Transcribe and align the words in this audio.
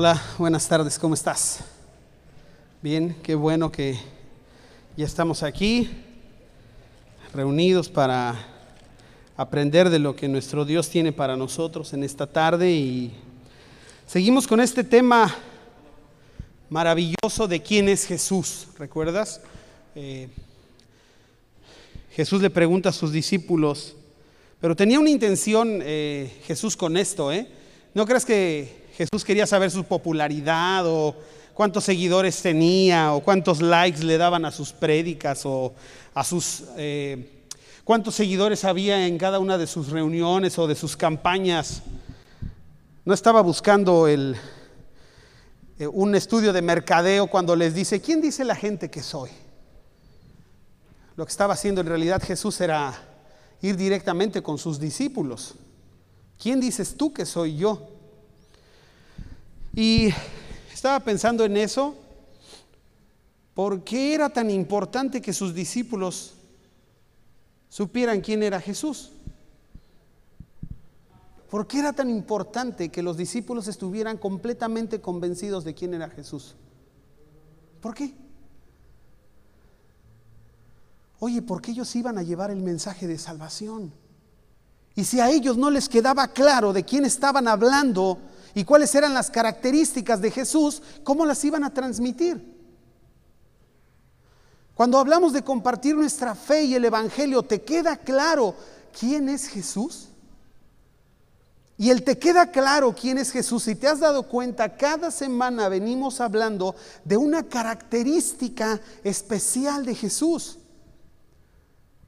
Hola, 0.00 0.22
buenas 0.38 0.68
tardes, 0.68 0.96
¿cómo 0.96 1.14
estás? 1.14 1.58
Bien, 2.80 3.16
qué 3.20 3.34
bueno 3.34 3.72
que 3.72 3.98
ya 4.96 5.04
estamos 5.04 5.42
aquí, 5.42 5.90
reunidos 7.34 7.88
para 7.88 8.36
aprender 9.36 9.90
de 9.90 9.98
lo 9.98 10.14
que 10.14 10.28
nuestro 10.28 10.64
Dios 10.64 10.88
tiene 10.88 11.10
para 11.10 11.36
nosotros 11.36 11.92
en 11.94 12.04
esta 12.04 12.28
tarde 12.28 12.70
y 12.70 13.10
seguimos 14.06 14.46
con 14.46 14.60
este 14.60 14.84
tema 14.84 15.34
maravilloso 16.70 17.48
de 17.48 17.60
quién 17.60 17.88
es 17.88 18.06
Jesús, 18.06 18.68
¿recuerdas? 18.78 19.40
Eh, 19.96 20.28
Jesús 22.12 22.40
le 22.40 22.50
pregunta 22.50 22.90
a 22.90 22.92
sus 22.92 23.10
discípulos, 23.10 23.96
pero 24.60 24.76
tenía 24.76 25.00
una 25.00 25.10
intención 25.10 25.80
eh, 25.82 26.40
Jesús 26.44 26.76
con 26.76 26.96
esto, 26.96 27.32
¿eh? 27.32 27.48
¿No 27.94 28.06
crees 28.06 28.24
que 28.24 28.86
Jesús 28.98 29.24
quería 29.24 29.46
saber 29.46 29.70
su 29.70 29.84
popularidad 29.84 30.84
o 30.84 31.14
cuántos 31.54 31.84
seguidores 31.84 32.42
tenía 32.42 33.12
o 33.12 33.20
cuántos 33.20 33.62
likes 33.62 34.02
le 34.02 34.18
daban 34.18 34.44
a 34.44 34.50
sus 34.50 34.72
prédicas 34.72 35.42
o 35.44 35.72
a 36.14 36.24
sus... 36.24 36.64
Eh, 36.76 37.44
cuántos 37.84 38.16
seguidores 38.16 38.64
había 38.64 39.06
en 39.06 39.16
cada 39.16 39.38
una 39.38 39.56
de 39.56 39.68
sus 39.68 39.90
reuniones 39.90 40.58
o 40.58 40.66
de 40.66 40.74
sus 40.74 40.96
campañas? 40.96 41.82
No 43.04 43.14
estaba 43.14 43.40
buscando 43.40 44.08
el, 44.08 44.34
eh, 45.78 45.86
un 45.86 46.16
estudio 46.16 46.52
de 46.52 46.60
mercadeo 46.60 47.28
cuando 47.28 47.54
les 47.54 47.74
dice, 47.74 48.00
¿quién 48.00 48.20
dice 48.20 48.44
la 48.44 48.56
gente 48.56 48.90
que 48.90 49.04
soy? 49.04 49.30
Lo 51.14 51.24
que 51.24 51.30
estaba 51.30 51.54
haciendo 51.54 51.82
en 51.82 51.86
realidad 51.86 52.20
Jesús 52.20 52.60
era 52.60 53.00
ir 53.62 53.76
directamente 53.76 54.42
con 54.42 54.58
sus 54.58 54.80
discípulos. 54.80 55.54
¿Quién 56.36 56.58
dices 56.58 56.96
tú 56.96 57.12
que 57.12 57.24
soy 57.24 57.58
yo? 57.58 57.97
Y 59.78 60.12
estaba 60.74 60.98
pensando 60.98 61.44
en 61.44 61.56
eso. 61.56 61.94
¿Por 63.54 63.84
qué 63.84 64.12
era 64.12 64.28
tan 64.28 64.50
importante 64.50 65.22
que 65.22 65.32
sus 65.32 65.54
discípulos 65.54 66.34
supieran 67.68 68.20
quién 68.20 68.42
era 68.42 68.60
Jesús? 68.60 69.12
¿Por 71.48 71.68
qué 71.68 71.78
era 71.78 71.92
tan 71.92 72.10
importante 72.10 72.88
que 72.88 73.04
los 73.04 73.16
discípulos 73.16 73.68
estuvieran 73.68 74.18
completamente 74.18 75.00
convencidos 75.00 75.62
de 75.62 75.74
quién 75.74 75.94
era 75.94 76.10
Jesús? 76.10 76.56
¿Por 77.80 77.94
qué? 77.94 78.12
Oye, 81.20 81.40
porque 81.40 81.70
ellos 81.70 81.94
iban 81.94 82.18
a 82.18 82.24
llevar 82.24 82.50
el 82.50 82.62
mensaje 82.62 83.06
de 83.06 83.16
salvación. 83.16 83.92
Y 84.96 85.04
si 85.04 85.20
a 85.20 85.30
ellos 85.30 85.56
no 85.56 85.70
les 85.70 85.88
quedaba 85.88 86.26
claro 86.26 86.72
de 86.72 86.84
quién 86.84 87.04
estaban 87.04 87.46
hablando 87.46 88.18
y 88.58 88.64
cuáles 88.64 88.92
eran 88.96 89.14
las 89.14 89.30
características 89.30 90.20
de 90.20 90.32
Jesús, 90.32 90.82
¿cómo 91.04 91.24
las 91.24 91.44
iban 91.44 91.62
a 91.62 91.72
transmitir? 91.72 92.44
Cuando 94.74 94.98
hablamos 94.98 95.32
de 95.32 95.44
compartir 95.44 95.94
nuestra 95.94 96.34
fe 96.34 96.64
y 96.64 96.74
el 96.74 96.84
Evangelio, 96.84 97.44
¿te 97.44 97.62
queda 97.62 97.96
claro 97.96 98.56
quién 98.98 99.28
es 99.28 99.46
Jesús? 99.46 100.08
Y 101.76 101.90
el 101.90 102.02
te 102.02 102.18
queda 102.18 102.50
claro 102.50 102.96
quién 103.00 103.18
es 103.18 103.30
Jesús. 103.30 103.62
Si 103.62 103.76
te 103.76 103.86
has 103.86 104.00
dado 104.00 104.24
cuenta, 104.24 104.76
cada 104.76 105.12
semana 105.12 105.68
venimos 105.68 106.20
hablando 106.20 106.74
de 107.04 107.16
una 107.16 107.44
característica 107.44 108.80
especial 109.04 109.86
de 109.86 109.94
Jesús. 109.94 110.58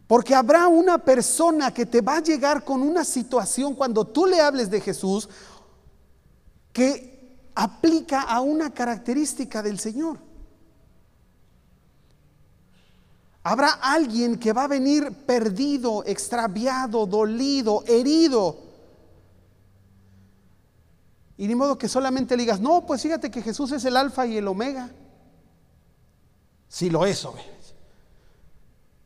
Porque 0.08 0.34
habrá 0.34 0.66
una 0.66 0.98
persona 0.98 1.72
que 1.72 1.86
te 1.86 2.00
va 2.00 2.16
a 2.16 2.22
llegar 2.22 2.64
con 2.64 2.82
una 2.82 3.04
situación 3.04 3.76
cuando 3.76 4.04
tú 4.04 4.26
le 4.26 4.40
hables 4.40 4.68
de 4.68 4.80
Jesús 4.80 5.28
que 6.72 7.50
aplica 7.54 8.22
a 8.22 8.40
una 8.40 8.72
característica 8.72 9.62
del 9.62 9.78
Señor. 9.78 10.18
Habrá 13.42 13.70
alguien 13.70 14.38
que 14.38 14.52
va 14.52 14.64
a 14.64 14.68
venir 14.68 15.12
perdido, 15.26 16.04
extraviado, 16.04 17.06
dolido, 17.06 17.82
herido. 17.86 18.58
Y 21.38 21.48
ni 21.48 21.54
modo 21.54 21.78
que 21.78 21.88
solamente 21.88 22.36
digas, 22.36 22.60
no, 22.60 22.84
pues 22.84 23.00
fíjate 23.00 23.30
que 23.30 23.40
Jesús 23.40 23.72
es 23.72 23.84
el 23.86 23.96
alfa 23.96 24.26
y 24.26 24.36
el 24.36 24.46
omega. 24.46 24.90
Si 26.68 26.90
lo 26.90 27.06
es, 27.06 27.24
obviamente. 27.24 27.60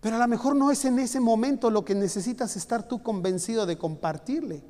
Pero 0.01 0.17
a 0.17 0.19
lo 0.19 0.29
mejor 0.29 0.57
no 0.57 0.71
es 0.71 0.85
en 0.85 0.99
ese 0.99 1.21
momento 1.21 1.71
lo 1.71 1.85
que 1.85 1.95
necesitas 1.95 2.57
estar 2.57 2.87
tú 2.87 3.03
convencido 3.03 3.67
de 3.67 3.79
compartirle. 3.79 4.63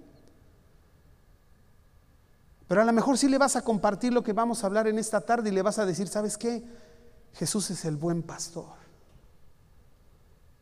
Pero 2.74 2.82
a 2.82 2.86
lo 2.86 2.92
mejor 2.92 3.16
sí 3.16 3.28
le 3.28 3.38
vas 3.38 3.54
a 3.54 3.62
compartir 3.62 4.12
lo 4.12 4.24
que 4.24 4.32
vamos 4.32 4.64
a 4.64 4.66
hablar 4.66 4.88
en 4.88 4.98
esta 4.98 5.20
tarde 5.20 5.48
y 5.48 5.52
le 5.52 5.62
vas 5.62 5.78
a 5.78 5.86
decir, 5.86 6.08
¿sabes 6.08 6.36
qué? 6.36 6.60
Jesús 7.34 7.70
es 7.70 7.84
el 7.84 7.94
buen 7.94 8.20
pastor. 8.24 8.72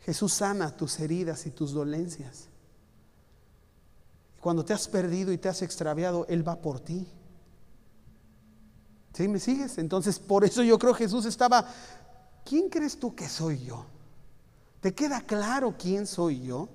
Jesús 0.00 0.34
sana 0.34 0.76
tus 0.76 1.00
heridas 1.00 1.46
y 1.46 1.52
tus 1.52 1.72
dolencias. 1.72 2.48
Cuando 4.42 4.62
te 4.62 4.74
has 4.74 4.88
perdido 4.88 5.32
y 5.32 5.38
te 5.38 5.48
has 5.48 5.62
extraviado, 5.62 6.26
Él 6.28 6.46
va 6.46 6.60
por 6.60 6.80
ti. 6.80 7.08
¿Sí 9.14 9.26
me 9.26 9.38
sigues? 9.38 9.78
Entonces, 9.78 10.18
por 10.18 10.44
eso 10.44 10.62
yo 10.62 10.78
creo 10.78 10.92
Jesús 10.92 11.24
estaba, 11.24 11.66
¿quién 12.44 12.68
crees 12.68 13.00
tú 13.00 13.14
que 13.14 13.26
soy 13.26 13.64
yo? 13.64 13.86
¿Te 14.82 14.94
queda 14.94 15.22
claro 15.22 15.76
quién 15.78 16.06
soy 16.06 16.42
yo? 16.42 16.68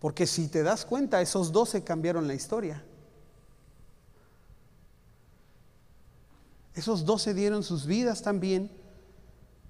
Porque 0.00 0.26
si 0.26 0.48
te 0.48 0.64
das 0.64 0.84
cuenta, 0.84 1.20
esos 1.20 1.52
doce 1.52 1.84
cambiaron 1.84 2.26
la 2.26 2.34
historia. 2.34 2.84
Esos 6.74 7.04
doce 7.04 7.34
dieron 7.34 7.62
sus 7.62 7.86
vidas 7.86 8.22
también 8.22 8.70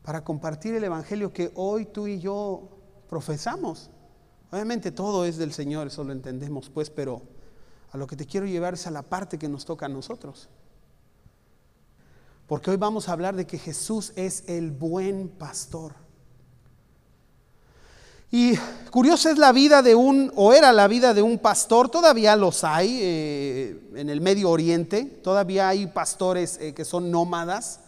para 0.02 0.24
compartir 0.24 0.74
el 0.74 0.84
Evangelio 0.84 1.32
que 1.32 1.52
hoy 1.54 1.86
tú 1.86 2.06
y 2.06 2.18
yo 2.18 2.68
profesamos. 3.08 3.90
Obviamente 4.50 4.92
todo 4.92 5.24
es 5.24 5.36
del 5.36 5.52
Señor, 5.52 5.88
eso 5.88 6.04
lo 6.04 6.12
entendemos 6.12 6.70
pues, 6.70 6.90
pero 6.90 7.22
a 7.92 7.96
lo 7.96 8.06
que 8.06 8.16
te 8.16 8.26
quiero 8.26 8.46
llevar 8.46 8.74
es 8.74 8.86
a 8.86 8.90
la 8.90 9.02
parte 9.02 9.38
que 9.38 9.48
nos 9.48 9.64
toca 9.64 9.86
a 9.86 9.88
nosotros. 9.88 10.48
Porque 12.46 12.70
hoy 12.70 12.76
vamos 12.76 13.08
a 13.08 13.12
hablar 13.12 13.36
de 13.36 13.46
que 13.46 13.58
Jesús 13.58 14.12
es 14.16 14.44
el 14.48 14.70
buen 14.70 15.28
pastor. 15.28 16.03
Y 18.36 18.56
curiosa 18.90 19.30
es 19.30 19.38
la 19.38 19.52
vida 19.52 19.80
de 19.80 19.94
un, 19.94 20.32
o 20.34 20.52
era 20.52 20.72
la 20.72 20.88
vida 20.88 21.14
de 21.14 21.22
un 21.22 21.38
pastor, 21.38 21.88
todavía 21.88 22.34
los 22.34 22.64
hay 22.64 22.98
eh, 23.00 23.80
en 23.94 24.10
el 24.10 24.20
Medio 24.20 24.50
Oriente, 24.50 25.04
todavía 25.04 25.68
hay 25.68 25.86
pastores 25.86 26.58
eh, 26.60 26.74
que 26.74 26.84
son 26.84 27.12
nómadas, 27.12 27.78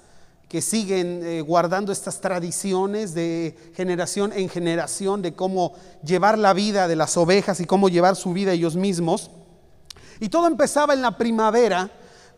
que 0.48 0.62
siguen 0.62 1.20
eh, 1.24 1.40
guardando 1.40 1.90
estas 1.90 2.20
tradiciones 2.20 3.12
de 3.12 3.56
generación 3.74 4.32
en 4.32 4.48
generación 4.48 5.20
de 5.20 5.34
cómo 5.34 5.72
llevar 6.04 6.38
la 6.38 6.52
vida 6.52 6.86
de 6.86 6.94
las 6.94 7.16
ovejas 7.16 7.58
y 7.58 7.64
cómo 7.64 7.88
llevar 7.88 8.14
su 8.14 8.32
vida 8.32 8.52
ellos 8.52 8.76
mismos. 8.76 9.32
Y 10.20 10.28
todo 10.28 10.46
empezaba 10.46 10.94
en 10.94 11.02
la 11.02 11.18
primavera, 11.18 11.90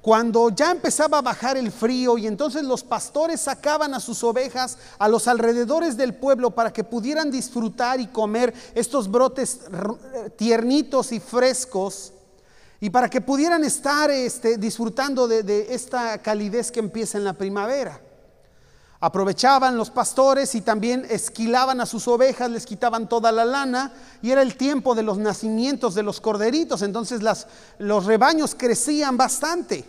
cuando 0.03 0.51
ya 0.51 0.71
empezaba 0.71 1.19
a 1.19 1.23
bajar 1.23 1.57
el 1.57 1.73
frío 1.73 2.19
y 2.19 2.27
entonces 2.27 2.63
los 2.63 2.85
pastores 2.85 3.41
sacaban 3.41 3.95
a 3.95 4.01
sus 4.01 4.23
ovejas 4.23 4.79
a 4.99 5.09
los 5.09 5.29
alrededores 5.29 5.97
del 5.97 6.15
pueblo 6.15 6.51
para 6.51 6.73
que 6.73 6.85
pudieran 6.85 7.31
disfrutar 7.31 8.01
y 8.01 8.07
comer 8.07 8.55
estos 8.75 9.11
brotes 9.11 9.61
tiernitos 10.37 11.13
y 11.13 11.21
frescos 11.21 12.13
y 12.81 12.91
para 12.91 13.11
que 13.11 13.21
pudieran 13.21 13.65
estar 13.65 14.11
este, 14.11 14.57
disfrutando 14.57 15.27
de, 15.27 15.43
de 15.43 15.75
esta 15.75 16.19
calidez 16.19 16.71
que 16.71 16.79
empieza 16.79 17.19
en 17.19 17.25
la 17.25 17.33
primavera. 17.33 18.01
Aprovechaban 19.01 19.77
los 19.77 19.91
pastores 19.91 20.57
y 20.57 20.61
también 20.61 21.07
esquilaban 21.09 21.81
a 21.81 21.87
sus 21.87 22.09
ovejas, 22.09 22.51
les 22.51 22.67
quitaban 22.67 23.09
toda 23.09 23.31
la 23.31 23.45
lana 23.45 23.93
y 24.23 24.33
era 24.33 24.43
el 24.43 24.57
tiempo 24.57 24.97
de 24.97 25.05
los 25.05 25.19
nacimientos 25.19 25.95
de 25.95 26.03
los 26.03 26.21
corderitos, 26.21 26.83
entonces 26.83 27.21
los 27.79 28.05
rebaños 28.07 28.57
crecían 28.57 29.17
bastante. 29.17 29.85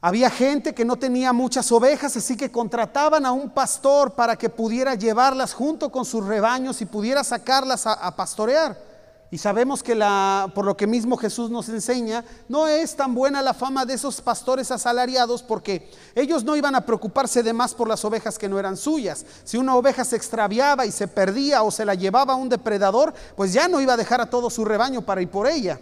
Había 0.00 0.30
gente 0.30 0.72
que 0.72 0.84
no 0.84 0.96
tenía 0.96 1.32
muchas 1.32 1.70
ovejas, 1.72 2.16
así 2.16 2.36
que 2.36 2.52
contrataban 2.52 3.26
a 3.26 3.32
un 3.32 3.50
pastor 3.50 4.12
para 4.12 4.36
que 4.36 4.48
pudiera 4.48 4.94
llevarlas 4.94 5.52
junto 5.52 5.90
con 5.90 6.04
sus 6.04 6.24
rebaños 6.24 6.80
y 6.80 6.86
pudiera 6.86 7.24
sacarlas 7.24 7.86
a 7.86 8.14
pastorear. 8.14 8.91
Y 9.32 9.38
sabemos 9.38 9.82
que 9.82 9.94
la, 9.94 10.52
por 10.54 10.66
lo 10.66 10.76
que 10.76 10.86
mismo 10.86 11.16
Jesús 11.16 11.50
nos 11.50 11.66
enseña, 11.70 12.22
no 12.50 12.68
es 12.68 12.94
tan 12.94 13.14
buena 13.14 13.40
la 13.40 13.54
fama 13.54 13.86
de 13.86 13.94
esos 13.94 14.20
pastores 14.20 14.70
asalariados 14.70 15.42
porque 15.42 15.90
ellos 16.14 16.44
no 16.44 16.54
iban 16.54 16.74
a 16.74 16.84
preocuparse 16.84 17.42
de 17.42 17.54
más 17.54 17.72
por 17.72 17.88
las 17.88 18.04
ovejas 18.04 18.38
que 18.38 18.46
no 18.46 18.58
eran 18.58 18.76
suyas. 18.76 19.24
Si 19.44 19.56
una 19.56 19.74
oveja 19.74 20.04
se 20.04 20.16
extraviaba 20.16 20.84
y 20.84 20.92
se 20.92 21.08
perdía 21.08 21.62
o 21.62 21.70
se 21.70 21.86
la 21.86 21.94
llevaba 21.94 22.34
a 22.34 22.36
un 22.36 22.50
depredador, 22.50 23.14
pues 23.34 23.54
ya 23.54 23.68
no 23.68 23.80
iba 23.80 23.94
a 23.94 23.96
dejar 23.96 24.20
a 24.20 24.28
todo 24.28 24.50
su 24.50 24.66
rebaño 24.66 25.00
para 25.00 25.22
ir 25.22 25.30
por 25.30 25.46
ella. 25.46 25.80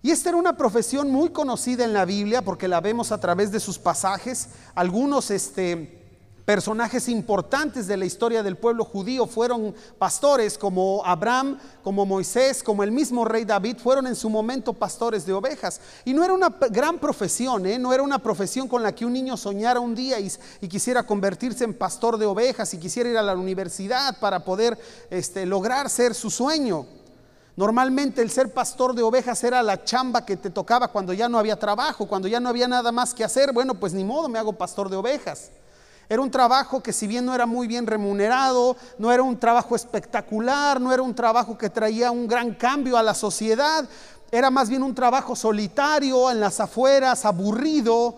Y 0.00 0.10
esta 0.10 0.30
era 0.30 0.38
una 0.38 0.56
profesión 0.56 1.10
muy 1.10 1.28
conocida 1.28 1.84
en 1.84 1.92
la 1.92 2.06
Biblia 2.06 2.40
porque 2.40 2.68
la 2.68 2.80
vemos 2.80 3.12
a 3.12 3.20
través 3.20 3.52
de 3.52 3.60
sus 3.60 3.78
pasajes. 3.78 4.48
Algunos 4.74 5.30
este, 5.30 6.03
Personajes 6.44 7.08
importantes 7.08 7.86
de 7.86 7.96
la 7.96 8.04
historia 8.04 8.42
del 8.42 8.58
pueblo 8.58 8.84
judío 8.84 9.26
fueron 9.26 9.74
pastores 9.96 10.58
como 10.58 11.02
Abraham, 11.02 11.58
como 11.82 12.04
Moisés, 12.04 12.62
como 12.62 12.82
el 12.82 12.92
mismo 12.92 13.24
rey 13.24 13.46
David, 13.46 13.78
fueron 13.78 14.06
en 14.06 14.14
su 14.14 14.28
momento 14.28 14.74
pastores 14.74 15.24
de 15.24 15.32
ovejas. 15.32 15.80
Y 16.04 16.12
no 16.12 16.22
era 16.22 16.34
una 16.34 16.50
gran 16.68 16.98
profesión, 16.98 17.64
¿eh? 17.64 17.78
no 17.78 17.94
era 17.94 18.02
una 18.02 18.18
profesión 18.18 18.68
con 18.68 18.82
la 18.82 18.94
que 18.94 19.06
un 19.06 19.14
niño 19.14 19.38
soñara 19.38 19.80
un 19.80 19.94
día 19.94 20.20
y, 20.20 20.30
quisiera 20.68 21.04
convertirse 21.04 21.64
en 21.64 21.72
pastor 21.72 22.18
de 22.18 22.26
ovejas 22.26 22.74
y 22.74 22.78
quisiera 22.78 23.08
ir 23.08 23.16
a 23.16 23.22
la 23.22 23.34
universidad 23.34 24.18
para 24.20 24.44
poder 24.44 24.78
este, 25.08 25.46
lograr 25.46 25.88
ser 25.88 26.14
su 26.14 26.30
sueño. 26.30 26.84
Normalmente 27.56 28.20
el 28.20 28.30
ser 28.30 28.52
pastor 28.52 28.94
de 28.94 29.02
ovejas 29.02 29.42
era 29.44 29.62
la 29.62 29.82
chamba 29.82 30.26
que 30.26 30.36
te 30.36 30.50
tocaba 30.50 30.88
cuando 30.88 31.14
ya 31.14 31.26
no 31.26 31.38
había 31.38 31.58
trabajo, 31.58 32.06
cuando 32.06 32.28
ya 32.28 32.38
no 32.38 32.50
había 32.50 32.68
nada 32.68 32.92
más 32.92 33.14
que 33.14 33.24
hacer. 33.24 33.52
Bueno, 33.54 33.74
pues 33.74 33.94
ni 33.94 34.04
modo, 34.04 34.28
me 34.28 34.38
hago 34.38 34.52
pastor 34.52 34.90
de 34.90 34.96
ovejas. 34.96 35.50
Era 36.08 36.20
un 36.20 36.30
trabajo 36.30 36.82
que 36.82 36.92
si 36.92 37.06
bien 37.06 37.24
no 37.24 37.34
era 37.34 37.46
muy 37.46 37.66
bien 37.66 37.86
remunerado, 37.86 38.76
no 38.98 39.10
era 39.10 39.22
un 39.22 39.38
trabajo 39.38 39.74
espectacular, 39.74 40.80
no 40.80 40.92
era 40.92 41.02
un 41.02 41.14
trabajo 41.14 41.56
que 41.56 41.70
traía 41.70 42.10
un 42.10 42.26
gran 42.26 42.54
cambio 42.54 42.98
a 42.98 43.02
la 43.02 43.14
sociedad, 43.14 43.88
era 44.30 44.50
más 44.50 44.68
bien 44.68 44.82
un 44.82 44.94
trabajo 44.94 45.36
solitario 45.36 46.30
en 46.30 46.40
las 46.40 46.60
afueras, 46.60 47.24
aburrido, 47.24 48.16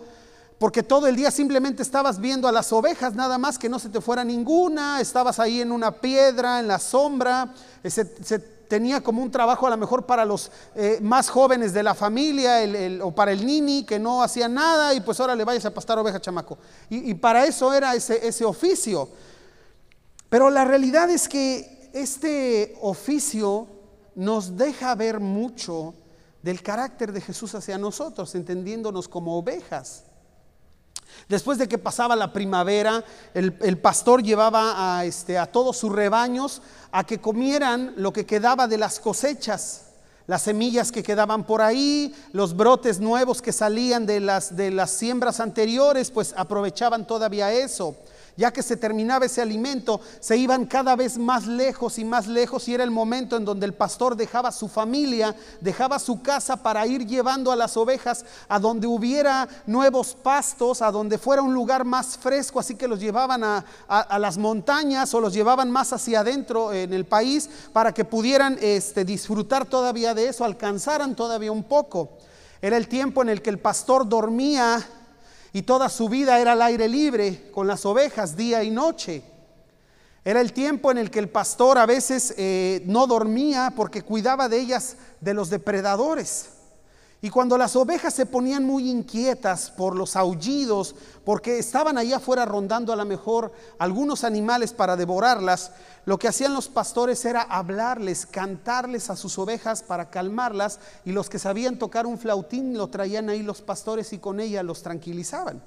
porque 0.59 0.81
todo 0.81 1.07
el 1.07 1.15
día 1.15 1.29
simplemente 1.29 1.83
estabas 1.83 2.19
viendo 2.19 2.47
a 2.47 2.51
las 2.51 2.73
ovejas, 2.73 3.13
nada 3.13 3.37
más 3.37 3.59
que 3.59 3.69
no 3.69 3.77
se 3.77 3.89
te 3.89 4.01
fuera 4.01 4.23
ninguna, 4.23 4.99
estabas 4.99 5.39
ahí 5.39 5.61
en 5.61 5.71
una 5.71 5.91
piedra, 5.91 6.59
en 6.59 6.67
la 6.67 6.79
sombra, 6.79 7.53
se, 7.85 8.56
tenía 8.67 9.01
como 9.01 9.21
un 9.21 9.31
trabajo 9.31 9.67
a 9.67 9.69
lo 9.69 9.77
mejor 9.77 10.05
para 10.05 10.25
los 10.25 10.51
eh, 10.75 10.99
más 11.01 11.29
jóvenes 11.29 11.73
de 11.73 11.83
la 11.83 11.93
familia 11.93 12.59
o 13.01 13.13
para 13.13 13.31
el 13.31 13.45
nini 13.45 13.85
que 13.85 13.99
no 13.99 14.21
hacía 14.21 14.47
nada 14.47 14.93
y 14.93 15.01
pues 15.01 15.19
ahora 15.19 15.35
le 15.35 15.43
vayas 15.43 15.65
a 15.65 15.73
pastar 15.73 15.97
oveja 15.99 16.19
chamaco. 16.19 16.57
Y, 16.89 17.13
para 17.15 17.45
eso 17.45 17.73
era 17.73 17.95
ese, 17.95 18.25
ese 18.27 18.45
oficio. 18.45 19.09
Pero 20.29 20.49
la 20.49 20.65
realidad 20.65 21.09
es 21.09 21.27
que 21.27 21.89
este 21.93 22.77
oficio 22.81 23.67
nos 24.15 24.57
deja 24.57 24.93
ver 24.95 25.19
mucho 25.19 25.93
del 26.41 26.61
carácter 26.61 27.11
de 27.11 27.21
Jesús 27.21 27.55
hacia 27.55 27.77
nosotros, 27.77 28.33
entendiéndonos 28.35 29.07
como 29.07 29.37
ovejas. 29.37 30.06
Después 31.29 31.57
de 31.57 31.67
que 31.67 31.77
pasaba 31.77 32.15
la 32.15 32.31
primavera, 32.31 33.03
el, 33.33 33.77
pastor 33.79 34.23
llevaba 34.23 34.97
a, 34.97 35.05
este, 35.05 35.37
a 35.37 35.45
todos 35.45 35.77
sus 35.77 35.91
rebaños 35.91 36.61
a 36.91 37.03
que 37.03 37.19
comieran 37.19 37.93
lo 37.97 38.13
que 38.13 38.25
quedaba 38.25 38.67
de 38.67 38.77
las 38.77 38.99
cosechas, 38.99 39.87
las 40.25 40.43
semillas 40.43 40.91
que 40.91 41.03
quedaban 41.03 41.45
por 41.45 41.61
ahí, 41.61 42.15
los 42.31 42.55
brotes 42.55 42.99
nuevos 42.99 43.41
que 43.41 43.51
salían 43.51 44.05
de 44.05 44.21
las, 44.21 44.55
de 44.55 44.71
las 44.71 44.91
siembras 44.91 45.41
anteriores, 45.41 46.11
pues 46.11 46.33
aprovechaban 46.37 47.05
todavía 47.05 47.51
eso 47.51 47.95
ya 48.37 48.53
que 48.53 48.61
se 48.61 48.77
terminaba 48.77 49.25
ese 49.25 49.41
alimento, 49.41 49.99
se 50.19 50.37
iban 50.37 50.65
cada 50.65 50.95
vez 50.95 51.17
más 51.17 51.47
lejos 51.47 51.97
y 51.97 52.05
más 52.05 52.27
lejos 52.27 52.67
y 52.67 52.75
era 52.75 52.83
el 52.83 52.91
momento 52.91 53.35
en 53.35 53.43
donde 53.43 53.65
el 53.65 53.73
pastor 53.73 54.15
dejaba 54.15 54.51
su 54.51 54.67
familia, 54.67 55.35
dejaba 55.59 55.97
su 55.97 56.21
casa 56.21 56.55
para 56.55 56.85
ir 56.85 57.05
llevando 57.05 57.51
a 57.51 57.55
las 57.55 57.75
ovejas 57.75 58.23
a 58.47 58.59
donde 58.59 58.85
hubiera 58.85 59.47
nuevos 59.65 60.13
pastos, 60.13 60.83
a 60.83 60.91
donde 60.91 61.17
fuera 61.17 61.41
un 61.41 61.53
lugar 61.53 61.83
más 61.83 62.15
fresco, 62.15 62.59
así 62.59 62.75
que 62.75 62.87
los 62.87 62.99
llevaban 62.99 63.43
a, 63.43 63.65
las 64.19 64.37
montañas 64.37 65.11
o 65.15 65.19
los 65.19 65.33
llevaban 65.33 65.71
más 65.71 65.91
hacia 65.91 66.19
adentro 66.19 66.71
en 66.71 66.93
el 66.93 67.05
país 67.05 67.49
para 67.73 67.91
que 67.91 68.05
pudieran 68.05 68.57
este, 68.61 69.03
disfrutar 69.03 69.65
todavía 69.65 70.13
de 70.13 70.29
eso, 70.29 70.45
alcanzaran 70.45 71.15
todavía 71.15 71.51
un 71.51 71.63
poco. 71.63 72.11
Era 72.61 72.77
el 72.77 72.87
tiempo 72.87 73.21
en 73.21 73.29
el 73.29 73.41
que 73.41 73.49
el 73.49 73.59
pastor 73.59 74.07
dormía 74.07 74.83
y 75.53 75.63
toda 75.63 75.89
su 75.89 76.09
vida 76.09 76.39
era 76.39 76.53
al 76.53 76.61
aire 76.61 76.87
libre 76.87 77.49
con 77.51 77.67
las 77.67 77.85
ovejas 77.85 78.35
día 78.35 78.63
y 78.63 78.71
noche. 78.71 79.23
Era 80.25 80.41
el 80.41 80.51
tiempo 80.51 80.91
en 80.91 80.97
el 80.97 81.09
que 81.09 81.19
el 81.19 81.29
pastor 81.29 81.77
a 81.77 81.85
veces 81.85 82.33
eh, 82.37 82.81
no 82.85 83.07
dormía 83.07 83.73
porque 83.75 84.01
cuidaba 84.01 84.49
de 84.49 84.59
ellas 84.59 84.97
de 85.21 85.33
los 85.33 85.49
depredadores. 85.49 86.49
Y 87.27 87.29
cuando 87.29 87.57
las 87.57 87.75
ovejas 87.75 88.13
se 88.13 88.25
ponían 88.25 88.63
muy 88.63 88.89
inquietas 88.89 89.69
por 89.69 89.97
los 89.97 90.15
aullidos, 90.15 90.95
porque 91.25 91.59
estaban 91.59 91.97
allá 91.97 92.15
afuera 92.15 92.45
rondando 92.45 92.93
a 92.93 92.95
lo 92.95 93.03
mejor 93.03 93.51
algunos 93.79 94.23
animales 94.23 94.71
para 94.71 94.95
devorarlas, 94.95 95.71
lo 96.05 96.17
que 96.17 96.29
hacían 96.29 96.53
los 96.53 96.69
pastores 96.69 97.25
era 97.25 97.41
hablarles, 97.41 98.25
cantarles 98.25 99.09
a 99.09 99.17
sus 99.17 99.37
ovejas 99.37 99.83
para 99.83 100.09
calmarlas, 100.09 100.79
y 101.03 101.11
los 101.11 101.29
que 101.29 101.37
sabían 101.37 101.77
tocar 101.77 102.05
un 102.05 102.17
flautín 102.17 102.77
lo 102.77 102.87
traían 102.87 103.27
ahí 103.27 103.43
los 103.43 103.61
pastores 103.61 104.13
y 104.13 104.19
con 104.19 104.39
ella 104.39 104.63
los 104.63 104.81
tranquilizaban. 104.81 105.61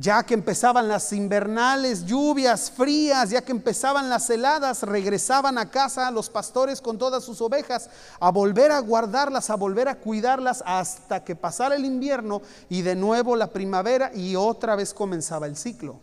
Ya 0.00 0.22
que 0.22 0.34
empezaban 0.34 0.86
las 0.86 1.12
invernales 1.12 2.06
lluvias 2.06 2.70
frías, 2.70 3.30
ya 3.30 3.42
que 3.42 3.50
empezaban 3.50 4.08
las 4.08 4.30
heladas, 4.30 4.84
regresaban 4.84 5.58
a 5.58 5.72
casa 5.72 6.08
los 6.12 6.30
pastores 6.30 6.80
con 6.80 6.98
todas 6.98 7.24
sus 7.24 7.40
ovejas 7.40 7.90
a 8.20 8.30
volver 8.30 8.70
a 8.70 8.78
guardarlas, 8.78 9.50
a 9.50 9.56
volver 9.56 9.88
a 9.88 9.96
cuidarlas 9.96 10.62
hasta 10.64 11.24
que 11.24 11.34
pasara 11.34 11.74
el 11.74 11.84
invierno 11.84 12.42
y 12.68 12.82
de 12.82 12.94
nuevo 12.94 13.34
la 13.34 13.48
primavera 13.48 14.12
y 14.14 14.36
otra 14.36 14.76
vez 14.76 14.94
comenzaba 14.94 15.46
el 15.46 15.56
ciclo. 15.56 15.98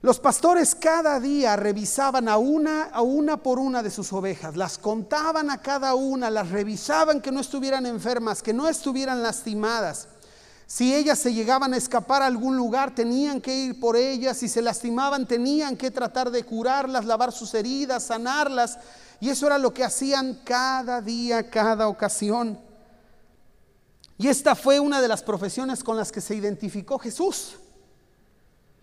Los 0.00 0.20
pastores 0.20 0.76
cada 0.76 1.18
día 1.18 1.56
revisaban 1.56 2.28
a 2.28 2.36
una, 2.36 2.84
a 2.84 3.02
una 3.02 3.38
por 3.38 3.58
una 3.58 3.82
de 3.82 3.90
sus 3.90 4.12
ovejas, 4.12 4.54
las 4.54 4.78
contaban 4.78 5.50
a 5.50 5.60
cada 5.60 5.96
una, 5.96 6.30
las 6.30 6.50
revisaban 6.50 7.20
que 7.20 7.32
no 7.32 7.40
estuvieran 7.40 7.86
enfermas, 7.86 8.40
que 8.40 8.52
no 8.52 8.68
estuvieran 8.68 9.20
lastimadas. 9.20 10.06
Si 10.66 10.94
ellas 10.94 11.18
se 11.18 11.34
llegaban 11.34 11.74
a 11.74 11.76
escapar 11.76 12.22
a 12.22 12.26
algún 12.26 12.56
lugar, 12.56 12.94
tenían 12.94 13.40
que 13.40 13.54
ir 13.54 13.80
por 13.80 13.96
ellas. 13.96 14.38
Si 14.38 14.48
se 14.48 14.62
lastimaban, 14.62 15.26
tenían 15.26 15.76
que 15.76 15.90
tratar 15.90 16.30
de 16.30 16.44
curarlas, 16.44 17.04
lavar 17.04 17.32
sus 17.32 17.52
heridas, 17.54 18.04
sanarlas. 18.04 18.78
Y 19.20 19.28
eso 19.28 19.46
era 19.46 19.58
lo 19.58 19.74
que 19.74 19.84
hacían 19.84 20.40
cada 20.44 21.00
día, 21.00 21.50
cada 21.50 21.88
ocasión. 21.88 22.58
Y 24.16 24.28
esta 24.28 24.54
fue 24.54 24.80
una 24.80 25.00
de 25.00 25.08
las 25.08 25.22
profesiones 25.22 25.84
con 25.84 25.96
las 25.96 26.10
que 26.10 26.20
se 26.20 26.34
identificó 26.34 26.98
Jesús. 26.98 27.56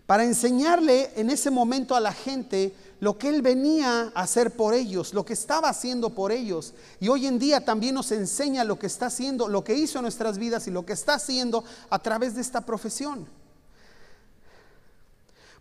Para 0.06 0.24
enseñarle 0.24 1.10
en 1.16 1.30
ese 1.30 1.50
momento 1.50 1.94
a 1.96 2.00
la 2.00 2.12
gente 2.12 2.74
lo 3.02 3.18
que 3.18 3.28
Él 3.28 3.42
venía 3.42 4.12
a 4.14 4.22
hacer 4.22 4.54
por 4.54 4.74
ellos, 4.74 5.12
lo 5.12 5.24
que 5.24 5.32
estaba 5.32 5.68
haciendo 5.68 6.10
por 6.10 6.30
ellos. 6.30 6.72
Y 7.00 7.08
hoy 7.08 7.26
en 7.26 7.36
día 7.36 7.64
también 7.64 7.96
nos 7.96 8.12
enseña 8.12 8.62
lo 8.62 8.78
que 8.78 8.86
está 8.86 9.06
haciendo, 9.06 9.48
lo 9.48 9.64
que 9.64 9.74
hizo 9.74 9.98
en 9.98 10.02
nuestras 10.02 10.38
vidas 10.38 10.68
y 10.68 10.70
lo 10.70 10.86
que 10.86 10.92
está 10.92 11.14
haciendo 11.14 11.64
a 11.90 11.98
través 11.98 12.36
de 12.36 12.42
esta 12.42 12.60
profesión. 12.60 13.26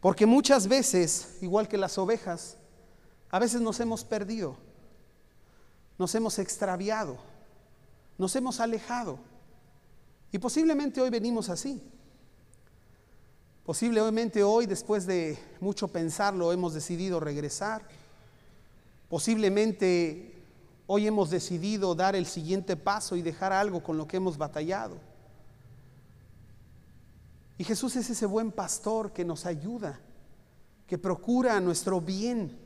Porque 0.02 0.28
muchas 0.28 0.68
veces, 0.68 1.30
igual 1.42 1.68
que 1.68 1.80
las 1.80 1.98
ovejas, 1.98 2.58
a 3.32 3.40
veces 3.40 3.60
nos 3.60 3.80
hemos 3.80 4.04
perdido, 4.04 4.56
nos 5.98 6.14
hemos 6.14 6.38
extraviado, 6.38 7.18
nos 8.20 8.36
hemos 8.36 8.60
alejado. 8.60 9.18
Y 10.32 10.38
posiblemente 10.38 11.02
hoy 11.02 11.10
venimos 11.10 11.50
así. 11.50 11.82
Posiblemente 13.66 14.44
hoy, 14.44 14.66
después 14.66 15.06
de 15.06 15.38
mucho 15.60 15.88
pensarlo, 15.88 16.52
hemos 16.52 16.74
decidido 16.74 17.20
regresar. 17.20 17.84
Posiblemente 19.08 20.44
hoy 20.88 21.06
hemos 21.06 21.30
decidido 21.30 21.94
dar 21.94 22.16
el 22.16 22.26
siguiente 22.26 22.76
paso 22.76 23.16
y 23.16 23.22
dejar 23.22 23.54
algo 23.54 23.84
con 23.84 23.98
lo 23.98 24.08
que 24.08 24.18
hemos 24.18 24.38
batallado. 24.38 24.98
Y 27.60 27.64
Jesús 27.64 27.96
es 27.96 28.10
ese 28.10 28.26
buen 28.26 28.52
pastor 28.52 29.14
que 29.14 29.24
nos 29.24 29.46
ayuda, 29.46 30.00
que 30.88 30.98
procura 30.98 31.60
nuestro 31.60 32.02
bien. 32.02 32.58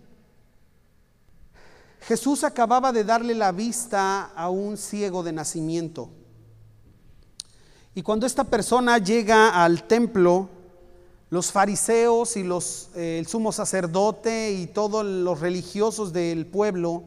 Jesús 2.00 2.46
acababa 2.46 2.94
de 2.94 3.04
darle 3.04 3.36
la 3.36 3.52
vista 3.52 4.32
a 4.34 4.50
un 4.50 4.78
ciego 4.78 5.24
de 5.24 5.34
nacimiento. 5.34 6.10
Y 7.94 8.02
cuando 8.02 8.25
esta 8.25 8.46
persona 8.46 8.98
llega 8.98 9.62
al 9.62 9.84
templo, 9.84 10.54
los 11.29 11.51
fariseos 11.51 12.38
y 12.38 12.44
los, 12.44 12.89
eh, 12.96 13.17
el 13.20 13.27
sumo 13.27 13.51
sacerdote 13.51 14.51
y 14.51 14.67
todos 14.67 15.05
los 15.05 15.39
religiosos 15.39 16.13
del 16.13 16.46
pueblo 16.46 17.03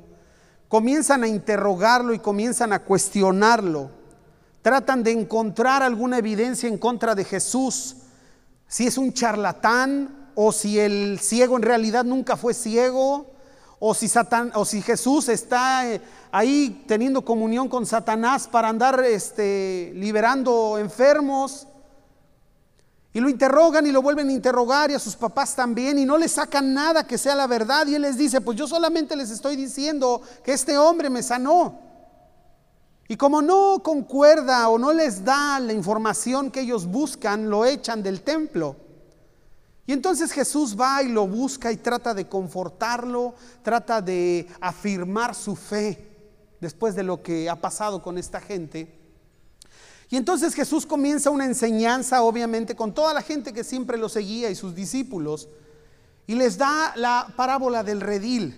comienzan 0.68 1.22
a 1.22 1.28
interrogarlo 1.28 2.12
y 2.12 2.18
comienzan 2.18 2.72
a 2.72 2.80
cuestionarlo. 2.80 3.90
Tratan 4.62 5.02
de 5.02 5.12
encontrar 5.12 5.82
alguna 5.82 6.18
evidencia 6.18 6.68
en 6.68 6.78
contra 6.78 7.14
de 7.14 7.24
Jesús, 7.24 7.96
si 8.66 8.86
es 8.86 8.98
un 8.98 9.12
charlatán 9.12 10.30
o 10.34 10.52
si 10.52 10.78
el 10.78 11.18
ciego 11.20 11.56
en 11.56 11.62
realidad 11.62 12.04
nunca 12.04 12.36
fue 12.36 12.54
ciego 12.54 13.26
o 13.80 13.94
si, 13.94 14.10
o 14.54 14.64
si 14.64 14.82
Jesús 14.82 15.28
está 15.28 15.88
eh, 15.88 16.00
ahí 16.32 16.84
teniendo 16.86 17.24
comunión 17.24 17.68
con 17.68 17.86
Satanás 17.86 18.48
para 18.48 18.68
andar 18.68 19.02
este, 19.04 19.92
liberando 19.94 20.78
enfermos. 20.78 21.66
Y 23.12 23.20
lo 23.20 23.28
interrogan 23.28 23.86
y 23.86 23.90
lo 23.90 24.02
vuelven 24.02 24.28
a 24.28 24.32
interrogar 24.32 24.90
y 24.90 24.94
a 24.94 24.98
sus 24.98 25.16
papás 25.16 25.56
también 25.56 25.98
y 25.98 26.04
no 26.04 26.18
le 26.18 26.28
sacan 26.28 26.74
nada 26.74 27.06
que 27.06 27.16
sea 27.16 27.34
la 27.34 27.46
verdad. 27.46 27.86
Y 27.86 27.94
él 27.94 28.02
les 28.02 28.18
dice, 28.18 28.40
pues 28.40 28.58
yo 28.58 28.66
solamente 28.66 29.16
les 29.16 29.30
estoy 29.30 29.56
diciendo 29.56 30.20
que 30.44 30.52
este 30.52 30.76
hombre 30.76 31.08
me 31.08 31.22
sanó. 31.22 31.80
Y 33.08 33.16
como 33.16 33.40
no 33.40 33.80
concuerda 33.82 34.68
o 34.68 34.78
no 34.78 34.92
les 34.92 35.24
da 35.24 35.58
la 35.58 35.72
información 35.72 36.50
que 36.50 36.60
ellos 36.60 36.86
buscan, 36.86 37.48
lo 37.48 37.64
echan 37.64 38.02
del 38.02 38.20
templo. 38.20 38.76
Y 39.86 39.94
entonces 39.94 40.30
Jesús 40.32 40.78
va 40.78 41.02
y 41.02 41.08
lo 41.08 41.26
busca 41.26 41.72
y 41.72 41.78
trata 41.78 42.12
de 42.12 42.28
confortarlo, 42.28 43.34
trata 43.62 44.02
de 44.02 44.46
afirmar 44.60 45.34
su 45.34 45.56
fe 45.56 46.06
después 46.60 46.94
de 46.94 47.02
lo 47.02 47.22
que 47.22 47.48
ha 47.48 47.56
pasado 47.56 48.02
con 48.02 48.18
esta 48.18 48.38
gente. 48.38 48.94
Y 50.10 50.16
entonces 50.16 50.54
Jesús 50.54 50.86
comienza 50.86 51.30
una 51.30 51.44
enseñanza, 51.44 52.22
obviamente, 52.22 52.74
con 52.74 52.94
toda 52.94 53.12
la 53.12 53.22
gente 53.22 53.52
que 53.52 53.64
siempre 53.64 53.98
lo 53.98 54.08
seguía 54.08 54.50
y 54.50 54.54
sus 54.54 54.74
discípulos, 54.74 55.48
y 56.26 56.34
les 56.34 56.56
da 56.56 56.92
la 56.96 57.32
parábola 57.36 57.82
del 57.82 58.00
redil. 58.00 58.56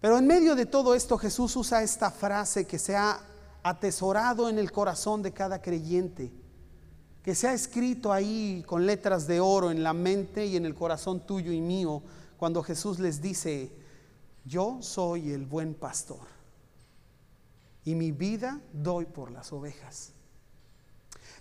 Pero 0.00 0.18
en 0.18 0.26
medio 0.26 0.54
de 0.54 0.66
todo 0.66 0.94
esto 0.94 1.18
Jesús 1.18 1.54
usa 1.56 1.82
esta 1.82 2.10
frase 2.10 2.66
que 2.66 2.78
se 2.78 2.96
ha 2.96 3.20
atesorado 3.62 4.48
en 4.48 4.58
el 4.58 4.72
corazón 4.72 5.22
de 5.22 5.32
cada 5.32 5.62
creyente 5.62 6.32
que 7.22 7.34
se 7.34 7.46
ha 7.46 7.54
escrito 7.54 8.12
ahí 8.12 8.64
con 8.66 8.84
letras 8.84 9.26
de 9.26 9.40
oro 9.40 9.70
en 9.70 9.82
la 9.82 9.92
mente 9.92 10.44
y 10.46 10.56
en 10.56 10.66
el 10.66 10.74
corazón 10.74 11.20
tuyo 11.20 11.52
y 11.52 11.60
mío, 11.60 12.02
cuando 12.36 12.62
Jesús 12.62 12.98
les 12.98 13.22
dice, 13.22 13.70
yo 14.44 14.78
soy 14.80 15.30
el 15.30 15.46
buen 15.46 15.74
pastor 15.74 16.41
y 17.84 17.94
mi 17.94 18.12
vida 18.12 18.60
doy 18.72 19.06
por 19.06 19.30
las 19.30 19.52
ovejas. 19.52 20.12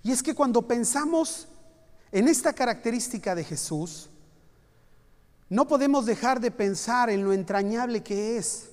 Y 0.03 0.11
es 0.11 0.23
que 0.23 0.33
cuando 0.33 0.67
pensamos 0.67 1.47
en 2.11 2.27
esta 2.27 2.53
característica 2.53 3.35
de 3.35 3.43
Jesús, 3.43 4.09
no 5.49 5.67
podemos 5.67 6.05
dejar 6.05 6.39
de 6.39 6.51
pensar 6.51 7.09
en 7.09 7.23
lo 7.23 7.33
entrañable 7.33 8.01
que 8.01 8.37
es 8.37 8.69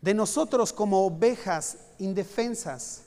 de 0.00 0.14
nosotros 0.14 0.72
como 0.72 1.06
ovejas 1.06 1.78
indefensas 1.98 3.02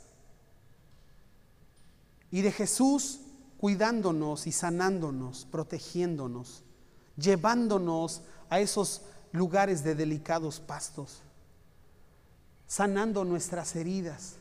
y 2.32 2.41
de 2.41 2.51
Jesús 2.51 3.20
cuidándonos 3.58 4.48
y 4.48 4.51
sanándonos, 4.51 5.46
protegiéndonos, 5.46 6.63
llevándonos 7.15 8.22
a 8.50 8.60
esos 8.60 9.01
lugares 9.32 9.84
de 9.84 9.96
delicados 9.96 10.60
pastos, 10.60 11.22
sanando 12.74 13.24
nuestras 13.24 13.75
heridas, 13.75 14.38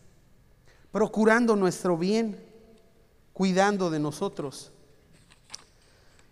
procurando 0.90 1.54
nuestro 1.54 1.98
bien, 1.98 2.42
cuidando 3.34 3.90
de 3.90 3.98
nosotros. 3.98 4.72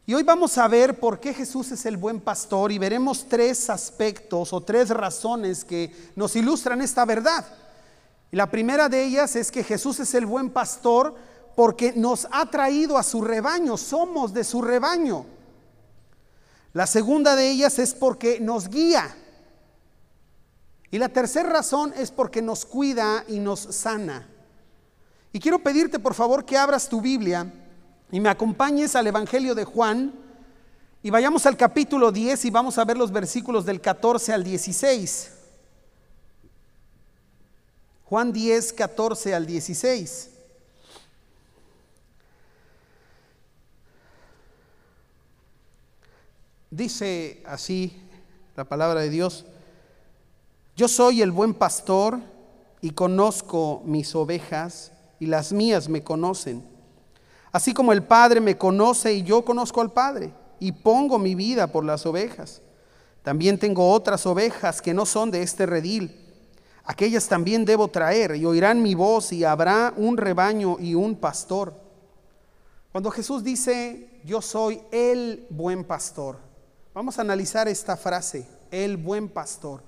Y 0.07 0.15
hoy 0.15 0.23
vamos 0.23 0.57
a 0.57 0.67
ver 0.67 0.99
por 0.99 1.21
qué 1.21 1.35
Jesús 1.35 1.73
es 1.73 1.85
el 1.85 1.99
buen 1.99 2.19
pastor 2.19 2.73
y 2.73 2.79
veremos 2.79 3.27
tres 3.29 3.69
aspectos 3.69 4.55
o 4.55 4.63
tres 4.63 4.89
razones 4.89 5.63
que 5.63 5.93
nos 6.17 6.35
ilustran 6.37 6.81
esta 6.81 7.05
verdad. 7.05 7.45
La 8.31 8.51
primera 8.51 8.89
de 8.89 9.05
ellas 9.05 9.37
es 9.37 9.51
que 9.53 9.63
Jesús 9.63 10.01
es 10.01 10.15
el 10.15 10.25
buen 10.25 10.49
pastor 10.49 11.15
porque 11.55 11.93
nos 11.93 12.27
ha 12.33 12.47
traído 12.47 12.97
a 12.97 13.03
su 13.03 13.21
rebaño, 13.21 13.77
somos 13.77 14.33
de 14.33 14.45
su 14.45 14.63
rebaño. 14.63 15.27
La 16.73 16.87
segunda 16.87 17.37
de 17.37 17.51
ellas 17.51 17.79
es 17.79 17.93
porque 17.93 18.41
nos 18.41 18.71
guía. 18.71 19.15
Y 20.91 20.99
la 20.99 21.09
tercera 21.09 21.49
razón 21.49 21.93
es 21.97 22.11
porque 22.11 22.43
nos 22.43 22.65
cuida 22.65 23.25
y 23.29 23.39
nos 23.39 23.61
sana. 23.61 24.27
Y 25.33 25.39
quiero 25.39 25.61
pedirte 25.61 25.99
por 25.99 26.15
favor 26.15 26.45
que 26.45 26.59
abras 26.59 26.89
tu 26.89 27.01
Biblia 27.01 27.53
y 28.11 28.19
me 28.19 28.29
acompañes 28.29 28.97
al 28.97 29.07
Evangelio 29.07 29.55
de 29.55 29.65
Juan 29.65 30.13
y 31.03 31.11
vayamos 31.11 31.47
al 31.47 31.57
capítulo 31.57 32.11
10 32.11 32.45
y 32.45 32.51
vamos 32.51 32.77
a 32.77 32.85
ver 32.85 32.97
los 32.97 33.13
versículos 33.13 33.65
del 33.65 33.81
14 33.81 34.33
al 34.33 34.43
16. 34.43 35.31
Juan 38.05 38.33
10, 38.33 38.73
14 38.73 39.35
al 39.35 39.47
16. 39.47 40.31
Dice 46.73 47.43
así 47.47 47.97
la 48.57 48.65
palabra 48.65 49.01
de 49.01 49.11
Dios, 49.11 49.47
yo 50.77 50.89
soy 50.89 51.23
el 51.23 51.31
buen 51.31 51.55
pastor 51.55 52.19
y 52.81 52.91
conozco 52.91 53.83
mis 53.85 54.15
ovejas 54.15 54.93
y 55.19 55.27
las 55.27 55.53
mías 55.53 55.89
me 55.89 56.03
conocen. 56.03 56.65
Así 57.53 57.75
como 57.75 57.93
el 57.93 58.03
Padre 58.03 58.41
me 58.41 58.57
conoce 58.57 59.13
y 59.13 59.23
yo 59.23 59.45
conozco 59.45 59.81
al 59.81 59.93
Padre 59.93 60.33
y 60.59 60.73
pongo 60.73 61.19
mi 61.19 61.35
vida 61.35 61.67
por 61.67 61.85
las 61.85 62.07
ovejas. 62.07 62.63
También 63.23 63.59
tengo 63.59 63.91
otras 63.91 64.25
ovejas 64.27 64.81
que 64.81 64.95
no 64.95 65.05
son 65.05 65.31
de 65.31 65.43
este 65.43 65.67
redil. 65.67 66.17
Aquellas 66.85 67.29
también 67.29 67.65
debo 67.65 67.89
traer 67.89 68.37
y 68.37 68.47
oirán 68.47 68.83
mi 68.83 68.95
voz 68.95 69.33
y 69.33 69.45
habrá 69.45 69.93
un 69.97 70.17
rebaño 70.17 70.77
y 70.81 70.95
un 70.95 71.17
pastor. 71.17 71.75
Cuando 72.93 73.11
Jesús 73.11 73.45
dice, 73.45 74.21
yo 74.25 74.41
soy 74.41 74.81
el 74.91 75.47
buen 75.51 75.85
pastor, 75.85 76.51
Vamos 76.93 77.19
a 77.19 77.23
analizar 77.23 77.69
esta 77.69 77.97
frase, 77.97 78.49
el 78.73 78.97
buen 78.97 79.29
pastor. 79.29 79.81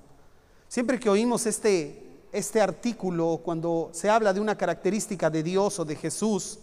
Siempre 0.73 0.99
que 0.99 1.11
oímos 1.11 1.45
este, 1.45 2.03
este 2.33 2.59
artículo, 2.59 3.43
cuando 3.45 3.91
se 3.93 4.09
habla 4.09 4.33
de 4.33 4.41
una 4.41 4.57
característica 4.57 5.29
de 5.29 5.43
Dios 5.43 5.79
o 5.79 5.85
de 5.85 5.97
Jesús, 5.97 6.61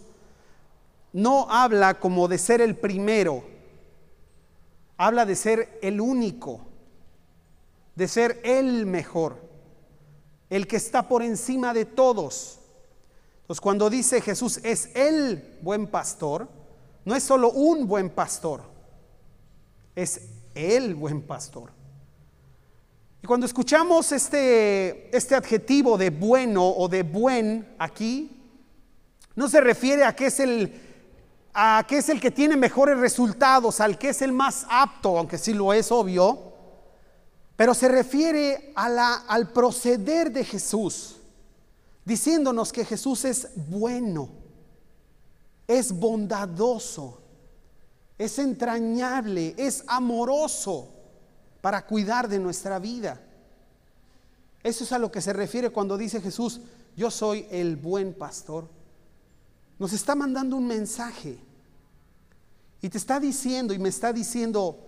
no 1.12 1.48
habla 1.48 2.00
como 2.00 2.26
de 2.26 2.36
ser 2.36 2.60
el 2.60 2.76
primero, 2.76 3.44
habla 4.96 5.24
de 5.24 5.36
ser 5.36 5.78
el 5.80 6.00
único, 6.00 6.60
de 7.94 8.08
ser 8.08 8.40
el 8.42 8.84
mejor, 8.84 9.36
el 10.48 10.66
que 10.66 10.74
está 10.74 11.06
por 11.06 11.22
encima 11.22 11.72
de 11.72 11.84
todos. 11.84 12.58
Entonces 13.42 13.60
cuando 13.60 13.88
dice 13.88 14.20
Jesús 14.20 14.58
es 14.64 14.90
el 14.96 15.60
buen 15.62 15.86
pastor, 15.86 16.48
no 17.04 17.14
es 17.14 17.22
solo 17.22 17.52
un 17.52 17.86
buen 17.86 18.10
pastor, 18.10 18.62
es 19.94 20.20
el 20.56 20.96
buen 20.96 21.22
pastor. 21.22 21.78
Y 23.22 23.26
cuando 23.26 23.46
escuchamos 23.46 24.12
este, 24.12 25.14
este 25.14 25.34
adjetivo 25.34 25.98
de 25.98 26.10
bueno 26.10 26.66
o 26.66 26.88
de 26.88 27.02
buen 27.02 27.74
aquí, 27.78 28.30
no 29.34 29.48
se 29.48 29.60
refiere 29.60 30.04
a 30.04 30.14
que 30.14 30.26
es 30.26 30.40
el 30.40 30.86
a 31.52 31.84
que 31.88 31.98
es 31.98 32.08
el 32.08 32.20
que 32.20 32.30
tiene 32.30 32.56
mejores 32.56 32.98
resultados, 32.98 33.80
al 33.80 33.98
que 33.98 34.10
es 34.10 34.22
el 34.22 34.32
más 34.32 34.66
apto, 34.70 35.18
aunque 35.18 35.36
sí 35.36 35.52
lo 35.52 35.72
es 35.72 35.90
obvio, 35.90 36.52
pero 37.56 37.74
se 37.74 37.88
refiere 37.88 38.72
a 38.76 38.88
la, 38.88 39.14
al 39.26 39.50
proceder 39.52 40.30
de 40.30 40.44
Jesús, 40.44 41.16
diciéndonos 42.04 42.72
que 42.72 42.84
Jesús 42.84 43.24
es 43.24 43.48
bueno, 43.68 44.30
es 45.66 45.92
bondadoso, 45.92 47.20
es 48.16 48.38
entrañable, 48.38 49.54
es 49.58 49.82
amoroso 49.88 50.99
para 51.60 51.86
cuidar 51.86 52.28
de 52.28 52.38
nuestra 52.38 52.78
vida. 52.78 53.20
Eso 54.62 54.84
es 54.84 54.92
a 54.92 54.98
lo 54.98 55.10
que 55.10 55.20
se 55.20 55.32
refiere 55.32 55.70
cuando 55.70 55.96
dice 55.96 56.20
Jesús, 56.20 56.60
yo 56.96 57.10
soy 57.10 57.46
el 57.50 57.76
buen 57.76 58.12
pastor. 58.14 58.68
Nos 59.78 59.92
está 59.92 60.14
mandando 60.14 60.56
un 60.56 60.66
mensaje 60.66 61.38
y 62.82 62.88
te 62.88 62.98
está 62.98 63.18
diciendo 63.20 63.72
y 63.72 63.78
me 63.78 63.88
está 63.88 64.12
diciendo, 64.12 64.78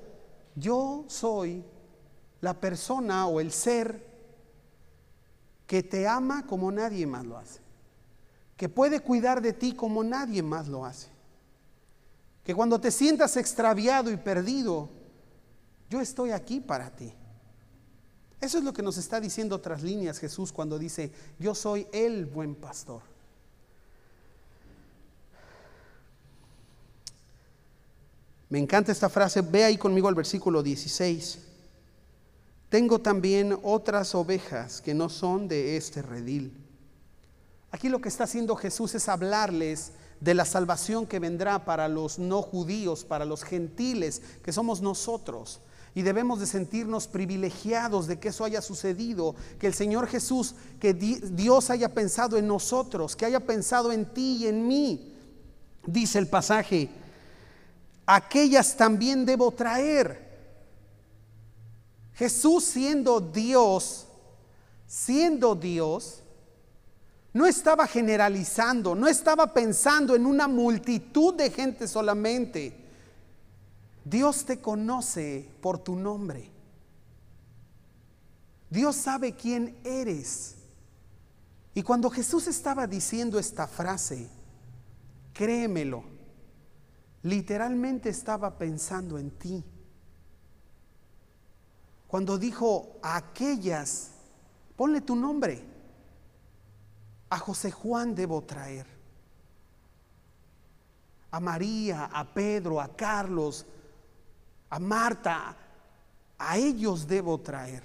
yo 0.54 1.04
soy 1.08 1.64
la 2.40 2.54
persona 2.60 3.26
o 3.26 3.40
el 3.40 3.52
ser 3.52 4.12
que 5.66 5.82
te 5.82 6.06
ama 6.06 6.46
como 6.46 6.70
nadie 6.70 7.06
más 7.06 7.24
lo 7.24 7.38
hace, 7.38 7.60
que 8.56 8.68
puede 8.68 9.00
cuidar 9.00 9.40
de 9.40 9.54
ti 9.54 9.72
como 9.72 10.04
nadie 10.04 10.42
más 10.42 10.68
lo 10.68 10.84
hace. 10.84 11.08
Que 12.44 12.54
cuando 12.54 12.80
te 12.80 12.90
sientas 12.90 13.36
extraviado 13.36 14.10
y 14.10 14.16
perdido, 14.16 14.90
yo 15.92 16.00
estoy 16.00 16.30
aquí 16.30 16.58
para 16.58 16.88
ti. 16.88 17.12
Eso 18.40 18.56
es 18.56 18.64
lo 18.64 18.72
que 18.72 18.82
nos 18.82 18.96
está 18.96 19.20
diciendo 19.20 19.56
otras 19.56 19.82
líneas 19.82 20.18
Jesús 20.18 20.50
cuando 20.50 20.78
dice, 20.78 21.12
yo 21.38 21.54
soy 21.54 21.86
el 21.92 22.24
buen 22.24 22.54
pastor. 22.54 23.02
Me 28.48 28.58
encanta 28.58 28.90
esta 28.90 29.10
frase, 29.10 29.42
ve 29.42 29.64
ahí 29.64 29.76
conmigo 29.76 30.08
al 30.08 30.14
versículo 30.14 30.62
16. 30.62 31.40
Tengo 32.70 32.98
también 32.98 33.58
otras 33.62 34.14
ovejas 34.14 34.80
que 34.80 34.94
no 34.94 35.10
son 35.10 35.46
de 35.46 35.76
este 35.76 36.00
redil. 36.00 36.56
Aquí 37.70 37.90
lo 37.90 38.00
que 38.00 38.08
está 38.08 38.24
haciendo 38.24 38.56
Jesús 38.56 38.94
es 38.94 39.10
hablarles 39.10 39.92
de 40.20 40.32
la 40.32 40.46
salvación 40.46 41.06
que 41.06 41.18
vendrá 41.18 41.66
para 41.66 41.86
los 41.88 42.18
no 42.18 42.40
judíos, 42.40 43.04
para 43.04 43.26
los 43.26 43.44
gentiles, 43.44 44.22
que 44.42 44.52
somos 44.52 44.80
nosotros. 44.80 45.60
Y 45.94 46.02
debemos 46.02 46.40
de 46.40 46.46
sentirnos 46.46 47.06
privilegiados 47.06 48.06
de 48.06 48.18
que 48.18 48.28
eso 48.28 48.44
haya 48.44 48.62
sucedido, 48.62 49.34
que 49.58 49.66
el 49.66 49.74
Señor 49.74 50.06
Jesús, 50.06 50.54
que 50.80 50.94
Dios 50.94 51.68
haya 51.68 51.90
pensado 51.90 52.38
en 52.38 52.46
nosotros, 52.46 53.14
que 53.14 53.26
haya 53.26 53.40
pensado 53.40 53.92
en 53.92 54.06
ti 54.06 54.38
y 54.40 54.46
en 54.46 54.66
mí. 54.66 55.14
Dice 55.86 56.18
el 56.18 56.28
pasaje, 56.28 56.88
aquellas 58.06 58.76
también 58.76 59.26
debo 59.26 59.50
traer. 59.50 60.30
Jesús 62.14 62.64
siendo 62.64 63.20
Dios, 63.20 64.06
siendo 64.86 65.54
Dios, 65.54 66.22
No 67.34 67.46
estaba 67.46 67.86
generalizando, 67.86 68.94
no 68.94 69.08
estaba 69.08 69.54
pensando 69.54 70.14
en 70.14 70.26
una 70.26 70.48
multitud 70.48 71.34
de 71.34 71.50
gente 71.50 71.88
solamente. 71.88 72.81
Dios 74.04 74.44
te 74.44 74.60
conoce 74.60 75.48
por 75.60 75.78
tu 75.78 75.96
nombre. 75.96 76.50
Dios 78.70 78.96
sabe 78.96 79.34
quién 79.34 79.76
eres. 79.84 80.56
Y 81.74 81.82
cuando 81.82 82.10
Jesús 82.10 82.46
estaba 82.46 82.86
diciendo 82.86 83.38
esta 83.38 83.66
frase, 83.66 84.28
créemelo, 85.32 86.04
literalmente 87.22 88.08
estaba 88.08 88.58
pensando 88.58 89.18
en 89.18 89.30
ti. 89.30 89.64
Cuando 92.08 92.36
dijo 92.36 92.98
a 93.02 93.16
aquellas, 93.16 94.10
ponle 94.76 95.00
tu 95.00 95.16
nombre, 95.16 95.64
a 97.30 97.38
José 97.38 97.70
Juan 97.70 98.14
debo 98.14 98.42
traer, 98.42 98.86
a 101.30 101.40
María, 101.40 102.04
a 102.06 102.34
Pedro, 102.34 102.78
a 102.78 102.94
Carlos, 102.94 103.64
a 104.72 104.78
Marta, 104.78 105.54
a 106.38 106.56
ellos 106.56 107.06
debo 107.06 107.38
traer, 107.38 107.82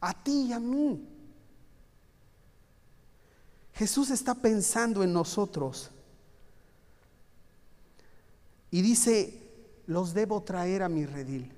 a 0.00 0.14
ti 0.14 0.46
y 0.46 0.52
a 0.54 0.58
mí. 0.58 1.06
Jesús 3.74 4.08
está 4.08 4.34
pensando 4.34 5.02
en 5.02 5.12
nosotros 5.12 5.90
y 8.70 8.80
dice, 8.80 9.38
los 9.86 10.14
debo 10.14 10.42
traer 10.42 10.82
a 10.82 10.88
mi 10.88 11.04
redil. 11.04 11.52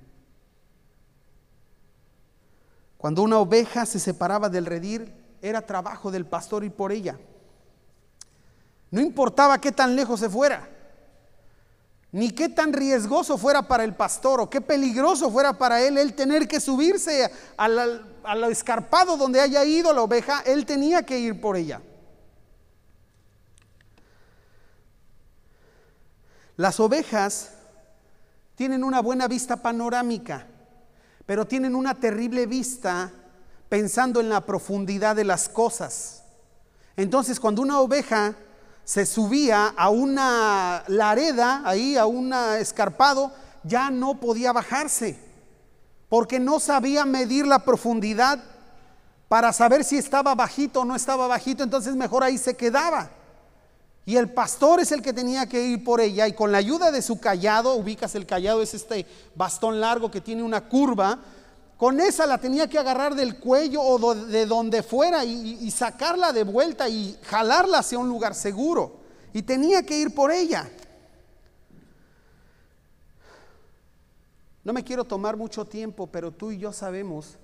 Cuando 2.97 3.21
una 3.21 3.39
oveja 3.39 3.85
se 3.85 4.01
separaba 4.01 4.49
del 4.49 4.65
redil, 4.65 5.13
era 5.41 5.65
trabajo 5.65 6.11
del 6.11 6.25
pastor 6.25 6.65
ir 6.65 6.73
por 6.73 6.91
ella. 6.91 7.17
No 8.91 8.99
importaba 8.99 9.61
qué 9.61 9.71
tan 9.71 9.95
lejos 9.95 10.19
se 10.19 10.29
fuera, 10.29 10.74
ni 12.15 12.31
qué 12.31 12.47
tan 12.47 12.71
riesgoso 12.71 13.37
fuera 13.37 13.63
para 13.67 13.83
el 13.83 13.93
pastor 13.93 14.39
o 14.39 14.49
qué 14.49 14.61
peligroso 14.61 15.29
fuera 15.29 15.57
para 15.57 15.81
él 15.81 15.97
el 15.97 16.13
tener 16.13 16.47
que 16.47 16.61
subirse 16.61 17.29
al, 17.57 18.45
escarpado 18.49 19.17
donde 19.17 19.41
haya 19.41 19.65
ido 19.65 19.91
la 19.91 20.01
oveja, 20.01 20.39
él 20.45 20.65
tenía 20.65 21.03
que 21.03 21.19
ir 21.19 21.41
por 21.41 21.57
ella. 21.57 21.81
Las 26.55 26.79
ovejas 26.79 27.51
tienen 28.55 28.85
una 28.85 29.01
buena 29.01 29.27
vista 29.27 29.57
panorámica, 29.57 30.47
pero 31.25 31.45
tienen 31.45 31.75
una 31.75 31.95
terrible 31.95 32.45
vista 32.45 33.11
pensando 33.67 34.21
en 34.21 34.29
la 34.29 34.39
profundidad 34.45 35.17
de 35.17 35.25
las 35.25 35.49
cosas. 35.49 36.23
Entonces, 36.95 37.41
cuando 37.41 37.61
una 37.61 37.81
oveja 37.81 38.35
se 38.85 39.05
subía 39.05 39.73
a 39.75 39.89
una 39.89 40.83
lareda, 40.87 41.63
ahí 41.65 41.97
a 41.97 42.05
un 42.05 42.31
escarpado, 42.31 43.33
ya 43.63 43.89
no 43.89 44.19
podía 44.19 44.53
bajarse, 44.53 45.19
porque 46.07 46.39
no 46.39 46.59
sabía 46.59 47.03
medir 47.03 47.47
la 47.47 47.59
profundidad 47.59 48.41
para 49.27 49.51
saber 49.51 49.83
si 49.83 49.97
estaba 49.97 50.35
bajito 50.35 50.81
o 50.81 50.85
no 50.85 50.95
estaba 50.95 51.25
bajito, 51.25 51.63
entonces 51.63 51.95
mejor 51.95 52.23
ahí 52.23 52.37
se 52.37 52.55
quedaba. 52.55 53.09
Y 54.05 54.17
el 54.17 54.29
pastor 54.29 54.79
es 54.79 54.91
el 54.91 55.01
que 55.01 55.13
tenía 55.13 55.49
que 55.49 55.65
ir 55.65 55.83
por 55.83 55.99
ella 55.99 56.27
y 56.27 56.33
con 56.33 56.51
la 56.51 56.59
ayuda 56.59 56.91
de 56.91 57.01
su 57.01 57.19
callado, 57.19 57.73
ubicas 57.73 58.13
el 58.13 58.27
callado, 58.27 58.61
es 58.61 58.75
este 58.75 59.07
bastón 59.33 59.81
largo 59.81 60.11
que 60.11 60.21
tiene 60.21 60.43
una 60.43 60.69
curva, 60.69 61.17
con 61.77 61.99
esa 61.99 62.25
la 62.25 62.37
tenía 62.37 62.69
que 62.69 62.79
agarrar 62.79 63.15
del 63.15 63.39
cuello 63.39 63.81
o 63.81 64.15
de 64.15 64.45
donde 64.45 64.81
fuera 64.81 65.25
y, 65.25 65.69
sacarla 65.71 66.31
de 66.31 66.43
vuelta 66.43 66.87
y 66.87 67.17
jalarla 67.23 67.79
hacia 67.79 67.99
un 67.99 68.07
lugar 68.07 68.33
seguro. 68.33 69.01
Y 69.33 69.41
tenía 69.41 69.85
que 69.85 69.97
ir 69.97 70.15
por 70.15 70.31
ella. 70.31 70.69
No 74.63 74.71
me 74.71 74.83
quiero 74.83 75.03
tomar 75.03 75.35
mucho 75.35 75.65
tiempo, 75.65 76.07
pero 76.07 76.31
tú 76.31 76.51
y 76.51 76.57
yo 76.57 76.71
sabemos 76.71 77.37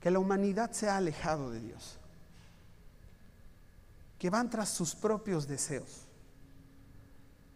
que 0.00 0.10
la 0.10 0.18
humanidad 0.18 0.72
se 0.72 0.88
ha 0.88 0.96
alejado 0.96 1.50
de 1.50 1.60
Dios 1.60 1.98
que 4.18 4.30
van 4.30 4.50
tras 4.50 4.68
sus 4.68 4.94
propios 4.94 5.46
deseos, 5.46 6.06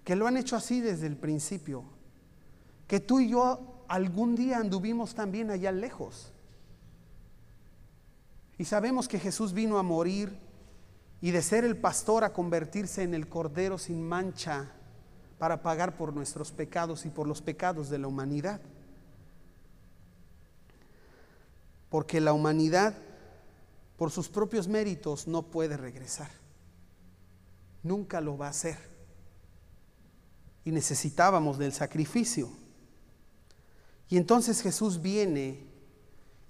que 0.04 0.16
lo 0.16 0.26
han 0.26 0.36
hecho 0.36 0.56
así 0.56 0.80
desde 0.80 1.06
el 1.08 1.16
principio, 1.16 1.84
que 2.86 3.00
tú 3.00 3.20
y 3.20 3.30
yo 3.30 3.71
algún 3.94 4.34
día 4.34 4.58
anduvimos 4.58 5.14
también 5.14 5.50
allá 5.50 5.72
lejos. 5.72 6.32
Y 8.58 8.64
sabemos 8.64 9.08
que 9.08 9.18
Jesús 9.18 9.52
vino 9.52 9.78
a 9.78 9.82
morir 9.82 10.32
y 11.20 11.30
de 11.30 11.42
ser 11.42 11.64
el 11.64 11.76
pastor 11.76 12.24
a 12.24 12.32
convertirse 12.32 13.02
en 13.02 13.14
el 13.14 13.28
cordero 13.28 13.78
sin 13.78 14.02
mancha 14.06 14.70
para 15.38 15.62
pagar 15.62 15.96
por 15.96 16.12
nuestros 16.12 16.52
pecados 16.52 17.04
y 17.06 17.10
por 17.10 17.26
los 17.26 17.42
pecados 17.42 17.90
de 17.90 17.98
la 17.98 18.08
humanidad. 18.08 18.60
Porque 21.88 22.20
la 22.20 22.32
humanidad, 22.32 22.94
por 23.96 24.10
sus 24.10 24.28
propios 24.28 24.68
méritos, 24.68 25.26
no 25.26 25.42
puede 25.42 25.76
regresar 25.76 26.42
nunca 27.82 28.20
lo 28.20 28.36
va 28.36 28.46
a 28.46 28.50
hacer. 28.50 28.78
Y 30.64 30.70
necesitábamos 30.70 31.58
del 31.58 31.72
sacrificio. 31.72 32.50
Y 34.12 34.18
entonces 34.18 34.60
Jesús 34.60 35.00
viene 35.00 35.64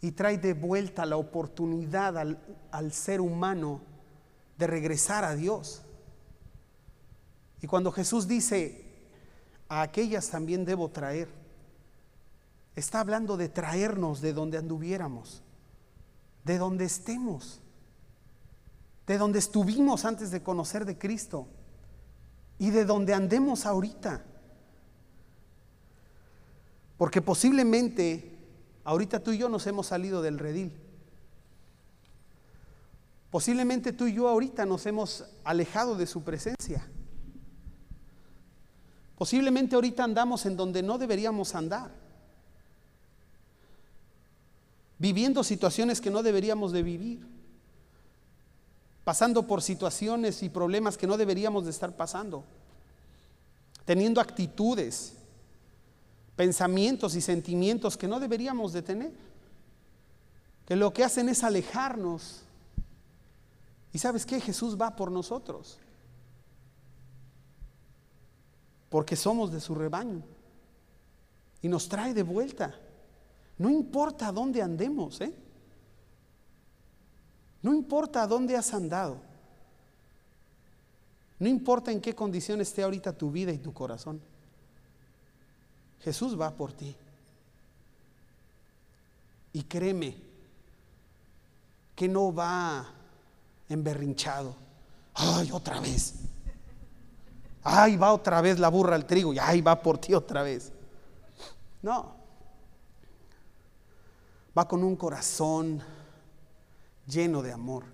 y 0.00 0.10
trae 0.10 0.36
de 0.36 0.52
vuelta 0.52 1.06
la 1.06 1.16
oportunidad 1.16 2.18
al, 2.18 2.92
ser 2.92 3.20
humano 3.20 3.80
de 4.58 4.66
regresar 4.66 5.22
a 5.22 5.36
Dios. 5.36 5.82
Y 7.60 7.68
cuando 7.68 7.92
Jesús 7.92 8.26
dice, 8.26 8.84
a 9.68 9.82
aquellas 9.82 10.28
también 10.28 10.64
debo 10.64 10.88
traer, 10.88 11.28
está 12.74 12.98
hablando 12.98 13.36
de 13.36 13.48
traernos 13.48 14.20
de 14.20 14.32
donde 14.32 14.58
anduviéramos, 14.58 15.40
de 16.44 16.58
donde 16.58 16.86
estemos 16.86 17.60
de 19.06 19.18
donde 19.18 19.38
estuvimos 19.38 20.04
antes 20.04 20.32
de 20.32 20.42
conocer 20.42 20.84
de 20.84 20.98
Cristo 20.98 21.46
y 22.58 22.70
de 22.70 22.84
donde 22.84 23.14
andemos 23.14 23.66
ahorita. 23.66 24.24
Porque 26.96 27.20
posiblemente 27.20 28.38
ahorita 28.84 29.20
tú 29.20 29.32
y 29.32 29.38
yo 29.38 29.48
nos 29.48 29.66
hemos 29.66 29.86
salido 29.86 30.22
del 30.22 30.38
redil. 30.38 30.72
Posiblemente 33.30 33.92
tú 33.92 34.06
y 34.06 34.14
yo 34.14 34.28
ahorita 34.28 34.66
nos 34.66 34.84
hemos 34.86 35.24
alejado 35.44 35.96
de 35.96 36.06
su 36.06 36.22
presencia. 36.22 36.86
Posiblemente 39.16 39.74
ahorita 39.74 40.04
andamos 40.04 40.44
en 40.46 40.56
donde 40.56 40.82
no 40.82 40.98
deberíamos 40.98 41.54
andar. 41.54 41.90
Viviendo 44.98 45.42
situaciones 45.42 46.00
que 46.00 46.10
no 46.10 46.22
deberíamos 46.22 46.72
de 46.72 46.82
vivir 46.82 47.32
pasando 49.04 49.46
por 49.46 49.62
situaciones 49.62 50.42
y 50.42 50.48
problemas 50.48 50.96
que 50.96 51.06
no 51.06 51.16
deberíamos 51.16 51.64
de 51.64 51.70
estar 51.70 51.96
pasando, 51.96 52.44
teniendo 53.84 54.20
actitudes, 54.20 55.14
pensamientos 56.42 57.14
y 57.14 57.20
sentimientos 57.20 57.96
que 57.96 58.08
no 58.08 58.18
deberíamos 58.18 58.72
de 58.72 58.82
tener, 58.82 59.12
que 60.66 60.74
lo 60.74 60.92
que 60.92 61.04
hacen 61.04 61.28
es 61.28 61.44
alejarnos. 61.44 62.42
Y 63.92 63.98
sabes 64.00 64.26
qué, 64.26 64.40
Jesús 64.40 64.76
va 64.76 64.96
por 64.96 65.12
nosotros, 65.12 65.78
porque 68.90 69.14
somos 69.14 69.52
de 69.52 69.60
su 69.60 69.76
rebaño 69.76 70.24
y 71.60 71.68
nos 71.68 71.88
trae 71.88 72.12
de 72.12 72.24
vuelta. 72.24 72.74
No 73.56 73.70
importa 73.70 74.32
dónde 74.32 74.62
andemos, 74.62 75.20
¿eh? 75.20 75.32
No 77.62 77.72
importa 77.72 78.26
dónde 78.26 78.56
has 78.56 78.74
andado. 78.74 79.18
No 81.38 81.48
importa 81.48 81.92
en 81.92 82.00
qué 82.00 82.16
condición 82.16 82.60
esté 82.60 82.82
ahorita 82.82 83.16
tu 83.16 83.30
vida 83.30 83.52
y 83.52 83.58
tu 83.58 83.72
corazón. 83.72 84.31
Jesús 86.02 86.38
va 86.38 86.50
por 86.50 86.72
ti. 86.72 86.96
Y 89.52 89.62
créeme 89.64 90.16
que 91.94 92.08
no 92.08 92.32
va 92.34 92.86
emberrinchado. 93.68 94.54
Ay, 95.14 95.50
otra 95.52 95.80
vez. 95.80 96.14
Ay, 97.62 97.96
va 97.96 98.12
otra 98.12 98.40
vez 98.40 98.58
la 98.58 98.68
burra 98.68 98.96
al 98.96 99.06
trigo 99.06 99.32
y 99.32 99.38
ay, 99.38 99.60
va 99.60 99.80
por 99.80 99.98
ti 99.98 100.14
otra 100.14 100.42
vez. 100.42 100.72
No. 101.82 102.14
Va 104.56 104.66
con 104.66 104.82
un 104.82 104.96
corazón 104.96 105.82
lleno 107.06 107.42
de 107.42 107.52
amor. 107.52 107.84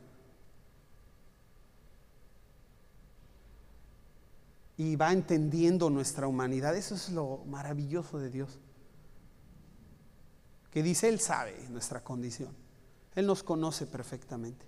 Y 4.79 4.97
va 4.97 5.13
entendiendo 5.13 5.91
nuestra 5.91 6.27
humanidad. 6.27 6.75
Eso 6.75 6.95
es 6.95 7.11
lo 7.11 7.43
maravilloso 7.47 8.19
de 8.19 8.31
Dios. 8.31 8.59
Que 10.71 10.83
dice, 10.83 11.09
Él 11.09 11.21
sabe 11.21 11.55
nuestra 11.69 12.03
condición. 12.03 12.55
Él 13.15 13.27
nos 13.27 13.43
conoce 13.43 13.87
perfectamente. 13.87 14.65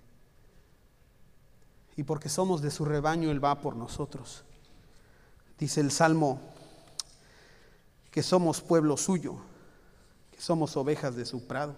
y 1.95 2.03
porque 2.03 2.29
somos 2.29 2.61
de 2.61 2.71
su 2.71 2.85
rebaño, 2.85 3.31
Él 3.31 3.43
va 3.43 3.59
por 3.59 3.75
nosotros. 3.75 4.43
Dice 5.59 5.81
el 5.81 5.91
Salmo 5.91 6.39
que 8.09 8.23
somos 8.23 8.61
pueblo 8.61 8.97
suyo, 8.97 9.35
que 10.31 10.41
somos 10.41 10.75
ovejas 10.75 11.15
de 11.15 11.25
su 11.25 11.47
prado. 11.47 11.75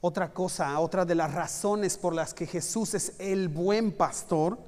Otra 0.00 0.34
cosa, 0.34 0.78
otra 0.80 1.04
de 1.04 1.14
las 1.14 1.32
razones 1.32 1.96
por 1.96 2.14
las 2.14 2.34
que 2.34 2.46
Jesús 2.46 2.94
es 2.94 3.14
el 3.18 3.48
buen 3.48 3.90
pastor, 3.90 4.58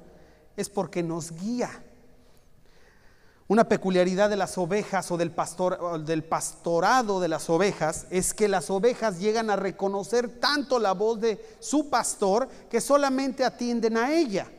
es 0.57 0.69
porque 0.69 1.01
nos 1.03 1.31
guía. 1.31 1.83
Una 3.49 3.69
peculiaridad 3.69 4.29
de 4.29 4.35
las 4.35 4.57
ovejas 4.57 5.09
o 5.09 5.15
del, 5.15 5.31
pastor, 5.31 6.03
del 6.03 6.25
pastorado 6.25 7.21
de 7.21 7.29
las 7.29 7.49
ovejas 7.49 8.05
es 8.09 8.33
que 8.33 8.49
las 8.49 8.69
ovejas 8.69 9.19
llegan 9.19 9.49
a 9.49 9.55
reconocer 9.55 10.41
tanto 10.41 10.79
la 10.79 10.91
voz 10.91 11.21
de 11.21 11.55
su 11.61 11.89
pastor 11.89 12.49
que 12.69 12.81
solamente 12.81 13.45
atienden 13.45 13.95
a 13.95 14.11
ella. 14.11 14.51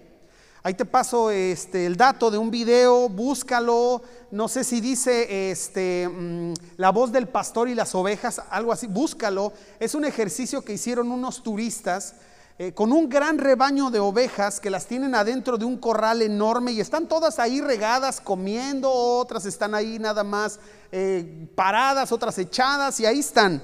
Ahí 0.62 0.72
te 0.72 0.86
paso 0.86 1.30
este, 1.30 1.84
el 1.84 1.96
dato 1.96 2.30
de 2.30 2.38
un 2.38 2.50
video, 2.50 3.10
búscalo. 3.10 4.02
No 4.30 4.48
sé 4.48 4.64
si 4.64 4.80
dice 4.80 5.50
este, 5.50 6.08
mm, 6.08 6.54
la 6.78 6.90
voz 6.90 7.12
del 7.12 7.28
pastor 7.28 7.68
y 7.68 7.74
las 7.74 7.94
ovejas, 7.94 8.40
algo 8.48 8.72
así, 8.72 8.86
búscalo. 8.86 9.52
Es 9.78 9.94
un 9.94 10.06
ejercicio 10.06 10.62
que 10.62 10.72
hicieron 10.72 11.12
unos 11.12 11.42
turistas 11.42 12.14
eh, 12.60 12.74
con 12.74 12.90
un 12.90 13.08
gran 13.08 13.38
rebaño 13.38 13.88
de 13.88 14.00
ovejas 14.00 14.58
que 14.58 14.68
las 14.68 14.86
tienen 14.86 15.14
adentro 15.14 15.58
de 15.58 15.64
un 15.64 15.78
corral 15.78 16.22
enorme 16.22 16.72
y 16.72 16.80
están 16.80 17.06
todas 17.06 17.38
ahí 17.38 17.60
regadas, 17.60 18.20
comiendo, 18.20 18.90
otras 18.90 19.46
están 19.46 19.76
ahí 19.76 20.00
nada 20.00 20.24
más 20.24 20.58
eh, 20.90 21.48
paradas, 21.54 22.10
otras 22.10 22.36
echadas 22.36 22.98
y 22.98 23.06
ahí 23.06 23.20
están. 23.20 23.62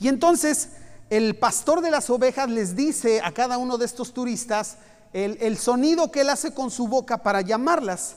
Y 0.00 0.08
entonces 0.08 0.70
el 1.08 1.38
pastor 1.38 1.82
de 1.82 1.92
las 1.92 2.10
ovejas 2.10 2.50
les 2.50 2.74
dice 2.74 3.20
a 3.22 3.30
cada 3.30 3.58
uno 3.58 3.78
de 3.78 3.84
estos 3.84 4.12
turistas 4.12 4.78
el, 5.12 5.38
el 5.40 5.56
sonido 5.56 6.10
que 6.10 6.22
él 6.22 6.30
hace 6.30 6.52
con 6.52 6.72
su 6.72 6.88
boca 6.88 7.22
para 7.22 7.42
llamarlas. 7.42 8.16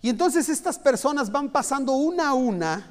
Y 0.00 0.10
entonces 0.10 0.48
estas 0.48 0.78
personas 0.78 1.32
van 1.32 1.50
pasando 1.50 1.94
una 1.94 2.28
a 2.28 2.34
una, 2.34 2.88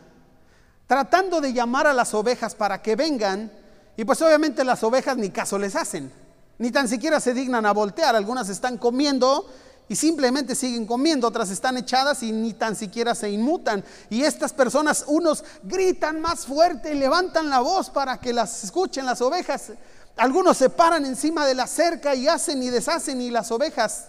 tratando 0.88 1.40
de 1.40 1.54
llamar 1.54 1.88
a 1.88 1.94
las 1.94 2.14
ovejas 2.14 2.54
para 2.54 2.82
que 2.82 2.98
vengan 2.98 3.61
y 3.98 4.06
pues 4.06 4.22
obviamente 4.22 4.64
las 4.64 4.84
ovejas 4.84 5.18
ni 5.18 5.30
caso 5.30 5.58
les 5.58 5.76
hacen, 5.76 6.12
ni 6.58 6.72
tan 6.72 6.88
siquiera 6.88 7.20
se 7.20 7.34
dignan 7.34 7.66
a 7.66 7.74
voltear. 7.74 8.16
Algunas 8.16 8.50
están 8.50 8.78
comiendo 8.78 9.48
y 9.90 9.96
simplemente 9.96 10.56
siguen 10.56 10.86
comiendo, 10.86 11.28
otras 11.28 11.50
están 11.50 11.78
echadas 11.78 12.24
y 12.24 12.32
ni 12.32 12.54
tan 12.54 12.76
siquiera 12.76 13.14
se 13.14 13.30
inmutan. 13.30 13.84
Y 14.10 14.24
estas 14.24 14.54
personas, 14.54 15.04
unos 15.08 15.44
gritan 15.64 16.22
más 16.22 16.46
fuerte 16.46 16.94
y 16.94 16.98
levantan 16.98 17.50
la 17.50 17.60
voz 17.60 17.90
para 17.90 18.20
que 18.20 18.32
las 18.32 18.64
escuchen 18.64 19.06
las 19.06 19.22
ovejas. 19.22 19.74
Algunos 20.16 20.58
se 20.58 20.70
paran 20.70 21.06
encima 21.06 21.46
de 21.46 21.56
la 21.56 21.68
cerca 21.68 22.16
y 22.16 22.28
hacen 22.28 22.64
y 22.64 22.70
deshacen 22.70 23.20
y 23.22 23.32
las 23.32 23.52
ovejas 23.52 24.08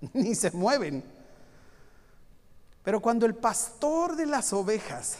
ni 0.12 0.34
se 0.34 0.50
mueven. 0.52 1.02
Pero 2.84 3.00
cuando 3.00 3.26
el 3.26 3.34
pastor 3.34 4.16
de 4.16 4.26
las 4.26 4.52
ovejas 4.52 5.16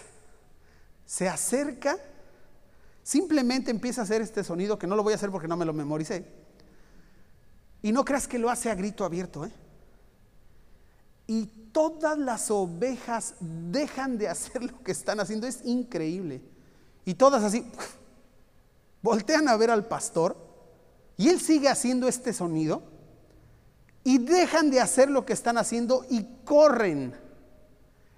se 1.04 1.28
acerca, 1.28 1.98
Simplemente 3.10 3.72
empieza 3.72 4.02
a 4.02 4.04
hacer 4.04 4.22
este 4.22 4.44
sonido 4.44 4.78
que 4.78 4.86
no 4.86 4.94
lo 4.94 5.02
voy 5.02 5.12
a 5.12 5.16
hacer 5.16 5.32
porque 5.32 5.48
no 5.48 5.56
me 5.56 5.64
lo 5.64 5.72
memoricé. 5.72 6.24
Y 7.82 7.90
no 7.90 8.04
creas 8.04 8.28
que 8.28 8.38
lo 8.38 8.48
hace 8.48 8.70
a 8.70 8.76
grito 8.76 9.04
abierto. 9.04 9.44
¿eh? 9.44 9.50
Y 11.26 11.46
todas 11.72 12.16
las 12.16 12.52
ovejas 12.52 13.34
dejan 13.40 14.16
de 14.16 14.28
hacer 14.28 14.62
lo 14.70 14.80
que 14.84 14.92
están 14.92 15.18
haciendo. 15.18 15.48
Es 15.48 15.60
increíble. 15.64 16.40
Y 17.04 17.14
todas 17.14 17.42
así 17.42 17.68
voltean 19.02 19.48
a 19.48 19.56
ver 19.56 19.72
al 19.72 19.88
pastor 19.88 20.36
y 21.16 21.30
él 21.30 21.40
sigue 21.40 21.68
haciendo 21.68 22.06
este 22.06 22.32
sonido 22.32 22.84
y 24.04 24.18
dejan 24.18 24.70
de 24.70 24.78
hacer 24.78 25.10
lo 25.10 25.26
que 25.26 25.32
están 25.32 25.58
haciendo 25.58 26.06
y 26.10 26.24
corren. 26.44 27.16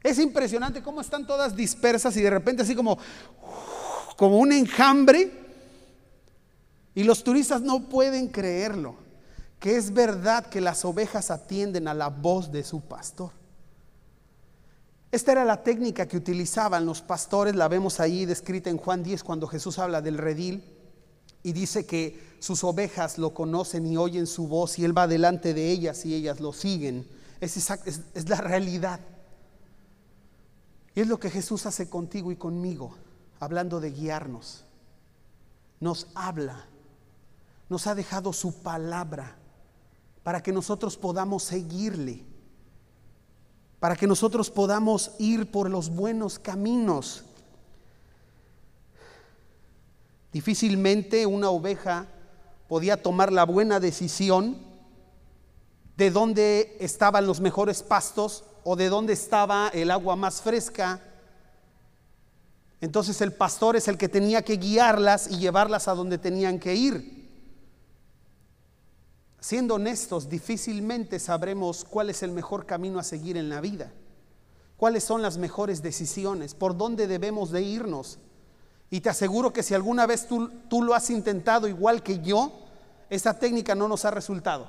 Es 0.03 0.19
impresionante 0.19 0.83
cómo 0.83 1.01
están 1.01 1.27
todas 1.27 1.57
dispersas 1.57 2.15
y 2.19 2.21
de 2.21 2.29
repente 2.29 2.63
así 2.63 2.75
como 2.75 2.99
como 4.23 4.39
un 4.39 4.53
enjambre. 4.53 5.33
Y 6.95 7.03
los 7.03 7.25
turistas 7.25 7.61
no 7.61 7.89
pueden 7.89 8.29
creerlo, 8.29 8.95
que 9.59 9.75
es 9.75 9.93
verdad 9.93 10.47
que 10.47 10.61
las 10.61 10.85
ovejas 10.85 11.33
atienden 11.33 11.89
a 11.89 11.95
la 11.95 12.07
voz 12.07 12.53
de 12.53 12.63
su 12.63 12.83
pastor. 12.83 13.33
Esta 15.11 15.33
era 15.33 15.45
la 15.45 15.65
técnica 15.65 16.07
que 16.07 16.17
utilizaban 16.17 16.87
los 16.87 17.03
pastores, 17.03 17.57
la 17.57 17.67
vemos 17.67 17.99
ahí 17.99 18.25
descrita 18.25 18.71
en 18.71 18.77
Juan 18.77 19.03
10 19.03 19.25
cuando 19.25 19.49
Jesús 19.49 19.81
habla 19.81 20.01
del 20.01 20.19
redil 20.19 20.63
y 21.43 21.53
dice 21.53 21.85
que 21.85 22.37
sus 22.39 22.63
ovejas 22.63 23.19
lo 23.19 23.35
conocen 23.35 23.85
y 23.89 23.97
oyen 23.97 24.29
su 24.29 24.47
voz 24.47 24.79
y 24.79 24.85
él 24.85 24.97
va 24.97 25.09
delante 25.09 25.53
de 25.53 25.69
ellas 25.69 26.07
y 26.07 26.15
ellas 26.15 26.39
lo 26.39 26.53
siguen. 26.53 27.09
Es, 27.41 27.59
la 28.29 28.41
realidad. 28.41 29.01
Y 30.95 31.01
es 31.01 31.09
lo 31.09 31.19
que 31.19 31.29
Jesús 31.29 31.67
hace 31.67 31.91
contigo 31.91 32.31
y 32.31 32.37
conmigo 32.37 32.95
hablando 33.43 33.81
de 33.81 33.91
guiarnos, 33.91 34.63
nos 35.81 36.07
habla, 36.15 36.65
nos 37.69 37.89
ha 37.89 37.95
dejado 37.97 38.33
su 38.33 38.63
palabra 38.63 39.35
para 40.23 40.41
que 40.41 40.53
nosotros 40.53 40.97
podamos 40.97 41.43
seguirle, 41.43 42.25
para 43.81 43.97
que 43.97 44.07
nosotros 44.07 44.49
podamos 44.49 45.11
ir 45.19 45.51
por 45.51 45.69
los 45.69 45.89
buenos 45.89 46.39
caminos. 46.39 47.25
Difícilmente 50.33 51.27
una 51.27 51.51
oveja 51.51 52.07
podía 52.69 53.03
tomar 53.03 53.33
la 53.33 53.45
buena 53.45 53.81
decisión 53.81 54.57
de 55.97 56.13
dónde 56.13 56.77
estaban 56.79 57.27
los 57.27 57.41
mejores 57.41 57.83
pastos 57.83 58.45
o 58.63 58.77
de 58.77 58.89
dónde 58.89 59.15
estaba 59.15 59.69
el 59.75 59.91
agua 59.91 60.15
más 60.15 60.41
fresca 60.41 61.01
entonces 62.83 63.21
el 63.21 63.33
pastor 63.33 63.77
es 63.77 63.87
el 63.87 63.97
que 63.97 64.09
tenía 64.09 64.43
que 64.43 64.57
guiarlas 64.57 65.31
y 65.31 65.39
llevarlas 65.39 65.87
a 65.87 65.95
donde 65.95 66.19
tenían 66.19 66.59
que 66.59 66.75
ir. 66.75 67.31
Siendo 69.39 69.77
honestos, 69.77 70.29
difícilmente 70.29 71.21
sabremos 71.21 71.85
cuál 71.85 72.11
es 72.11 72.25
el 72.25 72.33
mejor 72.33 72.67
camino 72.67 72.99
a 72.99 73.05
seguir 73.05 73.37
en 73.37 73.49
la 73.49 73.61
vida, 73.61 73.93
cuáles 74.77 75.05
son 75.05 75.23
las 75.23 75.39
mejores 75.39 75.81
decisiones, 75.81 76.55
por 76.57 76.77
dónde 76.77 77.07
debemos 77.07 77.53
de 77.53 77.63
irnos. 77.63 78.19
Y 78.91 79.01
te 79.01 79.11
aseguro 79.11 79.53
que 79.53 79.63
si 79.63 79.75
alguna 79.75 80.05
vez 80.05 80.27
tú, 80.27 80.51
tú 80.69 80.83
lo 80.83 80.93
has 80.93 81.09
intentado 81.09 81.69
igual 81.69 82.03
que 82.03 82.19
yo, 82.19 82.67
esa 83.11 83.39
técnica 83.39 83.77
no 83.77 83.87
nos 83.87 84.05
ha 84.05 84.11
resultado. 84.11 84.69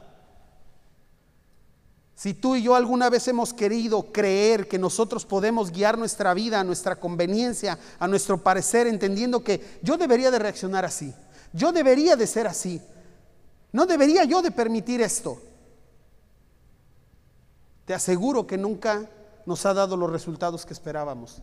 Si 2.23 2.33
tú 2.33 2.55
y 2.55 2.63
yo 2.63 2.73
alguna 2.73 3.09
vez 3.09 3.27
hemos 3.27 3.53
querido 3.53 4.13
creer 4.13 4.69
que 4.69 4.79
nosotros 4.79 5.25
podemos 5.25 5.73
guiar 5.73 5.97
nuestra 5.97 6.33
vida 6.33 6.61
a 6.61 6.63
nuestra 6.63 6.95
conveniencia, 6.95 7.77
a 7.99 8.07
nuestro 8.07 8.37
parecer, 8.37 8.87
entendiendo 8.87 9.43
que 9.43 9.77
yo 9.81 9.97
debería 9.97 10.31
de 10.31 10.39
reaccionar 10.39 10.85
así, 10.85 11.13
yo 11.51 11.73
debería 11.73 12.15
de 12.15 12.25
ser 12.25 12.47
así, 12.47 12.81
no 13.73 13.85
debería 13.85 14.23
yo 14.23 14.41
de 14.41 14.51
permitir 14.51 15.01
esto, 15.01 15.37
te 17.83 17.93
aseguro 17.93 18.47
que 18.47 18.57
nunca 18.57 19.09
nos 19.45 19.65
ha 19.65 19.73
dado 19.73 19.97
los 19.97 20.09
resultados 20.09 20.65
que 20.65 20.71
esperábamos. 20.71 21.41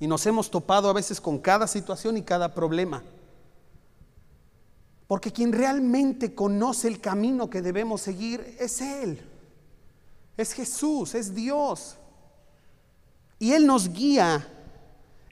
Y 0.00 0.08
nos 0.08 0.26
hemos 0.26 0.50
topado 0.50 0.90
a 0.90 0.94
veces 0.94 1.20
con 1.20 1.38
cada 1.38 1.68
situación 1.68 2.16
y 2.16 2.22
cada 2.22 2.52
problema. 2.56 3.04
Porque 5.06 5.30
quien 5.30 5.52
realmente 5.52 6.34
conoce 6.34 6.88
el 6.88 7.00
camino 7.00 7.48
que 7.48 7.62
debemos 7.62 8.00
seguir 8.00 8.56
es 8.58 8.80
Él. 8.80 9.29
Es 10.40 10.54
Jesús, 10.54 11.14
es 11.14 11.34
Dios. 11.34 11.96
Y 13.38 13.52
Él 13.52 13.66
nos 13.66 13.92
guía 13.92 14.48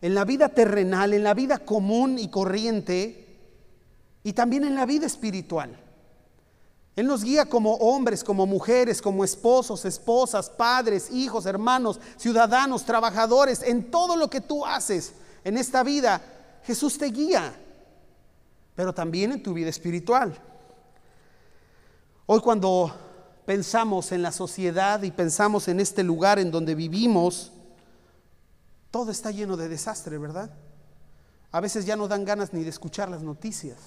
en 0.03 0.15
la 0.15 0.27
vida 0.27 0.51
terrenal, 0.51 1.15
en 1.15 1.25
la 1.25 1.33
vida 1.33 1.61
común 1.61 2.19
y 2.19 2.29
corriente, 2.29 3.25
y 4.23 4.35
también 4.35 4.65
en 4.65 4.75
la 4.75 4.85
vida 4.85 5.07
espiritual. 5.07 5.83
Él 6.95 7.07
nos 7.07 7.25
guía 7.25 7.47
como 7.47 7.77
hombres, 7.77 8.23
como 8.23 8.45
mujeres, 8.45 9.01
como 9.01 9.25
esposos, 9.25 9.87
esposas, 9.87 10.51
padres, 10.51 11.11
hijos, 11.11 11.47
hermanos, 11.47 11.99
ciudadanos, 12.19 12.85
trabajadores, 12.85 13.63
en 13.63 13.91
todo 13.91 14.15
lo 14.15 14.29
que 14.29 14.43
tú 14.43 14.67
haces 14.67 15.15
en 15.43 15.57
esta 15.57 15.83
vida. 15.83 16.21
Jesús 16.65 16.99
te 16.99 17.07
guía, 17.07 17.59
pero 18.75 18.93
también 18.93 19.33
en 19.33 19.43
tu 19.43 19.55
vida 19.55 19.71
espiritual. 19.71 20.39
Hoy 22.27 22.41
cuando 22.41 23.08
pensamos 23.49 24.13
en 24.13 24.21
la 24.21 24.31
sociedad 24.31 25.03
y 25.03 25.11
pensamos 25.11 25.69
en 25.69 25.81
este 25.81 26.03
lugar 26.03 26.39
en 26.39 26.51
donde 26.51 26.75
vivimos, 26.75 27.51
todo 28.91 29.11
está 29.11 29.31
lleno 29.31 29.57
de 29.57 29.71
desastre, 29.71 30.19
¿verdad? 30.19 30.55
A 31.51 31.63
veces 31.63 31.87
ya 31.87 31.97
no 31.97 32.09
dan 32.09 32.27
ganas 32.27 32.53
ni 32.53 32.63
de 32.63 32.69
escuchar 32.69 33.09
las 33.09 33.23
noticias, 33.23 33.79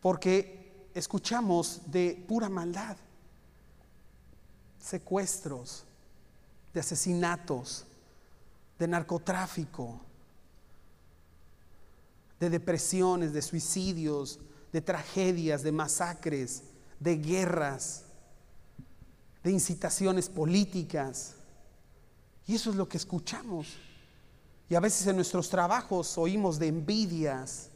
porque 0.00 0.90
escuchamos 0.94 1.82
de 1.86 2.24
pura 2.26 2.48
maldad, 2.48 2.96
secuestros, 4.80 5.84
de 6.74 6.80
asesinatos, 6.80 7.84
de 8.80 8.88
narcotráfico, 8.88 10.00
de 12.40 12.50
depresiones, 12.50 13.32
de 13.32 13.42
suicidios, 13.42 14.40
de 14.72 14.80
tragedias, 14.80 15.62
de 15.62 15.70
masacres, 15.70 16.64
de 17.00 17.16
guerras, 17.16 18.04
de 19.42 19.50
incitaciones 19.52 20.28
políticas. 20.28 21.34
Y 22.46 22.54
eso 22.54 22.70
es 22.70 22.76
lo 22.76 22.88
que 22.88 22.96
escuchamos. 22.96 23.76
Y 24.68 24.74
a 24.74 24.80
veces 24.80 25.06
en 25.06 25.16
nuestros 25.16 25.48
trabajos 25.48 26.18
oímos 26.18 26.58
de 26.58 26.68
envidias, 26.68 27.70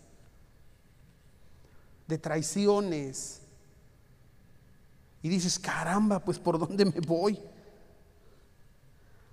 de 2.06 2.18
traiciones. 2.18 3.40
Y 5.22 5.28
dices, 5.28 5.58
caramba, 5.58 6.18
pues 6.18 6.38
¿por 6.38 6.58
dónde 6.58 6.84
me 6.84 7.00
voy? 7.00 7.38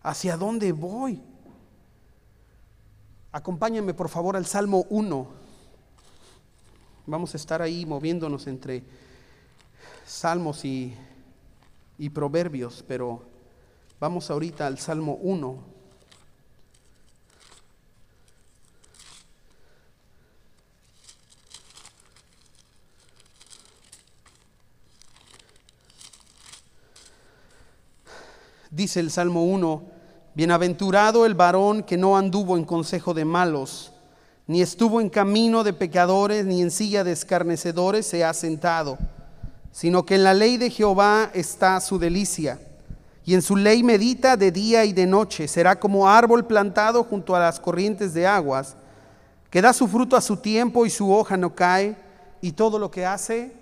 ¿Hacia 0.02 0.38
dónde 0.38 0.72
voy? 0.72 1.22
Acompáñame 3.32 3.94
por 3.94 4.10
favor 4.10 4.36
al 4.36 4.46
Salmo 4.46 4.86
1. 4.90 5.28
Vamos 7.06 7.34
a 7.34 7.38
estar 7.38 7.62
ahí 7.62 7.86
moviéndonos 7.86 8.48
entre 8.48 8.84
salmos 10.10 10.66
y, 10.66 10.94
y 12.00 12.10
proverbios, 12.10 12.84
pero 12.88 13.22
vamos 14.00 14.32
ahorita 14.32 14.66
al 14.66 14.80
Salmo 14.80 15.20
1. 15.22 15.80
Dice 28.72 29.00
el 29.00 29.12
Salmo 29.12 29.44
1, 29.46 29.84
Bienaventurado 30.34 31.26
el 31.26 31.36
varón 31.36 31.84
que 31.84 31.98
no 31.98 32.18
anduvo 32.18 32.56
en 32.58 32.66
consejo 32.66 33.14
de 33.14 33.26
malos, 33.26 33.92
ni 34.48 34.62
estuvo 34.62 35.02
en 35.02 35.10
camino 35.10 35.64
de 35.64 35.74
pecadores, 35.74 36.46
ni 36.46 36.62
en 36.62 36.72
silla 36.72 37.04
de 37.04 37.12
escarnecedores 37.12 38.06
se 38.06 38.24
ha 38.24 38.34
sentado, 38.34 38.98
sino 39.72 40.06
que 40.06 40.16
en 40.16 40.24
la 40.24 40.34
ley 40.34 40.58
de 40.58 40.70
Jehová 40.70 41.32
está 41.34 41.80
su 41.80 42.00
delicia, 42.00 42.60
y 43.26 43.36
en 43.36 43.42
su 43.42 43.56
ley 43.56 43.84
medita 43.84 44.38
de 44.38 44.52
día 44.52 44.86
y 44.86 44.94
de 44.94 45.06
noche. 45.06 45.48
Será 45.48 45.80
como 45.80 46.10
árbol 46.10 46.46
plantado 46.48 47.04
junto 47.04 47.36
a 47.36 47.40
las 47.40 47.60
corrientes 47.60 48.14
de 48.14 48.26
aguas, 48.26 48.76
que 49.50 49.62
da 49.62 49.74
su 49.74 49.88
fruto 49.88 50.16
a 50.16 50.22
su 50.22 50.38
tiempo 50.38 50.86
y 50.86 50.90
su 50.90 51.14
hoja 51.14 51.38
no 51.38 51.54
cae, 51.54 51.96
y 52.42 52.54
todo 52.54 52.80
lo 52.80 52.90
que 52.90 53.06
hace 53.06 53.54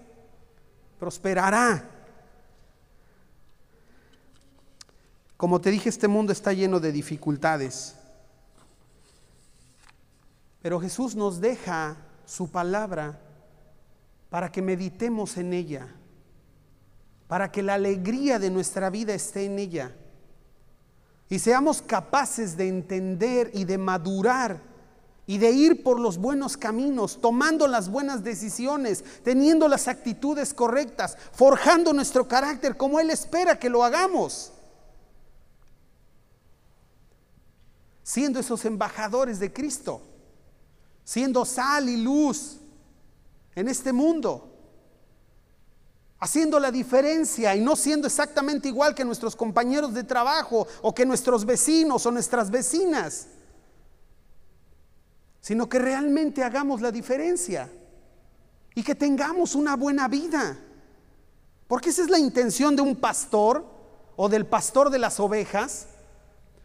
prosperará. 0.99 1.83
Como 5.35 5.61
te 5.61 5.69
dije, 5.69 5.89
este 5.89 6.07
mundo 6.07 6.31
está 6.31 6.51
lleno 6.53 6.79
de 6.79 6.91
dificultades. 6.91 7.95
Pero 10.61 10.79
Jesús 10.79 11.15
nos 11.15 11.39
deja 11.39 11.97
su 12.25 12.49
palabra 12.49 13.19
para 14.29 14.51
que 14.51 14.61
meditemos 14.61 15.37
en 15.37 15.53
ella, 15.53 15.87
para 17.27 17.51
que 17.51 17.61
la 17.61 17.75
alegría 17.75 18.39
de 18.39 18.49
nuestra 18.49 18.89
vida 18.89 19.13
esté 19.13 19.45
en 19.45 19.59
ella 19.59 19.95
y 21.29 21.39
seamos 21.39 21.81
capaces 21.81 22.55
de 22.55 22.67
entender 22.67 23.51
y 23.53 23.65
de 23.65 23.77
madurar 23.77 24.61
y 25.25 25.37
de 25.37 25.51
ir 25.51 25.83
por 25.83 25.99
los 25.99 26.17
buenos 26.17 26.55
caminos, 26.55 27.19
tomando 27.19 27.67
las 27.67 27.89
buenas 27.89 28.23
decisiones, 28.23 29.03
teniendo 29.23 29.67
las 29.67 29.89
actitudes 29.89 30.53
correctas, 30.53 31.17
forjando 31.33 31.91
nuestro 31.91 32.29
carácter 32.29 32.77
como 32.77 32.99
Él 32.99 33.09
espera 33.09 33.59
que 33.59 33.69
lo 33.69 33.83
hagamos. 33.83 34.53
siendo 38.07 38.39
esos 38.39 38.63
embajadores 38.63 39.37
de 39.37 39.51
Cristo, 39.51 40.01
siendo 41.03 41.43
sal 41.43 41.89
y 41.89 41.97
luz 41.97 42.57
en 43.53 43.67
este 43.67 43.91
mundo, 43.91 44.56
haciendo 46.19 46.59
la 46.59 46.71
diferencia 46.71 47.55
y 47.55 47.61
no 47.61 47.75
siendo 47.75 48.07
exactamente 48.07 48.67
igual 48.67 48.95
que 48.95 49.05
nuestros 49.05 49.35
compañeros 49.35 49.93
de 49.93 50.03
trabajo 50.03 50.67
o 50.81 50.93
que 50.93 51.05
nuestros 51.05 51.45
vecinos 51.45 52.05
o 52.05 52.11
nuestras 52.11 52.49
vecinas, 52.49 53.27
sino 55.41 55.69
que 55.69 55.79
realmente 55.79 56.43
hagamos 56.43 56.81
la 56.81 56.91
diferencia 56.91 57.69
y 58.73 58.83
que 58.83 58.95
tengamos 58.95 59.55
una 59.55 59.75
buena 59.75 60.07
vida. 60.07 60.57
Porque 61.67 61.89
esa 61.89 62.01
es 62.01 62.09
la 62.09 62.19
intención 62.19 62.75
de 62.75 62.81
un 62.81 62.95
pastor 62.95 63.65
o 64.15 64.29
del 64.29 64.45
pastor 64.45 64.89
de 64.89 64.99
las 64.99 65.19
ovejas, 65.19 65.87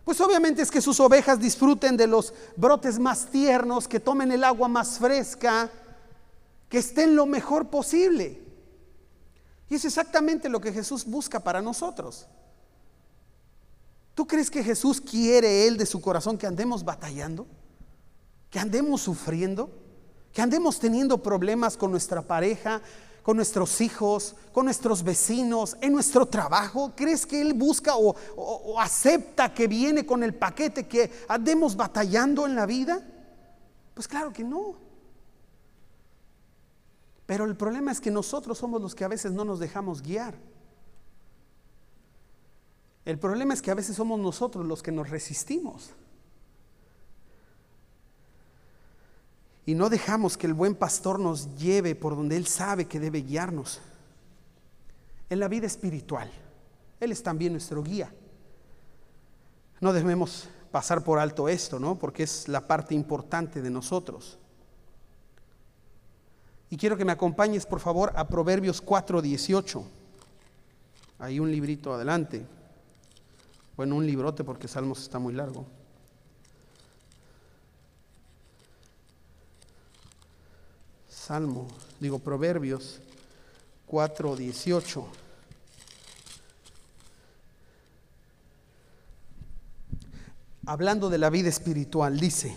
pues 0.05 0.21
obviamente 0.21 0.63
es 0.63 0.71
que 0.71 0.81
sus 0.81 0.99
ovejas 0.99 1.39
disfruten 1.39 1.97
de 1.97 2.07
los 2.07 2.35
brotes 2.57 2.99
más 2.99 3.27
tiernos, 3.27 3.87
que 3.87 4.01
tomen 4.01 4.33
el 4.33 4.43
agua 4.43 4.67
más 4.67 4.99
fresca, 4.99 5.71
que 6.69 6.79
estén 6.79 7.15
lo 7.15 7.27
mejor 7.27 7.69
posible. 7.69 8.42
Y 9.73 9.77
es 9.77 9.87
exactamente 9.87 10.51
lo 10.51 10.61
que 10.61 10.71
Jesús 10.71 11.07
busca 11.07 11.41
para 11.41 11.63
nosotros. 11.63 12.27
¿Tú 14.15 14.27
crees 14.27 14.51
que 14.51 14.63
Jesús 14.63 15.01
quiere 15.01 15.67
Él 15.67 15.79
de 15.79 15.87
su 15.87 15.99
corazón 16.03 16.37
que 16.37 16.47
andemos 16.47 16.85
batallando? 16.85 17.47
¿Que 18.51 18.59
andemos 18.59 19.01
sufriendo? 19.01 19.71
¿Que 20.31 20.43
andemos 20.43 20.79
teniendo 20.79 21.23
problemas 21.23 21.79
con 21.79 21.91
nuestra 21.91 22.21
pareja? 22.21 22.83
con 23.23 23.37
nuestros 23.37 23.81
hijos, 23.81 24.35
con 24.53 24.65
nuestros 24.65 25.05
vecinos, 25.05 25.77
en 25.81 25.93
nuestro 25.93 26.27
trabajo? 26.27 26.93
¿Crees 26.95 27.25
que 27.25 27.41
Él 27.41 27.55
busca 27.55 27.95
o, 27.97 28.15
acepta 28.79 29.55
que 29.55 29.69
viene 29.69 30.05
con 30.05 30.23
el 30.23 30.35
paquete 30.35 30.87
que 30.87 31.11
andemos 31.29 31.77
batallando 31.77 32.45
en 32.45 32.57
la 32.57 32.67
vida? 32.67 33.01
Pues 33.95 34.07
claro 34.07 34.35
que 34.35 34.45
no. 34.45 34.82
Pero 37.27 37.45
el 37.45 37.57
problema 37.57 37.93
es 37.93 38.01
que 38.01 38.11
nosotros 38.11 38.59
somos 38.59 38.81
los 38.81 38.95
que 38.95 39.05
a 39.05 39.09
veces 39.09 39.33
no 39.33 39.45
nos 39.45 39.59
dejamos 39.59 40.03
guiar. 40.03 40.37
El 43.05 43.19
problema 43.19 43.55
es 43.55 43.63
que 43.63 43.71
a 43.71 43.75
veces 43.75 43.97
somos 43.97 44.19
nosotros 44.21 44.67
los 44.67 44.83
que 44.83 44.93
nos 44.93 45.11
resistimos. 45.11 45.95
y 49.65 49.75
no 49.75 49.89
dejamos 49.89 50.37
que 50.37 50.47
el 50.47 50.55
buen 50.55 50.75
pastor 50.75 51.19
nos 51.19 51.55
lleve 51.57 51.95
por 51.95 52.17
donde 52.17 52.37
Él 52.37 52.47
sabe 52.47 52.87
que 52.87 52.99
debe 52.99 53.23
guiarnos. 53.23 53.81
En 55.31 55.39
la 55.39 55.49
vida 55.49 55.67
espiritual, 55.67 56.31
Él 57.01 57.13
es 57.13 57.23
también 57.23 57.53
nuestro 57.53 57.83
guía. 57.83 58.13
No 59.81 59.93
debemos 59.93 60.49
pasar 60.71 61.05
por 61.05 61.19
alto 61.19 61.49
esto, 61.49 61.79
¿no? 61.79 61.99
Porque 61.99 62.25
es 62.25 62.49
la 62.49 62.67
parte 62.67 62.95
importante 62.95 63.63
de 63.63 63.71
nosotros. 63.71 64.39
Y 66.73 66.79
quiero 66.79 66.97
que 66.97 67.05
me 67.05 67.13
acompañes, 67.13 67.67
por 67.67 67.81
favor, 67.81 68.15
a 68.17 68.27
Proverbios 68.27 68.81
4:18. 68.81 69.85
Hay 71.19 71.39
un 71.39 71.53
librito 71.53 71.93
adelante. 71.93 72.47
Bueno, 73.77 73.97
un 73.97 74.07
librote 74.07 74.43
porque 74.43 74.67
Salmos 74.69 75.03
está 75.03 75.19
muy 75.19 75.35
largo. 75.35 75.67
Salmo, 81.11 81.69
digo 82.01 82.19
Proverbios 82.21 83.03
4, 83.85 84.35
18. 84.35 85.07
Hablando 90.65 91.11
de 91.11 91.19
la 91.19 91.29
vida 91.29 91.51
espiritual, 91.51 92.19
dice, 92.19 92.57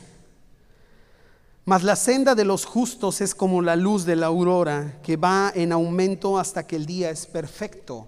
mas 1.66 1.84
la 1.84 1.96
senda 1.96 2.36
de 2.36 2.46
los 2.46 2.64
justos 2.64 3.22
es 3.22 3.34
como 3.34 3.62
la 3.62 3.76
luz 3.76 4.06
de 4.06 4.16
la 4.16 4.28
aurora 4.28 5.00
que 5.02 5.18
va 5.18 5.52
en 5.56 5.72
aumento 5.72 6.38
hasta 6.38 6.68
que 6.68 6.76
el 6.76 6.86
día 6.86 7.10
es 7.10 7.26
perfecto. 7.26 8.08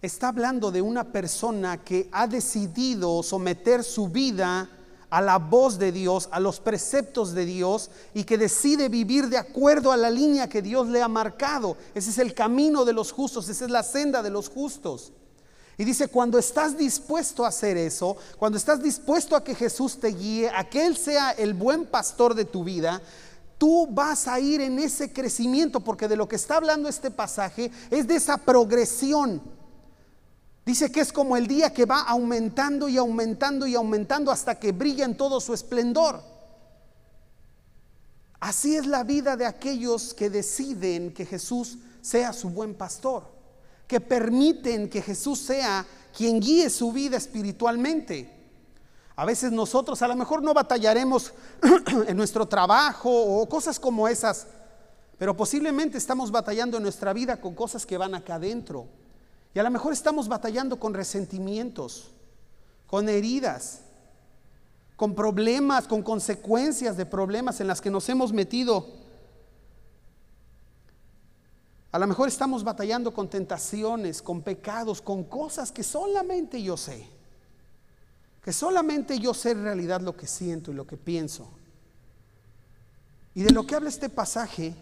Está 0.00 0.28
hablando 0.28 0.70
de 0.70 0.80
una 0.80 1.04
persona 1.04 1.84
que 1.84 2.08
ha 2.10 2.26
decidido 2.26 3.22
someter 3.22 3.84
su 3.84 4.08
vida 4.08 4.70
a 5.10 5.20
la 5.20 5.38
voz 5.38 5.78
de 5.78 5.92
Dios, 5.92 6.28
a 6.32 6.40
los 6.40 6.58
preceptos 6.58 7.32
de 7.32 7.44
Dios 7.44 7.90
y 8.14 8.24
que 8.24 8.38
decide 8.38 8.88
vivir 8.88 9.28
de 9.28 9.36
acuerdo 9.36 9.92
a 9.92 9.96
la 9.98 10.08
línea 10.08 10.48
que 10.48 10.62
Dios 10.62 10.88
le 10.88 11.02
ha 11.02 11.08
marcado. 11.08 11.76
Ese 11.94 12.10
es 12.10 12.18
el 12.18 12.32
camino 12.32 12.86
de 12.86 12.94
los 12.94 13.12
justos, 13.12 13.48
esa 13.50 13.66
es 13.66 13.70
la 13.70 13.82
senda 13.82 14.22
de 14.22 14.30
los 14.30 14.48
justos. 14.48 15.12
Y 15.78 15.84
dice, 15.84 16.08
cuando 16.08 16.38
estás 16.38 16.76
dispuesto 16.76 17.44
a 17.44 17.48
hacer 17.48 17.76
eso, 17.76 18.16
cuando 18.38 18.56
estás 18.56 18.82
dispuesto 18.82 19.36
a 19.36 19.44
que 19.44 19.54
Jesús 19.54 20.00
te 20.00 20.08
guíe, 20.08 20.48
a 20.48 20.68
que 20.68 20.86
Él 20.86 20.96
sea 20.96 21.32
el 21.32 21.52
buen 21.52 21.86
pastor 21.86 22.34
de 22.34 22.46
tu 22.46 22.64
vida, 22.64 23.02
tú 23.58 23.86
vas 23.90 24.26
a 24.26 24.40
ir 24.40 24.60
en 24.60 24.78
ese 24.78 25.12
crecimiento, 25.12 25.80
porque 25.80 26.08
de 26.08 26.16
lo 26.16 26.28
que 26.28 26.36
está 26.36 26.56
hablando 26.56 26.88
este 26.88 27.10
pasaje 27.10 27.70
es 27.90 28.06
de 28.06 28.16
esa 28.16 28.38
progresión 28.38 29.42
Dice 30.66 30.90
que 30.90 31.00
es 31.00 31.12
como 31.12 31.36
el 31.36 31.46
día 31.46 31.72
que 31.72 31.84
va 31.84 32.00
aumentando 32.00 32.88
y 32.88 32.96
aumentando 32.96 33.68
y 33.68 33.76
aumentando 33.76 34.32
hasta 34.32 34.58
que 34.58 34.72
brilla 34.72 35.04
en 35.04 35.16
todo 35.16 35.40
su 35.40 35.54
esplendor. 35.54 36.20
Así 38.40 38.74
es 38.74 38.84
la 38.84 39.04
vida 39.04 39.36
de 39.36 39.46
aquellos 39.46 40.12
que 40.12 40.28
deciden 40.28 41.14
que 41.14 41.24
Jesús 41.24 41.78
sea 42.02 42.32
su 42.32 42.50
buen 42.50 42.74
pastor, 42.74 43.30
que 43.86 44.00
permiten 44.00 44.88
que 44.88 45.02
Jesús 45.02 45.38
sea 45.38 45.86
quien 46.16 46.40
guíe 46.40 46.70
su 46.70 46.92
vida 46.92 47.16
espiritualmente. 47.16 48.32
A 49.14 49.24
veces 49.24 49.52
nosotros 49.52 50.02
a 50.02 50.08
lo 50.08 50.16
mejor 50.16 50.42
no 50.42 50.52
batallaremos 50.52 51.32
en 52.06 52.16
nuestro 52.16 52.46
trabajo 52.46 53.10
o 53.10 53.48
cosas 53.48 53.80
como 53.80 54.08
esas, 54.08 54.46
Pero 55.18 55.34
posiblemente 55.34 55.96
estamos 55.96 56.30
batallando 56.30 56.76
en 56.76 56.82
nuestra 56.82 57.14
vida 57.14 57.40
con 57.40 57.54
cosas 57.54 57.86
que 57.86 57.96
van 57.96 58.14
acá 58.14 58.34
adentro. 58.34 58.86
Y 59.54 59.58
a 59.58 59.62
lo 59.62 59.70
mejor 59.70 59.94
estamos 59.94 60.28
batallando 60.28 60.78
con 60.78 60.92
resentimientos, 60.92 62.10
con 62.86 63.08
heridas, 63.08 63.80
con 64.96 65.14
problemas, 65.14 65.88
con 65.88 66.02
consecuencias 66.02 66.98
de 66.98 67.06
problemas 67.06 67.60
en 67.60 67.68
las 67.68 67.80
que 67.80 67.90
nos 67.90 68.06
hemos 68.10 68.34
metido. 68.34 69.05
A 71.96 71.98
lo 71.98 72.06
mejor 72.06 72.28
estamos 72.28 72.62
batallando 72.62 73.14
con 73.14 73.30
tentaciones, 73.30 74.20
con 74.20 74.42
pecados, 74.42 75.00
con 75.00 75.24
cosas 75.24 75.72
que 75.72 75.82
solamente 75.82 76.62
yo 76.62 76.76
sé. 76.76 77.08
Que 78.42 78.52
solamente 78.52 79.18
yo 79.18 79.32
sé 79.32 79.52
en 79.52 79.62
realidad 79.62 80.02
lo 80.02 80.14
que 80.14 80.26
siento 80.26 80.70
y 80.70 80.74
lo 80.74 80.86
que 80.86 80.98
pienso. 80.98 81.48
Y 83.34 83.44
de 83.44 83.50
lo 83.50 83.66
que 83.66 83.76
habla 83.76 83.88
este 83.88 84.10
pasaje 84.10 84.74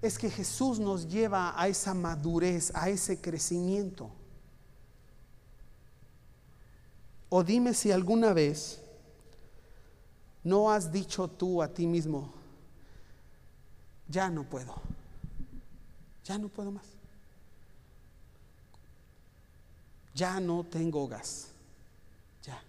es 0.00 0.18
que 0.18 0.30
Jesús 0.30 0.80
nos 0.80 1.06
lleva 1.06 1.52
a 1.60 1.68
esa 1.68 1.92
madurez, 1.92 2.72
a 2.74 2.88
ese 2.88 3.20
crecimiento. 3.20 4.08
O 7.28 7.44
dime 7.44 7.74
si 7.74 7.92
alguna 7.92 8.32
vez 8.32 8.80
no 10.42 10.70
has 10.70 10.90
dicho 10.90 11.28
tú 11.28 11.62
a 11.62 11.68
ti 11.68 11.86
mismo, 11.86 12.37
ya 14.08 14.30
no 14.30 14.42
puedo, 14.44 14.74
ya 16.24 16.38
no 16.38 16.48
puedo 16.48 16.70
más, 16.70 16.86
ya 20.14 20.40
no 20.40 20.64
tengo 20.64 21.06
gas, 21.06 21.48
ya. 22.42 22.60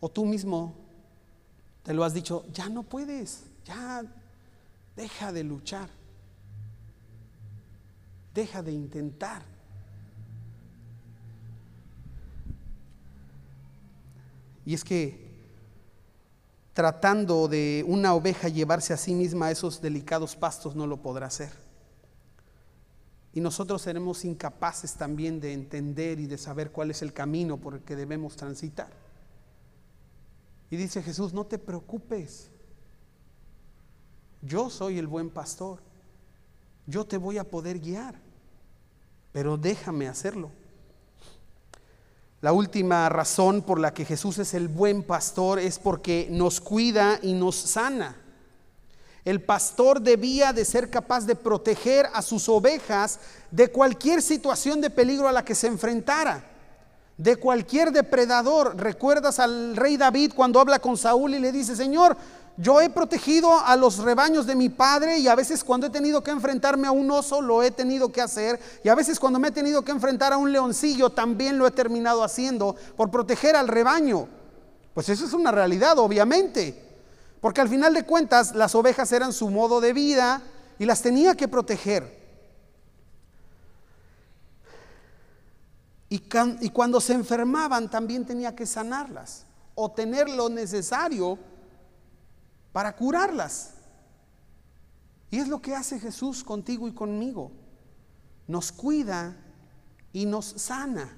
O 0.00 0.08
tú 0.08 0.24
mismo 0.24 0.74
te 1.82 1.94
lo 1.94 2.02
has 2.02 2.12
dicho, 2.12 2.44
ya 2.52 2.68
no 2.68 2.82
puedes, 2.82 3.44
ya 3.64 4.04
deja 4.96 5.32
de 5.32 5.44
luchar, 5.44 5.88
deja 8.34 8.62
de 8.62 8.72
intentar. 8.72 9.42
Y 14.64 14.74
es 14.74 14.82
que 14.82 15.25
tratando 16.76 17.48
de 17.48 17.82
una 17.88 18.12
oveja 18.12 18.50
llevarse 18.50 18.92
a 18.92 18.98
sí 18.98 19.14
misma 19.14 19.46
a 19.46 19.50
esos 19.50 19.80
delicados 19.80 20.36
pastos 20.36 20.76
no 20.76 20.86
lo 20.86 20.98
podrá 20.98 21.24
hacer. 21.24 21.48
Y 23.32 23.40
nosotros 23.40 23.80
seremos 23.80 24.26
incapaces 24.26 24.92
también 24.92 25.40
de 25.40 25.54
entender 25.54 26.20
y 26.20 26.26
de 26.26 26.36
saber 26.36 26.72
cuál 26.72 26.90
es 26.90 27.00
el 27.00 27.14
camino 27.14 27.56
por 27.56 27.76
el 27.76 27.80
que 27.80 27.96
debemos 27.96 28.36
transitar. 28.36 28.90
Y 30.68 30.76
dice 30.76 31.02
Jesús, 31.02 31.32
no 31.32 31.46
te 31.46 31.56
preocupes. 31.56 32.50
Yo 34.42 34.68
soy 34.68 34.98
el 34.98 35.06
buen 35.06 35.30
pastor. 35.30 35.80
Yo 36.86 37.06
te 37.06 37.16
voy 37.16 37.38
a 37.38 37.44
poder 37.44 37.78
guiar. 37.78 38.16
Pero 39.32 39.56
déjame 39.56 40.08
hacerlo. 40.08 40.50
La 42.42 42.52
última 42.52 43.08
razón 43.08 43.62
por 43.62 43.80
la 43.80 43.94
que 43.94 44.04
Jesús 44.04 44.38
es 44.38 44.52
el 44.52 44.68
buen 44.68 45.02
pastor 45.02 45.58
es 45.58 45.78
porque 45.78 46.28
nos 46.30 46.60
cuida 46.60 47.18
y 47.22 47.32
nos 47.32 47.56
sana. 47.56 48.16
El 49.24 49.42
pastor 49.42 50.00
debía 50.00 50.52
de 50.52 50.64
ser 50.64 50.90
capaz 50.90 51.26
de 51.26 51.34
proteger 51.34 52.06
a 52.12 52.22
sus 52.22 52.48
ovejas 52.48 53.18
de 53.50 53.72
cualquier 53.72 54.22
situación 54.22 54.80
de 54.80 54.90
peligro 54.90 55.26
a 55.26 55.32
la 55.32 55.44
que 55.44 55.54
se 55.54 55.66
enfrentara, 55.66 56.44
de 57.16 57.36
cualquier 57.36 57.90
depredador. 57.90 58.76
¿Recuerdas 58.76 59.40
al 59.40 59.74
rey 59.74 59.96
David 59.96 60.32
cuando 60.36 60.60
habla 60.60 60.78
con 60.78 60.96
Saúl 60.96 61.34
y 61.34 61.40
le 61.40 61.50
dice, 61.50 61.74
Señor, 61.74 62.16
yo 62.58 62.80
he 62.80 62.88
protegido 62.88 63.58
a 63.58 63.76
los 63.76 63.98
rebaños 63.98 64.46
de 64.46 64.54
mi 64.54 64.70
padre 64.70 65.18
y 65.18 65.28
a 65.28 65.34
veces 65.34 65.62
cuando 65.62 65.88
he 65.88 65.90
tenido 65.90 66.22
que 66.22 66.30
enfrentarme 66.30 66.88
a 66.88 66.90
un 66.90 67.10
oso 67.10 67.42
lo 67.42 67.62
he 67.62 67.70
tenido 67.70 68.10
que 68.10 68.22
hacer 68.22 68.58
y 68.82 68.88
a 68.88 68.94
veces 68.94 69.20
cuando 69.20 69.38
me 69.38 69.48
he 69.48 69.52
tenido 69.52 69.82
que 69.82 69.92
enfrentar 69.92 70.32
a 70.32 70.38
un 70.38 70.50
leoncillo 70.50 71.10
también 71.10 71.58
lo 71.58 71.66
he 71.66 71.70
terminado 71.70 72.24
haciendo 72.24 72.74
por 72.96 73.10
proteger 73.10 73.56
al 73.56 73.68
rebaño. 73.68 74.28
Pues 74.94 75.10
eso 75.10 75.26
es 75.26 75.34
una 75.34 75.52
realidad, 75.52 75.98
obviamente, 75.98 76.82
porque 77.42 77.60
al 77.60 77.68
final 77.68 77.92
de 77.92 78.04
cuentas 78.04 78.54
las 78.54 78.74
ovejas 78.74 79.12
eran 79.12 79.34
su 79.34 79.50
modo 79.50 79.82
de 79.82 79.92
vida 79.92 80.40
y 80.78 80.86
las 80.86 81.02
tenía 81.02 81.34
que 81.34 81.48
proteger. 81.48 82.16
Y, 86.08 86.22
y 86.60 86.70
cuando 86.70 87.02
se 87.02 87.12
enfermaban 87.12 87.90
también 87.90 88.24
tenía 88.24 88.56
que 88.56 88.64
sanarlas 88.64 89.44
o 89.74 89.90
tener 89.90 90.30
lo 90.30 90.48
necesario 90.48 91.38
para 92.76 92.94
curarlas. 92.94 93.70
Y 95.30 95.38
es 95.38 95.48
lo 95.48 95.62
que 95.62 95.74
hace 95.74 95.98
Jesús 95.98 96.44
contigo 96.44 96.86
y 96.86 96.92
conmigo. 96.92 97.50
Nos 98.46 98.70
cuida 98.70 99.34
y 100.12 100.26
nos 100.26 100.44
sana. 100.44 101.16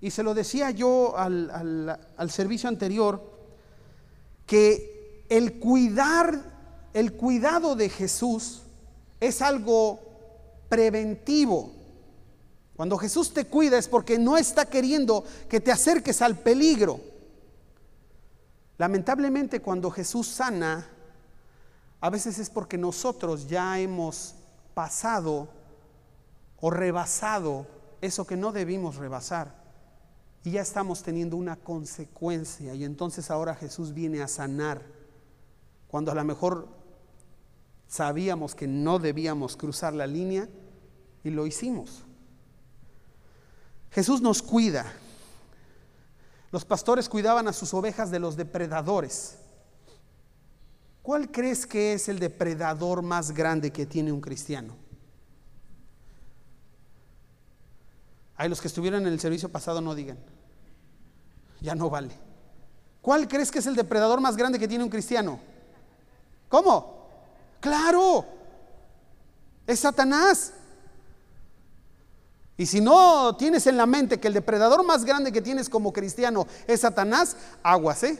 Y 0.00 0.12
se 0.12 0.22
lo 0.22 0.32
decía 0.32 0.70
yo 0.70 1.18
al, 1.18 1.98
al 2.16 2.30
servicio 2.30 2.68
anterior, 2.68 3.20
que 4.46 5.26
el 5.28 5.58
cuidar, 5.58 6.40
el 6.92 7.14
cuidado 7.14 7.74
de 7.74 7.88
Jesús 7.88 8.62
es 9.18 9.42
algo 9.42 9.98
preventivo. 10.68 11.72
Cuando 12.76 12.96
Jesús 12.96 13.34
te 13.34 13.46
cuida 13.46 13.76
es 13.76 13.88
porque 13.88 14.20
no 14.20 14.36
está 14.36 14.66
queriendo 14.66 15.24
que 15.48 15.58
te 15.58 15.72
acerques 15.72 16.22
al 16.22 16.38
peligro. 16.38 17.13
Lamentablemente 18.78 19.60
cuando 19.60 19.90
Jesús 19.90 20.26
sana, 20.26 20.86
a 22.00 22.10
veces 22.10 22.38
es 22.38 22.50
porque 22.50 22.76
nosotros 22.76 23.48
ya 23.48 23.78
hemos 23.78 24.34
pasado 24.74 25.48
o 26.60 26.70
rebasado 26.70 27.66
eso 28.00 28.26
que 28.26 28.36
no 28.36 28.52
debimos 28.52 28.96
rebasar. 28.96 29.62
Y 30.42 30.52
ya 30.52 30.60
estamos 30.60 31.02
teniendo 31.02 31.36
una 31.36 31.56
consecuencia. 31.56 32.74
Y 32.74 32.84
entonces 32.84 33.30
ahora 33.30 33.54
Jesús 33.54 33.94
viene 33.94 34.22
a 34.22 34.28
sanar. 34.28 34.82
Cuando 35.88 36.10
a 36.12 36.14
lo 36.14 36.24
mejor 36.24 36.68
sabíamos 37.88 38.54
que 38.54 38.66
no 38.66 38.98
debíamos 38.98 39.56
cruzar 39.56 39.94
la 39.94 40.06
línea 40.06 40.48
y 41.22 41.30
lo 41.30 41.46
hicimos. 41.46 42.02
Jesús 43.90 44.20
nos 44.20 44.42
cuida. 44.42 44.92
Los 46.54 46.64
pastores 46.64 47.08
cuidaban 47.08 47.48
a 47.48 47.52
sus 47.52 47.74
ovejas 47.74 48.12
de 48.12 48.20
los 48.20 48.36
depredadores. 48.36 49.38
¿Cuál 51.02 51.32
crees 51.32 51.66
que 51.66 51.94
es 51.94 52.08
el 52.08 52.20
depredador 52.20 53.02
más 53.02 53.32
grande 53.32 53.72
que 53.72 53.86
tiene 53.86 54.12
un 54.12 54.20
cristiano? 54.20 54.76
Hay 58.36 58.48
los 58.48 58.60
que 58.60 58.68
estuvieron 58.68 59.04
en 59.04 59.12
el 59.12 59.18
servicio 59.18 59.48
pasado 59.48 59.80
no 59.80 59.96
digan. 59.96 60.16
Ya 61.60 61.74
no 61.74 61.90
vale. 61.90 62.16
¿Cuál 63.02 63.26
crees 63.26 63.50
que 63.50 63.58
es 63.58 63.66
el 63.66 63.74
depredador 63.74 64.20
más 64.20 64.36
grande 64.36 64.60
que 64.60 64.68
tiene 64.68 64.84
un 64.84 64.90
cristiano? 64.90 65.40
¿Cómo? 66.48 67.08
Claro. 67.58 68.26
Es 69.66 69.80
Satanás. 69.80 70.52
Y 72.56 72.66
si 72.66 72.80
no 72.80 73.36
tienes 73.36 73.66
en 73.66 73.76
la 73.76 73.86
mente 73.86 74.20
que 74.20 74.28
el 74.28 74.34
depredador 74.34 74.84
más 74.84 75.04
grande 75.04 75.32
que 75.32 75.42
tienes 75.42 75.68
como 75.68 75.92
cristiano 75.92 76.46
es 76.66 76.80
Satanás, 76.80 77.36
aguas, 77.62 78.04
¿eh? 78.04 78.18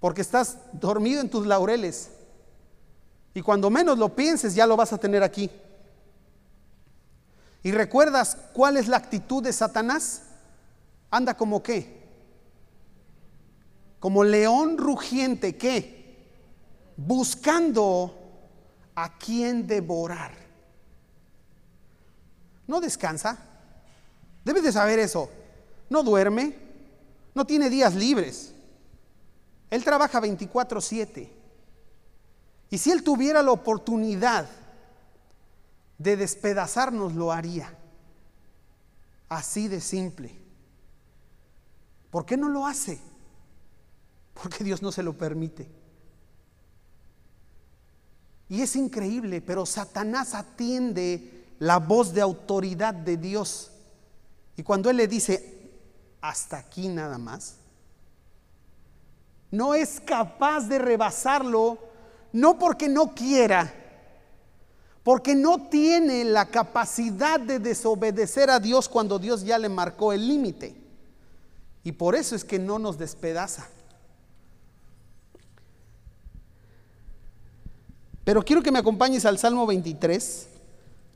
Porque 0.00 0.22
estás 0.22 0.58
dormido 0.72 1.20
en 1.20 1.30
tus 1.30 1.46
laureles. 1.46 2.10
Y 3.32 3.42
cuando 3.42 3.70
menos 3.70 3.98
lo 3.98 4.14
pienses, 4.14 4.54
ya 4.54 4.66
lo 4.66 4.76
vas 4.76 4.92
a 4.92 4.98
tener 4.98 5.22
aquí. 5.22 5.50
¿Y 7.62 7.72
recuerdas 7.72 8.36
cuál 8.52 8.76
es 8.76 8.88
la 8.88 8.96
actitud 8.96 9.42
de 9.42 9.52
Satanás? 9.52 10.22
Anda 11.10 11.34
como 11.34 11.62
qué? 11.62 12.02
Como 14.00 14.22
león 14.24 14.76
rugiente, 14.76 15.56
¿qué? 15.56 16.28
Buscando 16.96 18.14
a 18.94 19.16
quien 19.16 19.66
devorar. 19.66 20.43
No 22.66 22.80
descansa. 22.80 23.38
Debes 24.44 24.62
de 24.62 24.72
saber 24.72 24.98
eso. 24.98 25.30
No 25.90 26.02
duerme. 26.02 26.56
No 27.34 27.44
tiene 27.44 27.68
días 27.70 27.94
libres. 27.94 28.54
Él 29.70 29.82
trabaja 29.84 30.20
24/7. 30.20 31.30
Y 32.70 32.78
si 32.78 32.90
él 32.90 33.02
tuviera 33.02 33.42
la 33.42 33.52
oportunidad 33.52 34.48
de 35.98 36.16
despedazarnos, 36.16 37.14
lo 37.14 37.32
haría. 37.32 37.76
Así 39.28 39.68
de 39.68 39.80
simple. 39.80 40.36
¿Por 42.10 42.24
qué 42.26 42.36
no 42.36 42.48
lo 42.48 42.66
hace? 42.66 43.00
Porque 44.34 44.64
Dios 44.64 44.82
no 44.82 44.92
se 44.92 45.02
lo 45.02 45.12
permite. 45.16 45.68
Y 48.48 48.62
es 48.62 48.76
increíble, 48.76 49.40
pero 49.40 49.66
Satanás 49.66 50.34
atiende 50.34 51.43
la 51.58 51.78
voz 51.78 52.12
de 52.12 52.20
autoridad 52.20 52.94
de 52.94 53.16
Dios. 53.16 53.70
Y 54.56 54.62
cuando 54.62 54.90
Él 54.90 54.96
le 54.96 55.08
dice, 55.08 55.70
hasta 56.20 56.58
aquí 56.58 56.88
nada 56.88 57.18
más, 57.18 57.56
no 59.50 59.74
es 59.74 60.00
capaz 60.00 60.68
de 60.68 60.78
rebasarlo, 60.78 61.78
no 62.32 62.58
porque 62.58 62.88
no 62.88 63.14
quiera, 63.14 63.72
porque 65.02 65.34
no 65.34 65.68
tiene 65.68 66.24
la 66.24 66.46
capacidad 66.46 67.38
de 67.38 67.58
desobedecer 67.58 68.50
a 68.50 68.58
Dios 68.58 68.88
cuando 68.88 69.18
Dios 69.18 69.44
ya 69.44 69.58
le 69.58 69.68
marcó 69.68 70.12
el 70.12 70.26
límite. 70.26 70.74
Y 71.84 71.92
por 71.92 72.14
eso 72.14 72.34
es 72.34 72.44
que 72.44 72.58
no 72.58 72.78
nos 72.78 72.96
despedaza. 72.96 73.68
Pero 78.24 78.42
quiero 78.42 78.62
que 78.62 78.72
me 78.72 78.78
acompañes 78.78 79.26
al 79.26 79.38
Salmo 79.38 79.66
23. 79.66 80.48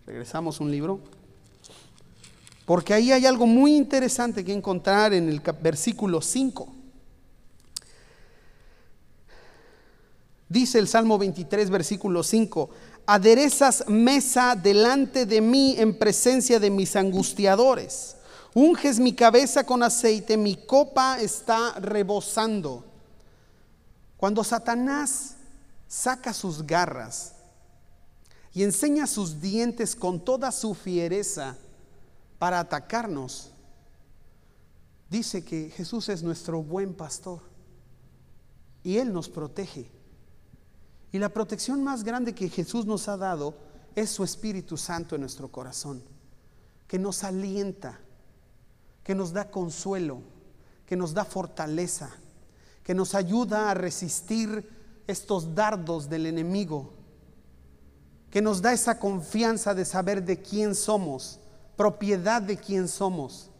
Regresamos 0.08 0.58
un 0.60 0.70
libro. 0.70 1.00
Porque 2.64 2.94
ahí 2.94 3.12
hay 3.12 3.26
algo 3.26 3.46
muy 3.46 3.76
interesante 3.76 4.42
que 4.42 4.54
encontrar 4.54 5.12
en 5.12 5.28
el 5.28 5.40
versículo 5.60 6.22
5. 6.22 6.74
Dice 10.48 10.78
el 10.78 10.88
Salmo 10.88 11.18
23, 11.18 11.68
versículo 11.68 12.22
5, 12.22 12.70
aderezas 13.04 13.84
mesa 13.86 14.56
delante 14.56 15.26
de 15.26 15.42
mí 15.42 15.74
en 15.76 15.98
presencia 15.98 16.58
de 16.58 16.70
mis 16.70 16.96
angustiadores. 16.96 18.16
Unges 18.54 18.98
mi 18.98 19.12
cabeza 19.12 19.64
con 19.64 19.82
aceite, 19.82 20.38
mi 20.38 20.56
copa 20.56 21.20
está 21.20 21.74
rebosando. 21.80 22.82
Cuando 24.16 24.42
Satanás 24.42 25.34
saca 25.86 26.32
sus 26.32 26.66
garras 26.66 27.34
y 28.58 28.64
enseña 28.64 29.06
sus 29.06 29.40
dientes 29.40 29.94
con 29.94 30.18
toda 30.18 30.50
su 30.50 30.74
fiereza 30.74 31.56
para 32.40 32.58
atacarnos, 32.58 33.52
dice 35.08 35.44
que 35.44 35.70
Jesús 35.70 36.08
es 36.08 36.24
nuestro 36.24 36.60
buen 36.60 36.92
pastor 36.92 37.38
y 38.82 38.96
Él 38.96 39.12
nos 39.12 39.28
protege. 39.28 39.88
Y 41.12 41.20
la 41.20 41.28
protección 41.28 41.84
más 41.84 42.02
grande 42.02 42.34
que 42.34 42.48
Jesús 42.48 42.84
nos 42.84 43.06
ha 43.06 43.16
dado 43.16 43.54
es 43.94 44.10
su 44.10 44.24
Espíritu 44.24 44.76
Santo 44.76 45.14
en 45.14 45.20
nuestro 45.20 45.46
corazón, 45.52 46.02
que 46.88 46.98
nos 46.98 47.22
alienta, 47.22 48.00
que 49.04 49.14
nos 49.14 49.32
da 49.32 49.52
consuelo, 49.52 50.20
que 50.84 50.96
nos 50.96 51.14
da 51.14 51.24
fortaleza, 51.24 52.10
que 52.82 52.92
nos 52.92 53.14
ayuda 53.14 53.70
a 53.70 53.74
resistir 53.74 54.68
estos 55.06 55.54
dardos 55.54 56.08
del 56.08 56.26
enemigo, 56.26 56.97
que 58.30 58.42
nos 58.42 58.60
da 58.60 58.72
esa 58.72 58.98
confianza 58.98 59.74
de 59.74 59.84
saber 59.84 60.22
de 60.22 60.40
quién 60.40 60.74
somos, 60.74 61.40
propiedad 61.76 62.42
de 62.42 62.56
quién 62.56 62.88
somos. 62.88 63.50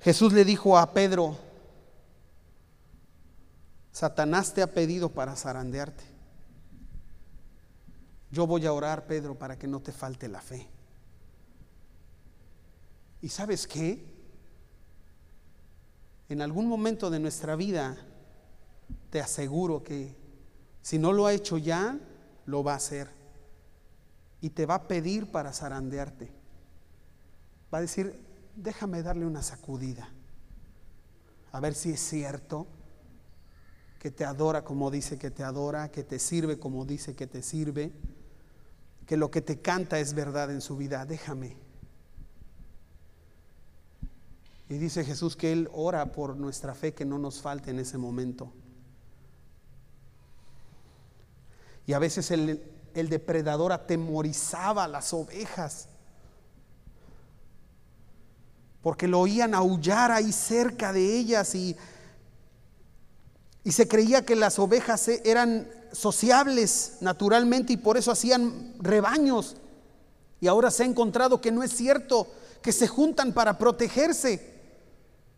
Jesús 0.00 0.32
le 0.32 0.44
dijo 0.44 0.78
a 0.78 0.92
Pedro, 0.92 1.36
Satanás 3.92 4.54
te 4.54 4.62
ha 4.62 4.72
pedido 4.72 5.10
para 5.10 5.36
zarandearte. 5.36 6.04
Yo 8.30 8.46
voy 8.46 8.64
a 8.64 8.72
orar, 8.72 9.06
Pedro, 9.06 9.38
para 9.38 9.58
que 9.58 9.68
no 9.68 9.80
te 9.80 9.92
falte 9.92 10.26
la 10.26 10.40
fe. 10.40 10.66
¿Y 13.20 13.28
sabes 13.28 13.66
qué? 13.66 14.02
En 16.30 16.40
algún 16.40 16.66
momento 16.66 17.10
de 17.10 17.20
nuestra 17.20 17.54
vida, 17.56 17.98
te 19.10 19.20
aseguro 19.20 19.84
que 19.84 20.21
si 20.82 20.98
no 20.98 21.12
lo 21.12 21.26
ha 21.26 21.32
hecho 21.32 21.58
ya, 21.58 21.98
lo 22.44 22.64
va 22.64 22.72
a 22.72 22.76
hacer. 22.76 23.08
Y 24.40 24.50
te 24.50 24.66
va 24.66 24.74
a 24.74 24.88
pedir 24.88 25.30
para 25.30 25.52
zarandearte. 25.52 26.30
Va 27.72 27.78
a 27.78 27.82
decir, 27.82 28.20
déjame 28.56 29.02
darle 29.02 29.24
una 29.24 29.42
sacudida. 29.42 30.08
A 31.52 31.60
ver 31.60 31.74
si 31.74 31.90
es 31.90 32.00
cierto 32.00 32.66
que 34.00 34.10
te 34.10 34.24
adora 34.24 34.64
como 34.64 34.90
dice 34.90 35.16
que 35.16 35.30
te 35.30 35.44
adora, 35.44 35.92
que 35.92 36.02
te 36.02 36.18
sirve 36.18 36.58
como 36.58 36.84
dice 36.84 37.14
que 37.14 37.28
te 37.28 37.40
sirve, 37.40 37.92
que 39.06 39.16
lo 39.16 39.30
que 39.30 39.42
te 39.42 39.60
canta 39.60 40.00
es 40.00 40.14
verdad 40.14 40.50
en 40.50 40.60
su 40.60 40.76
vida. 40.76 41.06
Déjame. 41.06 41.56
Y 44.68 44.78
dice 44.78 45.04
Jesús 45.04 45.36
que 45.36 45.52
Él 45.52 45.68
ora 45.72 46.10
por 46.10 46.36
nuestra 46.36 46.74
fe 46.74 46.94
que 46.94 47.04
no 47.04 47.18
nos 47.18 47.40
falte 47.40 47.70
en 47.70 47.78
ese 47.78 47.98
momento. 47.98 48.52
Y 51.86 51.92
a 51.92 51.98
veces 51.98 52.30
el, 52.30 52.62
depredador 52.94 53.72
atemorizaba 53.72 54.84
a 54.84 54.88
las 54.88 55.12
ovejas 55.12 55.88
porque 58.82 59.06
lo 59.06 59.20
oían 59.20 59.54
aullar 59.54 60.10
ahí 60.10 60.32
cerca 60.32 60.92
de 60.92 61.16
ellas 61.16 61.54
y 61.54 61.76
y 63.64 63.72
se 63.72 63.86
creía 63.86 64.24
que 64.24 64.36
las 64.36 64.58
ovejas 64.58 65.08
e-, 65.08 65.22
eran 65.24 65.68
sociables 65.92 66.94
naturalmente 67.00 67.74
y 67.74 67.76
por 67.76 67.96
eso 67.96 68.10
hacían 68.10 68.74
rebaños. 68.78 69.56
Y 70.40 70.48
ahora 70.48 70.70
se 70.70 70.82
ha 70.82 70.86
encontrado 70.86 71.40
que 71.40 71.52
no 71.52 71.62
es 71.62 71.72
cierto, 71.72 72.26
que 72.60 72.72
se 72.72 72.88
juntan 72.88 73.32
para 73.32 73.58
protegerse. 73.58 74.50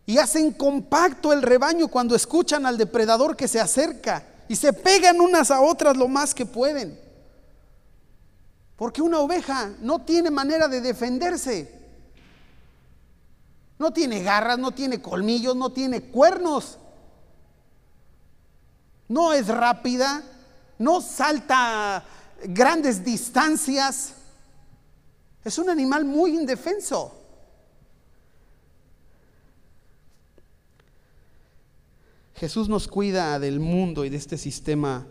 Y 0.07 0.19
hacen 0.19 0.53
compacto 0.53 1.33
el 1.33 1.43
rebaño 1.43 1.89
cuando 1.89 2.15
escuchan 2.15 2.67
al 2.67 2.79
depredador 2.79 3.37
que 3.37 3.49
se 3.49 3.61
acerca. 3.61 4.27
Y 4.49 4.57
se 4.57 4.73
pegan 4.73 5.21
unas 5.21 5.51
a 5.51 5.61
otras 5.61 5.97
lo 5.97 6.09
más 6.09 6.35
que 6.35 6.47
pueden. 6.47 7.01
Porque 8.77 9.03
una 9.03 9.21
oveja 9.21 9.73
no 9.81 10.03
tiene 10.03 10.31
manera 10.31 10.69
de 10.69 10.81
defenderse. 10.81 11.83
No 13.79 13.93
tiene 13.93 14.23
garras, 14.23 14.59
no 14.59 14.73
tiene 14.73 15.01
colmillos, 15.01 15.57
no 15.57 15.71
tiene 15.71 16.03
cuernos 16.03 16.79
no 19.09 19.33
es 19.33 19.49
rápida, 19.49 20.23
no 20.79 21.01
salta 21.01 22.05
grandes 22.45 23.05
distancias. 23.05 24.15
Es 25.45 25.59
un 25.59 25.71
animal 25.71 26.05
muy 26.05 26.37
indefenso. 26.37 27.24
Jesús 32.35 32.69
nos 32.69 32.89
cuida 32.89 33.39
del 33.39 33.61
mundo 33.61 34.05
y 34.05 34.11
de 34.11 34.17
este 34.17 34.39
sistema 34.39 35.07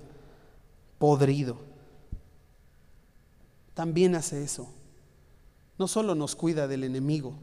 podrido. 0.97 1.57
También 3.74 4.15
hace 4.15 4.43
eso. 4.43 4.69
No 5.78 5.88
solo 5.88 6.15
nos 6.15 6.36
cuida 6.36 6.67
del 6.67 6.84
enemigo, 6.84 7.34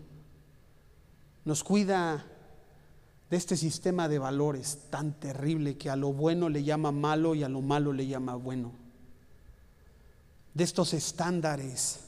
nos 1.45 1.64
cuida 1.64 2.26
de 3.31 3.37
este 3.37 3.57
sistema 3.57 4.09
de 4.09 4.18
valores 4.18 4.78
tan 4.91 5.18
terrible 5.18 5.76
que 5.76 5.91
a 5.91 5.97
lo 5.97 6.12
bueno 6.12 6.49
le 6.49 6.62
llama 6.62 6.93
malo 6.93 7.35
y 7.35 7.43
a 7.43 7.49
lo 7.49 7.61
malo 7.61 7.93
le 7.93 8.07
llama 8.07 8.35
bueno. 8.35 8.72
De 10.55 10.64
estos 10.64 10.95
estándares 10.95 12.01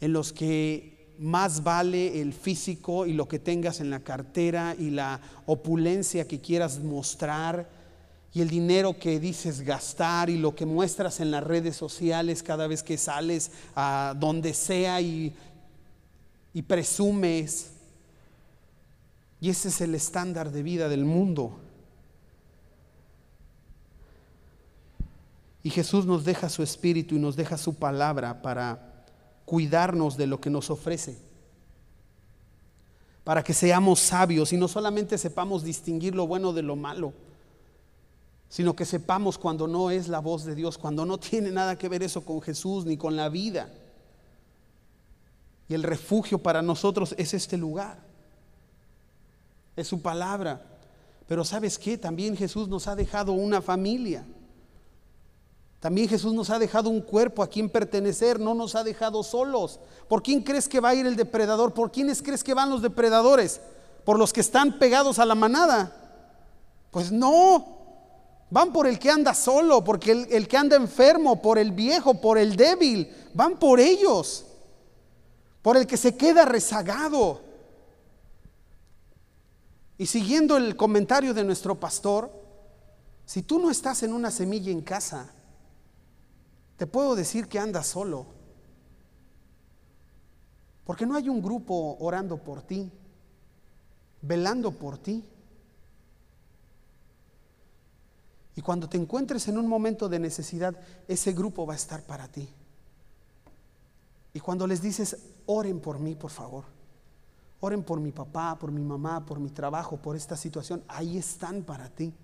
en 0.00 0.12
los 0.12 0.32
que 0.32 0.99
más 1.20 1.62
vale 1.62 2.22
el 2.22 2.32
físico 2.32 3.04
y 3.04 3.12
lo 3.12 3.28
que 3.28 3.38
tengas 3.38 3.80
en 3.80 3.90
la 3.90 4.00
cartera 4.00 4.74
y 4.78 4.88
la 4.88 5.20
opulencia 5.44 6.26
que 6.26 6.40
quieras 6.40 6.78
mostrar 6.78 7.68
y 8.32 8.40
el 8.40 8.48
dinero 8.48 8.98
que 8.98 9.20
dices 9.20 9.60
gastar 9.60 10.30
y 10.30 10.38
lo 10.38 10.54
que 10.54 10.64
muestras 10.64 11.20
en 11.20 11.30
las 11.30 11.44
redes 11.44 11.76
sociales 11.76 12.42
cada 12.42 12.66
vez 12.66 12.82
que 12.82 12.96
sales 12.96 13.50
a 13.76 14.14
donde 14.18 14.54
sea 14.54 15.02
y, 15.02 15.34
y 16.54 16.62
presumes 16.62 17.72
y 19.42 19.50
ese 19.50 19.68
es 19.68 19.80
el 19.82 19.94
estándar 19.94 20.50
de 20.50 20.62
vida 20.62 20.88
del 20.88 21.04
mundo. 21.04 21.58
Y 25.62 25.70
Jesús 25.70 26.06
nos 26.06 26.24
deja 26.24 26.48
su 26.48 26.62
espíritu 26.62 27.16
y 27.16 27.18
nos 27.18 27.36
deja 27.36 27.58
su 27.58 27.74
palabra 27.74 28.40
para 28.40 28.89
cuidarnos 29.50 30.16
de 30.16 30.28
lo 30.28 30.40
que 30.40 30.48
nos 30.48 30.70
ofrece. 30.70 31.18
Para 33.24 33.42
que 33.42 33.52
seamos 33.52 33.98
sabios 33.98 34.52
y 34.52 34.56
no 34.56 34.68
solamente 34.68 35.18
sepamos 35.18 35.64
distinguir 35.64 36.14
lo 36.14 36.28
bueno 36.28 36.52
de 36.52 36.62
lo 36.62 36.76
malo, 36.76 37.12
sino 38.48 38.76
que 38.76 38.84
sepamos 38.84 39.38
cuando 39.38 39.66
no 39.66 39.90
es 39.90 40.06
la 40.06 40.20
voz 40.20 40.44
de 40.44 40.54
Dios, 40.54 40.78
cuando 40.78 41.04
no 41.04 41.18
tiene 41.18 41.50
nada 41.50 41.76
que 41.76 41.88
ver 41.88 42.04
eso 42.04 42.24
con 42.24 42.40
Jesús 42.40 42.84
ni 42.84 42.96
con 42.96 43.16
la 43.16 43.28
vida. 43.28 43.68
Y 45.68 45.74
el 45.74 45.82
refugio 45.82 46.38
para 46.38 46.62
nosotros 46.62 47.14
es 47.18 47.34
este 47.34 47.56
lugar 47.56 48.10
es 49.80 49.88
su 49.88 50.00
palabra. 50.00 50.62
Pero 51.26 51.44
sabes 51.44 51.78
qué, 51.78 51.96
también 51.96 52.36
Jesús 52.36 52.68
nos 52.68 52.86
ha 52.86 52.96
dejado 52.96 53.32
una 53.32 53.62
familia. 53.62 54.24
También 55.80 56.08
Jesús 56.08 56.34
nos 56.34 56.50
ha 56.50 56.58
dejado 56.58 56.90
un 56.90 57.00
cuerpo 57.00 57.42
a 57.42 57.48
quien 57.48 57.70
pertenecer, 57.70 58.38
no 58.38 58.54
nos 58.54 58.74
ha 58.74 58.84
dejado 58.84 59.22
solos. 59.22 59.80
¿Por 60.08 60.22
quién 60.22 60.42
crees 60.42 60.68
que 60.68 60.78
va 60.78 60.90
a 60.90 60.94
ir 60.94 61.06
el 61.06 61.16
depredador? 61.16 61.72
¿Por 61.72 61.90
quiénes 61.90 62.22
crees 62.22 62.44
que 62.44 62.52
van 62.52 62.68
los 62.68 62.82
depredadores? 62.82 63.62
¿Por 64.04 64.18
los 64.18 64.34
que 64.34 64.42
están 64.42 64.78
pegados 64.78 65.18
a 65.18 65.24
la 65.24 65.34
manada? 65.34 65.96
Pues 66.90 67.10
no, 67.10 67.78
van 68.50 68.74
por 68.74 68.86
el 68.86 68.98
que 68.98 69.10
anda 69.10 69.32
solo, 69.32 69.82
porque 69.82 70.12
el, 70.12 70.26
el 70.30 70.48
que 70.48 70.58
anda 70.58 70.76
enfermo, 70.76 71.40
por 71.40 71.58
el 71.58 71.72
viejo, 71.72 72.20
por 72.20 72.36
el 72.36 72.56
débil, 72.56 73.10
van 73.32 73.58
por 73.58 73.80
ellos, 73.80 74.44
por 75.62 75.78
el 75.78 75.86
que 75.86 75.96
se 75.96 76.14
queda 76.14 76.44
rezagado. 76.44 77.40
Y 79.96 80.04
siguiendo 80.04 80.58
el 80.58 80.76
comentario 80.76 81.32
de 81.32 81.44
nuestro 81.44 81.80
pastor, 81.80 82.30
si 83.24 83.40
tú 83.42 83.58
no 83.58 83.70
estás 83.70 84.02
en 84.02 84.12
una 84.12 84.30
semilla 84.30 84.70
en 84.70 84.82
casa, 84.82 85.32
te 86.80 86.86
puedo 86.86 87.14
decir 87.14 87.46
que 87.46 87.58
andas 87.58 87.88
solo. 87.88 88.24
Porque 90.82 91.04
no 91.04 91.14
hay 91.14 91.28
un 91.28 91.42
grupo 91.42 91.98
orando 92.00 92.38
por 92.42 92.62
ti, 92.62 92.90
velando 94.22 94.72
por 94.72 94.96
ti. 94.96 95.22
Y 98.56 98.62
cuando 98.62 98.88
te 98.88 98.96
encuentres 98.96 99.46
en 99.48 99.58
un 99.58 99.66
momento 99.66 100.08
de 100.08 100.20
necesidad, 100.20 100.74
ese 101.06 101.34
grupo 101.34 101.66
va 101.66 101.74
a 101.74 101.76
estar 101.76 102.02
para 102.04 102.28
ti. 102.28 102.48
Y 104.32 104.40
cuando 104.40 104.66
les 104.66 104.80
dices, 104.80 105.18
oren 105.44 105.80
por 105.80 105.98
mí, 105.98 106.14
por 106.14 106.30
favor. 106.30 106.64
Oren 107.60 107.82
por 107.82 108.00
mi 108.00 108.10
papá, 108.10 108.58
por 108.58 108.72
mi 108.72 108.82
mamá, 108.82 109.26
por 109.26 109.38
mi 109.38 109.50
trabajo, 109.50 109.98
por 109.98 110.16
esta 110.16 110.34
situación. 110.34 110.82
Ahí 110.88 111.18
están 111.18 111.62
para 111.62 111.90
ti. 111.90 112.14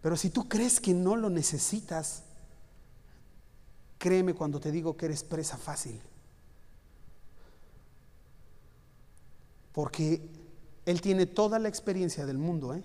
Pero 0.00 0.16
si 0.16 0.30
tú 0.30 0.48
crees 0.48 0.80
que 0.80 0.94
no 0.94 1.14
lo 1.14 1.30
necesitas, 1.30 2.24
créeme 4.00 4.32
cuando 4.32 4.58
te 4.58 4.72
digo 4.72 4.96
que 4.96 5.04
eres 5.04 5.22
presa 5.22 5.58
fácil. 5.58 6.00
Porque 9.72 10.26
Él 10.86 11.02
tiene 11.02 11.26
toda 11.26 11.58
la 11.58 11.68
experiencia 11.68 12.24
del 12.24 12.38
mundo. 12.38 12.74
¿eh? 12.74 12.82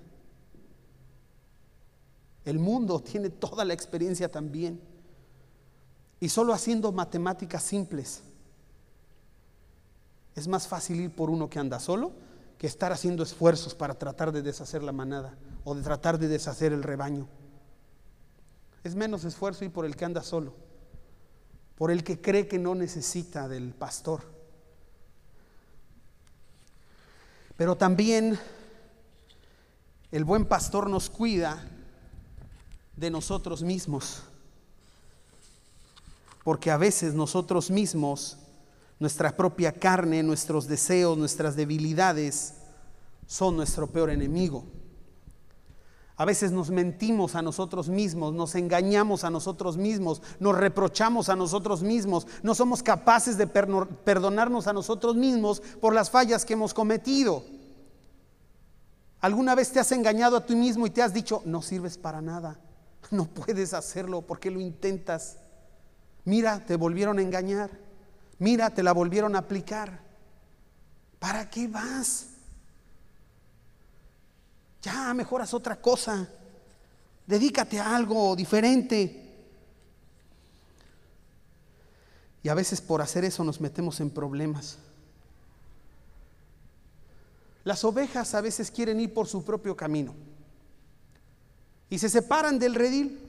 El 2.44 2.60
mundo 2.60 3.00
tiene 3.12 3.30
toda 3.30 3.64
la 3.64 3.74
experiencia 3.74 4.30
también. 4.30 4.82
Y 6.20 6.28
solo 6.28 6.54
haciendo 6.54 6.92
matemáticas 6.92 7.64
simples, 7.64 8.22
es 10.36 10.50
más 10.50 10.68
fácil 10.68 11.00
ir 11.00 11.16
por 11.16 11.30
uno 11.30 11.50
que 11.50 11.60
anda 11.60 11.80
solo 11.80 12.12
que 12.58 12.68
estar 12.68 12.92
haciendo 12.92 13.24
esfuerzos 13.24 13.74
para 13.74 13.94
tratar 13.94 14.34
de 14.34 14.42
deshacer 14.42 14.84
la 14.84 14.92
manada 14.92 15.38
o 15.64 15.76
de 15.76 15.82
tratar 15.82 16.20
de 16.20 16.28
deshacer 16.28 16.74
el 16.74 16.84
rebaño. 16.84 17.28
Es 18.84 18.96
menos 18.96 19.24
esfuerzo 19.24 19.64
ir 19.64 19.72
por 19.72 19.86
el 19.86 19.96
que 19.96 20.06
anda 20.06 20.22
solo, 20.22 20.54
por 21.78 21.92
el 21.92 22.04
que 22.04 22.22
cree 22.22 22.48
que 22.48 22.60
no 22.60 22.76
necesita 22.76 23.48
del 23.48 23.74
pastor. 23.74 24.22
Pero 27.58 27.76
también 27.76 28.38
el 30.12 30.24
buen 30.24 30.46
pastor 30.46 30.90
nos 30.90 31.10
cuida 31.10 31.68
de 32.96 33.10
nosotros 33.10 33.64
mismos 33.64 34.24
porque 36.46 36.70
a 36.70 36.78
veces 36.78 37.16
nosotros 37.16 37.72
mismos, 37.72 38.38
nuestra 39.00 39.36
propia 39.36 39.72
carne, 39.72 40.22
nuestros 40.22 40.68
deseos, 40.68 41.18
nuestras 41.18 41.56
debilidades, 41.56 42.54
son 43.26 43.58
nuestro 43.58 43.88
peor 43.88 44.12
enemigo. 44.12 44.64
A 46.18 46.24
veces 46.24 46.52
nos 46.52 46.70
mentimos 46.70 47.36
a 47.36 47.42
nosotros 47.42 47.90
mismos, 47.90 48.34
nos 48.34 48.56
engañamos 48.56 49.26
a 49.26 49.30
nosotros 49.30 49.76
mismos, 49.76 50.22
nos 50.40 50.58
reprochamos 50.58 51.28
a 51.28 51.36
nosotros 51.36 51.84
mismos, 51.84 52.26
no 52.42 52.56
somos 52.56 52.82
capaces 52.82 53.38
de 53.38 53.48
perdonarnos 53.48 54.68
a 54.68 54.74
nosotros 54.74 55.18
mismos 55.18 55.62
por 55.82 55.94
las 55.94 56.10
fallas 56.10 56.46
que 56.46 56.54
hemos 56.54 56.74
cometido. 56.74 57.44
¿Alguna 59.20 59.56
vez 59.56 59.72
te 59.72 59.80
has 59.80 59.92
engañado 59.92 60.38
a 60.38 60.46
ti 60.46 60.56
mismo 60.56 60.88
y 60.88 60.90
te 60.90 61.02
has 61.02 61.14
dicho, 61.14 61.42
no 61.46 61.62
sirves 61.62 61.98
para 61.98 62.22
nada, 62.22 62.60
no 63.12 63.26
puedes 63.26 63.74
hacerlo, 63.74 64.22
porque 64.22 64.52
lo 64.52 64.62
intentas? 64.62 65.38
Mira, 66.24 66.66
te 66.66 66.78
volvieron 66.78 67.20
a 67.20 67.24
engañar. 67.24 67.72
Mira, 68.40 68.70
te 68.70 68.84
la 68.84 68.94
volvieron 68.94 69.36
a 69.36 69.40
aplicar. 69.40 70.00
¿Para 71.20 71.50
qué 71.50 71.68
vas? 71.68 72.35
Ya, 74.86 75.16
mejoras 75.16 75.52
otra 75.56 75.82
cosa. 75.82 76.30
Dedícate 77.26 77.80
a 77.80 77.96
algo 77.96 78.36
diferente. 78.36 79.34
Y 82.44 82.50
a 82.50 82.54
veces 82.54 82.82
por 82.82 83.02
hacer 83.02 83.26
eso 83.26 83.44
nos 83.44 83.60
metemos 83.60 84.00
en 84.00 84.12
problemas. 84.12 84.78
Las 87.64 87.84
ovejas 87.84 88.36
a 88.36 88.42
veces 88.42 88.70
quieren 88.70 89.00
ir 89.00 89.12
por 89.12 89.26
su 89.26 89.44
propio 89.44 89.76
camino 89.76 90.14
y 91.90 91.98
se 91.98 92.08
separan 92.08 92.60
del 92.60 92.76
redil. 92.76 93.20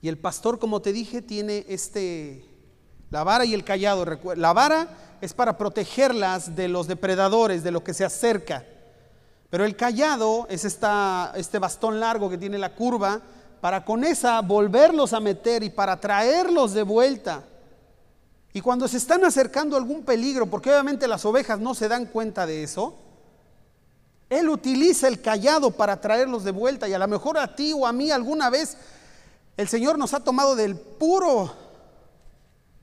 Y 0.00 0.08
el 0.08 0.16
pastor, 0.16 0.58
como 0.58 0.80
te 0.80 0.94
dije, 0.94 1.20
tiene 1.20 1.66
este, 1.68 2.46
la 3.10 3.24
vara 3.24 3.44
y 3.44 3.52
el 3.52 3.62
callado. 3.62 4.06
La 4.36 4.54
vara 4.54 4.88
es 5.20 5.34
para 5.34 5.58
protegerlas 5.58 6.56
de 6.56 6.68
los 6.68 6.86
depredadores, 6.86 7.62
de 7.62 7.72
lo 7.72 7.84
que 7.84 7.92
se 7.92 8.06
acerca. 8.06 8.64
Pero 9.54 9.66
el 9.66 9.76
callado 9.76 10.48
es 10.50 10.64
esta, 10.64 11.32
este 11.36 11.60
bastón 11.60 12.00
largo 12.00 12.28
que 12.28 12.36
tiene 12.36 12.58
la 12.58 12.74
curva 12.74 13.20
para 13.60 13.84
con 13.84 14.02
esa 14.02 14.40
volverlos 14.40 15.12
a 15.12 15.20
meter 15.20 15.62
y 15.62 15.70
para 15.70 16.00
traerlos 16.00 16.74
de 16.74 16.82
vuelta. 16.82 17.44
Y 18.52 18.60
cuando 18.60 18.88
se 18.88 18.96
están 18.96 19.24
acercando 19.24 19.76
a 19.76 19.78
algún 19.78 20.02
peligro, 20.02 20.46
porque 20.46 20.70
obviamente 20.70 21.06
las 21.06 21.24
ovejas 21.24 21.60
no 21.60 21.72
se 21.76 21.86
dan 21.86 22.06
cuenta 22.06 22.46
de 22.46 22.64
eso, 22.64 22.96
él 24.28 24.48
utiliza 24.48 25.06
el 25.06 25.22
callado 25.22 25.70
para 25.70 26.00
traerlos 26.00 26.42
de 26.42 26.50
vuelta. 26.50 26.88
Y 26.88 26.94
a 26.94 26.98
lo 26.98 27.06
mejor 27.06 27.38
a 27.38 27.54
ti 27.54 27.72
o 27.72 27.86
a 27.86 27.92
mí 27.92 28.10
alguna 28.10 28.50
vez 28.50 28.76
el 29.56 29.68
Señor 29.68 29.98
nos 29.98 30.14
ha 30.14 30.24
tomado 30.24 30.56
del 30.56 30.74
puro 30.74 31.54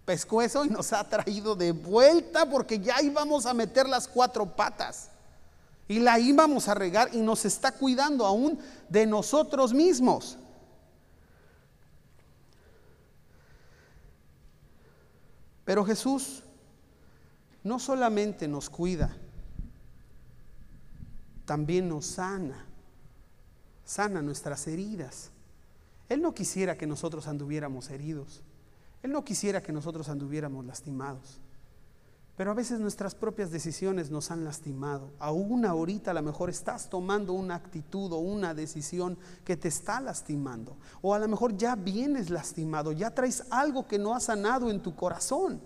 pescuezo 0.05 0.63
y 0.63 0.69
nos 0.69 0.93
ha 0.93 1.03
traído 1.03 1.53
de 1.53 1.73
vuelta 1.73 2.49
porque 2.49 2.79
ya 2.79 3.01
íbamos 3.01 3.45
a 3.45 3.53
meter 3.53 3.89
las 3.89 4.07
cuatro 4.07 4.45
patas 4.45 5.10
y 5.91 5.99
la 5.99 6.17
íbamos 6.19 6.69
a 6.69 6.73
regar 6.73 7.13
y 7.13 7.19
nos 7.19 7.43
está 7.43 7.73
cuidando 7.73 8.25
aún 8.25 8.57
de 8.87 9.05
nosotros 9.05 9.73
mismos. 9.73 10.37
Pero 15.65 15.83
Jesús 15.83 16.43
no 17.63 17.77
solamente 17.77 18.47
nos 18.47 18.69
cuida, 18.69 19.17
también 21.43 21.89
nos 21.89 22.05
sana, 22.05 22.65
sana 23.83 24.21
nuestras 24.21 24.67
heridas. 24.67 25.29
Él 26.07 26.21
no 26.21 26.33
quisiera 26.33 26.77
que 26.77 26.87
nosotros 26.87 27.27
anduviéramos 27.27 27.89
heridos. 27.89 28.41
Él 29.03 29.11
no 29.11 29.25
quisiera 29.25 29.61
que 29.61 29.73
nosotros 29.73 30.07
anduviéramos 30.07 30.65
lastimados. 30.65 31.41
Pero 32.37 32.51
a 32.51 32.55
veces 32.55 32.79
nuestras 32.79 33.13
propias 33.13 33.51
decisiones 33.51 34.09
nos 34.09 34.31
han 34.31 34.43
lastimado. 34.43 35.11
Aún 35.19 35.65
ahorita 35.65 36.11
a 36.11 36.13
lo 36.13 36.21
mejor 36.21 36.49
estás 36.49 36.89
tomando 36.89 37.33
una 37.33 37.55
actitud 37.55 38.11
o 38.13 38.17
una 38.17 38.53
decisión 38.53 39.17
que 39.43 39.57
te 39.57 39.67
está 39.67 39.99
lastimando. 39.99 40.77
O 41.01 41.13
a 41.13 41.19
lo 41.19 41.27
mejor 41.27 41.57
ya 41.57 41.75
vienes 41.75 42.29
lastimado, 42.29 42.93
ya 42.93 43.11
traes 43.11 43.43
algo 43.49 43.85
que 43.85 43.99
no 43.99 44.15
ha 44.15 44.19
sanado 44.19 44.71
en 44.71 44.81
tu 44.81 44.95
corazón. 44.95 45.61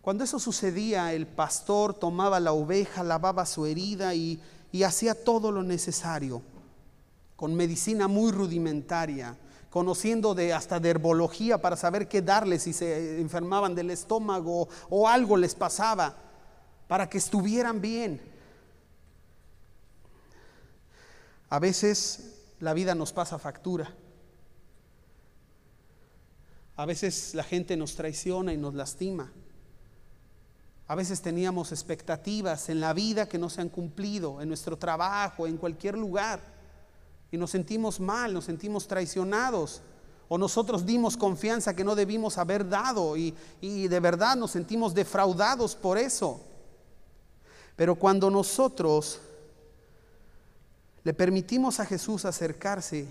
Cuando 0.00 0.24
eso 0.24 0.38
sucedía, 0.38 1.12
el 1.12 1.26
pastor 1.26 1.94
tomaba 1.94 2.40
la 2.40 2.52
oveja, 2.52 3.04
lavaba 3.04 3.46
su 3.46 3.66
herida 3.66 4.14
y, 4.14 4.40
y 4.72 4.84
hacía 4.84 5.14
todo 5.14 5.52
lo 5.52 5.62
necesario 5.62 6.42
con 7.42 7.56
medicina 7.56 8.06
muy 8.06 8.30
rudimentaria, 8.30 9.36
conociendo 9.72 10.34
de 10.34 10.52
hasta 10.52 10.78
de 10.78 10.90
herbología 10.90 11.56
para 11.56 11.76
saber 11.76 12.06
qué 12.06 12.20
darles 12.20 12.64
si 12.64 12.74
se 12.74 13.18
enfermaban 13.22 13.74
del 13.74 13.90
estómago 13.90 14.68
o 14.90 15.08
algo 15.08 15.38
les 15.38 15.54
pasaba, 15.54 16.14
para 16.86 17.08
que 17.08 17.16
estuvieran 17.16 17.80
bien. 17.80 18.20
A 21.48 21.58
veces 21.58 22.34
la 22.60 22.74
vida 22.74 22.94
nos 22.94 23.14
pasa 23.14 23.38
factura. 23.38 23.90
A 26.76 26.84
veces 26.84 27.34
la 27.34 27.42
gente 27.42 27.74
nos 27.74 27.94
traiciona 27.94 28.52
y 28.52 28.58
nos 28.58 28.74
lastima. 28.74 29.32
A 30.86 30.94
veces 30.94 31.22
teníamos 31.22 31.72
expectativas 31.72 32.68
en 32.68 32.78
la 32.80 32.92
vida 32.92 33.26
que 33.26 33.38
no 33.38 33.48
se 33.48 33.62
han 33.62 33.70
cumplido, 33.70 34.42
en 34.42 34.48
nuestro 34.48 34.76
trabajo, 34.76 35.46
en 35.46 35.56
cualquier 35.56 35.96
lugar 35.96 36.61
y 37.32 37.38
nos 37.38 37.50
sentimos 37.50 37.98
mal, 37.98 38.32
nos 38.34 38.44
sentimos 38.44 38.86
traicionados. 38.86 39.80
O 40.28 40.38
nosotros 40.38 40.86
dimos 40.86 41.16
confianza 41.16 41.74
que 41.74 41.82
no 41.82 41.94
debimos 41.94 42.38
haber 42.38 42.68
dado 42.68 43.16
y, 43.16 43.34
y 43.60 43.88
de 43.88 44.00
verdad 44.00 44.36
nos 44.36 44.50
sentimos 44.52 44.94
defraudados 44.94 45.74
por 45.74 45.98
eso. 45.98 46.42
Pero 47.74 47.96
cuando 47.96 48.30
nosotros 48.30 49.18
le 51.02 51.14
permitimos 51.14 51.80
a 51.80 51.86
Jesús 51.86 52.26
acercarse 52.26 53.08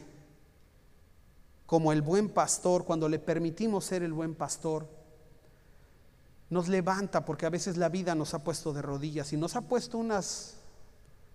como 1.65 1.91
el 1.91 2.03
buen 2.03 2.29
pastor, 2.29 2.85
cuando 2.85 3.09
le 3.09 3.17
permitimos 3.17 3.85
ser 3.85 4.03
el 4.03 4.13
buen 4.13 4.35
pastor, 4.35 4.87
nos 6.49 6.67
levanta 6.67 7.25
porque 7.25 7.47
a 7.47 7.49
veces 7.49 7.75
la 7.77 7.89
vida 7.89 8.13
nos 8.13 8.35
ha 8.35 8.43
puesto 8.43 8.71
de 8.71 8.83
rodillas 8.83 9.33
y 9.33 9.37
nos 9.37 9.55
ha 9.55 9.61
puesto 9.61 9.97
unas 9.97 10.60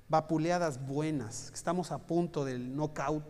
vapuleadas 0.09 0.87
buenas, 0.87 1.51
estamos 1.53 1.91
a 1.93 1.99
punto 1.99 2.45
del 2.45 2.77
knockout. 2.77 3.25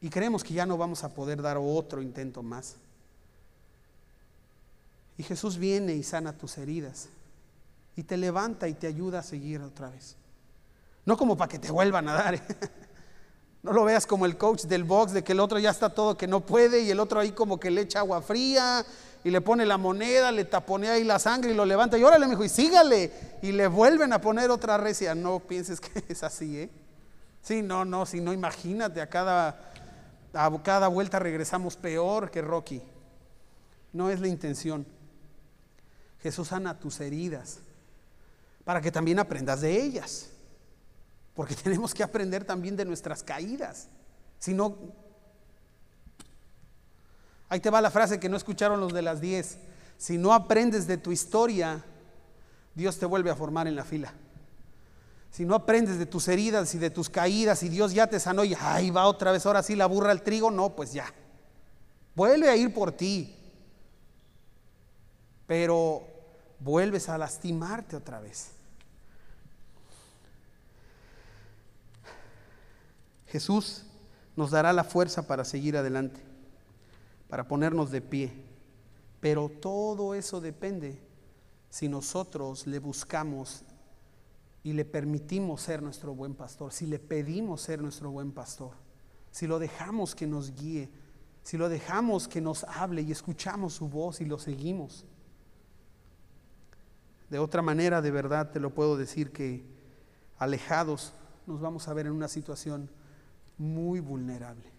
Y 0.00 0.10
creemos 0.10 0.44
que 0.44 0.54
ya 0.54 0.66
no 0.66 0.76
vamos 0.76 1.02
a 1.02 1.12
poder 1.12 1.42
dar 1.42 1.56
otro 1.58 2.00
intento 2.00 2.42
más. 2.42 2.76
Y 5.16 5.24
Jesús 5.24 5.58
viene 5.58 5.94
y 5.94 6.04
sana 6.04 6.32
tus 6.32 6.56
heridas. 6.58 7.08
Y 7.96 8.04
te 8.04 8.16
levanta 8.16 8.68
y 8.68 8.74
te 8.74 8.86
ayuda 8.86 9.18
a 9.18 9.22
seguir 9.24 9.60
otra 9.60 9.90
vez. 9.90 10.14
No 11.04 11.16
como 11.16 11.36
para 11.36 11.48
que 11.48 11.58
te 11.58 11.72
vuelvan 11.72 12.08
a 12.08 12.14
dar. 12.14 12.34
¿eh? 12.34 12.42
No 13.60 13.72
lo 13.72 13.84
veas 13.84 14.06
como 14.06 14.24
el 14.24 14.38
coach 14.38 14.62
del 14.62 14.84
box, 14.84 15.12
de 15.12 15.24
que 15.24 15.32
el 15.32 15.40
otro 15.40 15.58
ya 15.58 15.70
está 15.70 15.90
todo 15.90 16.16
que 16.16 16.28
no 16.28 16.46
puede 16.46 16.82
y 16.82 16.90
el 16.90 17.00
otro 17.00 17.18
ahí 17.18 17.32
como 17.32 17.58
que 17.58 17.72
le 17.72 17.80
echa 17.80 17.98
agua 17.98 18.22
fría 18.22 18.86
y 19.24 19.30
le 19.30 19.40
pone 19.40 19.66
la 19.66 19.76
moneda, 19.76 20.32
le 20.32 20.44
taponea 20.44 20.92
ahí 20.92 21.04
la 21.04 21.18
sangre 21.18 21.50
y 21.50 21.54
lo 21.54 21.64
levanta 21.64 21.98
y 21.98 22.04
órale, 22.04 22.26
me 22.26 22.32
dijo, 22.32 22.44
y 22.44 22.48
sígale. 22.48 23.12
Y 23.42 23.52
le 23.52 23.66
vuelven 23.66 24.12
a 24.12 24.20
poner 24.20 24.50
otra 24.50 24.76
recia. 24.76 25.14
No 25.14 25.40
pienses 25.40 25.80
que 25.80 26.04
es 26.12 26.22
así, 26.22 26.58
¿eh? 26.58 26.70
Sí, 27.42 27.62
no, 27.62 27.84
no, 27.84 28.06
si 28.06 28.20
no, 28.20 28.32
imagínate, 28.32 29.00
a 29.00 29.08
cada, 29.08 29.72
a 30.32 30.62
cada 30.62 30.88
vuelta 30.88 31.18
regresamos 31.18 31.76
peor 31.76 32.30
que 32.30 32.42
Rocky. 32.42 32.82
No 33.92 34.10
es 34.10 34.20
la 34.20 34.28
intención. 34.28 34.86
Jesús 36.20 36.48
sana 36.48 36.78
tus 36.78 37.00
heridas 37.00 37.60
para 38.64 38.80
que 38.80 38.92
también 38.92 39.18
aprendas 39.18 39.62
de 39.62 39.80
ellas. 39.80 40.28
Porque 41.34 41.54
tenemos 41.62 41.94
que 41.94 42.02
aprender 42.02 42.44
también 42.44 42.76
de 42.76 42.84
nuestras 42.84 43.22
caídas. 43.22 43.88
Si 44.38 44.52
no, 44.54 44.76
ahí 47.48 47.60
te 47.60 47.70
va 47.70 47.80
la 47.80 47.90
frase 47.90 48.20
que 48.20 48.28
no 48.28 48.36
escucharon 48.36 48.80
los 48.80 48.92
de 48.92 49.02
las 49.02 49.20
10. 49.20 49.58
Si 49.96 50.18
no 50.18 50.32
aprendes 50.32 50.86
de 50.86 50.96
tu 50.96 51.12
historia, 51.12 51.84
Dios 52.74 52.98
te 52.98 53.06
vuelve 53.06 53.30
a 53.30 53.36
formar 53.36 53.66
en 53.66 53.76
la 53.76 53.84
fila. 53.84 54.12
Si 55.30 55.44
no 55.44 55.54
aprendes 55.54 55.98
de 55.98 56.06
tus 56.06 56.28
heridas 56.28 56.74
y 56.74 56.78
de 56.78 56.90
tus 56.90 57.10
caídas 57.10 57.62
y 57.62 57.68
Dios 57.68 57.92
ya 57.92 58.06
te 58.06 58.18
sanó 58.18 58.44
y 58.44 58.54
ahí 58.58 58.90
va 58.90 59.06
otra 59.06 59.32
vez, 59.32 59.44
ahora 59.46 59.62
sí 59.62 59.76
la 59.76 59.86
burra 59.86 60.10
al 60.10 60.22
trigo, 60.22 60.50
no, 60.50 60.74
pues 60.74 60.92
ya. 60.92 61.12
Vuelve 62.14 62.48
a 62.48 62.56
ir 62.56 62.72
por 62.72 62.92
ti. 62.92 63.34
Pero 65.46 66.06
vuelves 66.60 67.08
a 67.08 67.18
lastimarte 67.18 67.96
otra 67.96 68.20
vez. 68.20 68.52
Jesús 73.28 73.84
nos 74.36 74.50
dará 74.50 74.72
la 74.72 74.84
fuerza 74.84 75.26
para 75.26 75.44
seguir 75.44 75.76
adelante, 75.76 76.20
para 77.28 77.46
ponernos 77.46 77.90
de 77.90 78.00
pie. 78.00 78.32
Pero 79.20 79.48
todo 79.48 80.14
eso 80.14 80.40
depende 80.40 80.98
si 81.70 81.88
nosotros 81.88 82.66
le 82.66 82.78
buscamos 82.78 83.64
y 84.62 84.72
le 84.72 84.84
permitimos 84.84 85.62
ser 85.62 85.82
nuestro 85.82 86.14
buen 86.14 86.34
pastor, 86.34 86.72
si 86.72 86.86
le 86.86 86.98
pedimos 86.98 87.60
ser 87.62 87.80
nuestro 87.80 88.10
buen 88.10 88.32
pastor, 88.32 88.72
si 89.30 89.46
lo 89.46 89.58
dejamos 89.58 90.14
que 90.14 90.26
nos 90.26 90.54
guíe, 90.54 90.90
si 91.42 91.56
lo 91.56 91.68
dejamos 91.68 92.28
que 92.28 92.40
nos 92.40 92.64
hable 92.64 93.02
y 93.02 93.12
escuchamos 93.12 93.74
su 93.74 93.88
voz 93.88 94.20
y 94.20 94.24
lo 94.24 94.38
seguimos. 94.38 95.04
De 97.30 97.38
otra 97.38 97.62
manera, 97.62 98.00
de 98.00 98.10
verdad 98.10 98.50
te 98.50 98.60
lo 98.60 98.74
puedo 98.74 98.96
decir 98.96 99.32
que 99.32 99.64
alejados 100.38 101.12
nos 101.46 101.60
vamos 101.60 101.88
a 101.88 101.94
ver 101.94 102.06
en 102.06 102.12
una 102.12 102.28
situación 102.28 102.90
muy 103.56 104.00
vulnerable. 104.00 104.77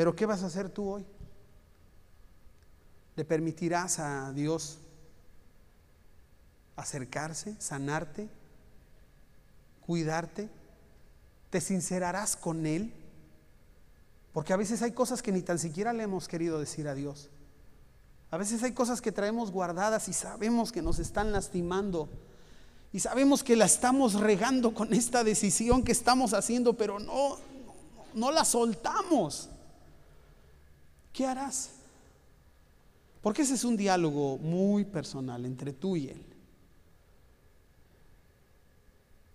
Pero 0.00 0.16
¿qué 0.16 0.24
vas 0.24 0.42
a 0.42 0.46
hacer 0.46 0.70
tú 0.70 0.88
hoy? 0.88 1.04
¿Le 3.16 3.24
permitirás 3.26 3.98
a 3.98 4.32
Dios 4.32 4.78
acercarse, 6.74 7.54
sanarte, 7.58 8.30
cuidarte? 9.84 10.48
¿Te 11.50 11.60
sincerarás 11.60 12.34
con 12.34 12.64
Él? 12.64 12.94
Porque 14.32 14.54
a 14.54 14.56
veces 14.56 14.80
hay 14.80 14.92
cosas 14.92 15.20
que 15.20 15.32
ni 15.32 15.42
tan 15.42 15.58
siquiera 15.58 15.92
le 15.92 16.04
hemos 16.04 16.28
querido 16.28 16.58
decir 16.58 16.88
a 16.88 16.94
Dios. 16.94 17.28
A 18.30 18.38
veces 18.38 18.62
hay 18.62 18.72
cosas 18.72 19.02
que 19.02 19.12
traemos 19.12 19.50
guardadas 19.50 20.08
y 20.08 20.14
sabemos 20.14 20.72
que 20.72 20.80
nos 20.80 20.98
están 20.98 21.30
lastimando 21.30 22.08
y 22.90 23.00
sabemos 23.00 23.44
que 23.44 23.54
la 23.54 23.66
estamos 23.66 24.14
regando 24.14 24.72
con 24.72 24.94
esta 24.94 25.24
decisión 25.24 25.84
que 25.84 25.92
estamos 25.92 26.32
haciendo, 26.32 26.72
pero 26.72 26.98
no, 26.98 27.36
no, 28.14 28.32
la 28.32 28.46
soltamos. 28.46 29.50
¿Qué 31.12 31.26
harás? 31.26 31.70
Porque 33.20 33.42
ese 33.42 33.54
es 33.54 33.64
un 33.64 33.76
diálogo 33.76 34.38
muy 34.38 34.84
personal 34.84 35.44
entre 35.44 35.72
tú 35.72 35.96
y 35.96 36.08
él. 36.08 36.24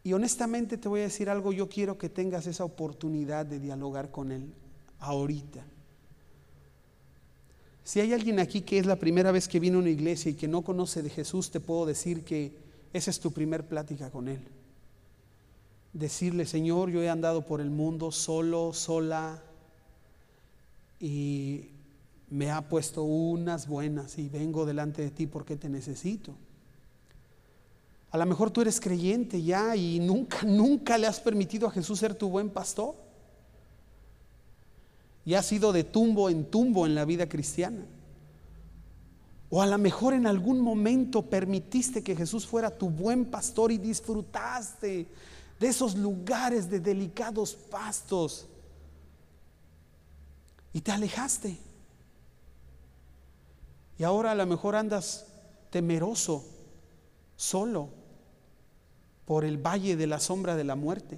Y 0.04 0.14
honestamente 0.14 0.78
te 0.78 0.88
voy 0.88 1.02
a 1.02 1.04
decir 1.04 1.30
algo, 1.30 1.52
yo 1.52 1.68
quiero 1.68 1.98
que 1.98 2.10
tengas 2.10 2.46
esa 2.48 2.64
oportunidad 2.64 3.46
de 3.46 3.60
dialogar 3.60 4.12
con 4.12 4.32
él 4.32 4.54
ahorita. 5.00 5.64
Si 7.84 8.00
hay 8.00 8.14
alguien 8.14 8.40
aquí 8.40 8.62
que 8.62 8.80
es 8.80 8.88
la 8.88 8.96
primera 8.96 9.32
vez 9.32 9.48
que 9.48 9.60
viene 9.60 9.78
a 9.78 9.80
una 9.80 9.92
iglesia 9.92 10.32
y 10.32 10.36
que 10.36 10.48
no 10.48 10.64
conoce 10.64 11.04
de 11.04 11.10
Jesús, 11.12 11.52
te 11.52 11.60
puedo 11.60 11.86
decir 11.86 12.24
que 12.24 12.58
esa 12.94 13.12
es 13.12 13.20
tu 13.20 13.32
primer 13.32 13.68
plática 13.68 14.10
con 14.10 14.28
Él. 14.28 14.42
Decirle, 15.94 16.48
Señor, 16.48 16.90
yo 16.90 17.04
he 17.04 17.10
andado 17.10 17.46
por 17.46 17.62
el 17.62 17.70
mundo 17.70 18.12
solo, 18.12 18.74
sola, 18.74 19.44
y 21.00 21.70
me 22.30 22.52
ha 22.52 22.68
puesto 22.68 23.04
unas 23.04 23.68
buenas 23.68 24.18
y 24.18 24.30
vengo 24.30 24.66
delante 24.66 25.02
de 25.02 25.12
ti 25.12 25.28
porque 25.28 25.56
te 25.56 25.70
necesito. 25.70 26.36
A 28.12 28.18
lo 28.18 28.26
mejor 28.26 28.50
tú 28.50 28.62
eres 28.62 28.80
creyente 28.80 29.42
ya 29.44 29.76
y 29.76 30.00
nunca, 30.00 30.42
nunca 30.46 30.98
le 30.98 31.08
has 31.08 31.20
permitido 31.20 31.68
a 31.68 31.72
Jesús 31.72 32.00
ser 32.00 32.16
tu 32.16 32.30
buen 32.30 32.50
pastor. 32.50 32.96
Y 35.26 35.34
has 35.34 35.46
sido 35.46 35.74
de 35.74 35.84
tumbo 35.84 36.30
en 36.30 36.46
tumbo 36.46 36.86
en 36.86 36.96
la 36.96 37.04
vida 37.04 37.28
cristiana. 37.28 37.86
O 39.50 39.62
a 39.62 39.68
lo 39.68 39.78
mejor 39.78 40.14
en 40.14 40.28
algún 40.28 40.60
momento 40.60 41.24
permitiste 41.24 42.04
que 42.04 42.16
Jesús 42.16 42.46
fuera 42.46 42.70
tu 42.70 42.90
buen 42.90 43.26
pastor 43.26 43.72
y 43.72 43.78
disfrutaste 43.78 45.08
de 45.60 45.68
esos 45.68 45.96
lugares 45.96 46.70
de 46.70 46.80
delicados 46.80 47.54
pastos. 47.56 48.48
Y 50.76 50.82
te 50.82 50.92
alejaste. 50.92 51.58
Y 53.98 54.04
ahora 54.04 54.32
a 54.32 54.36
lo 54.36 54.46
mejor 54.46 54.76
andas 54.76 55.26
temeroso, 55.70 56.46
solo, 57.38 57.88
por 59.24 59.46
el 59.46 59.58
valle 59.58 59.96
de 59.96 60.06
la 60.06 60.20
sombra 60.20 60.58
de 60.58 60.66
la 60.66 60.76
muerte, 60.76 61.18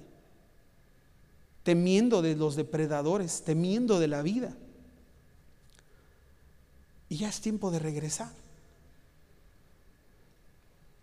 temiendo 1.64 2.22
de 2.22 2.36
los 2.36 2.54
depredadores, 2.54 3.42
temiendo 3.42 3.98
de 3.98 4.06
la 4.06 4.22
vida. 4.22 4.56
Y 7.08 7.16
ya 7.16 7.28
es 7.28 7.40
tiempo 7.40 7.72
de 7.72 7.80
regresar. 7.80 8.30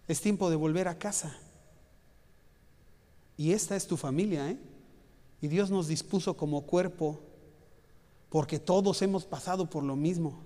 Es 0.08 0.22
tiempo 0.22 0.50
de 0.50 0.56
volver 0.56 0.88
a 0.88 0.98
casa. 0.98 1.36
Y 3.36 3.52
esta 3.52 3.76
es 3.76 3.86
tu 3.86 3.98
familia, 3.98 4.50
¿eh? 4.50 4.58
Y 5.42 5.50
Dios 5.50 5.70
nos 5.72 5.90
dispuso 5.90 6.38
como 6.38 6.62
cuerpo 6.62 7.25
porque 8.36 8.60
todos 8.60 9.02
hemos 9.02 9.24
pasado 9.24 9.70
por 9.70 9.82
lo 9.82 9.96
mismo. 9.96 10.44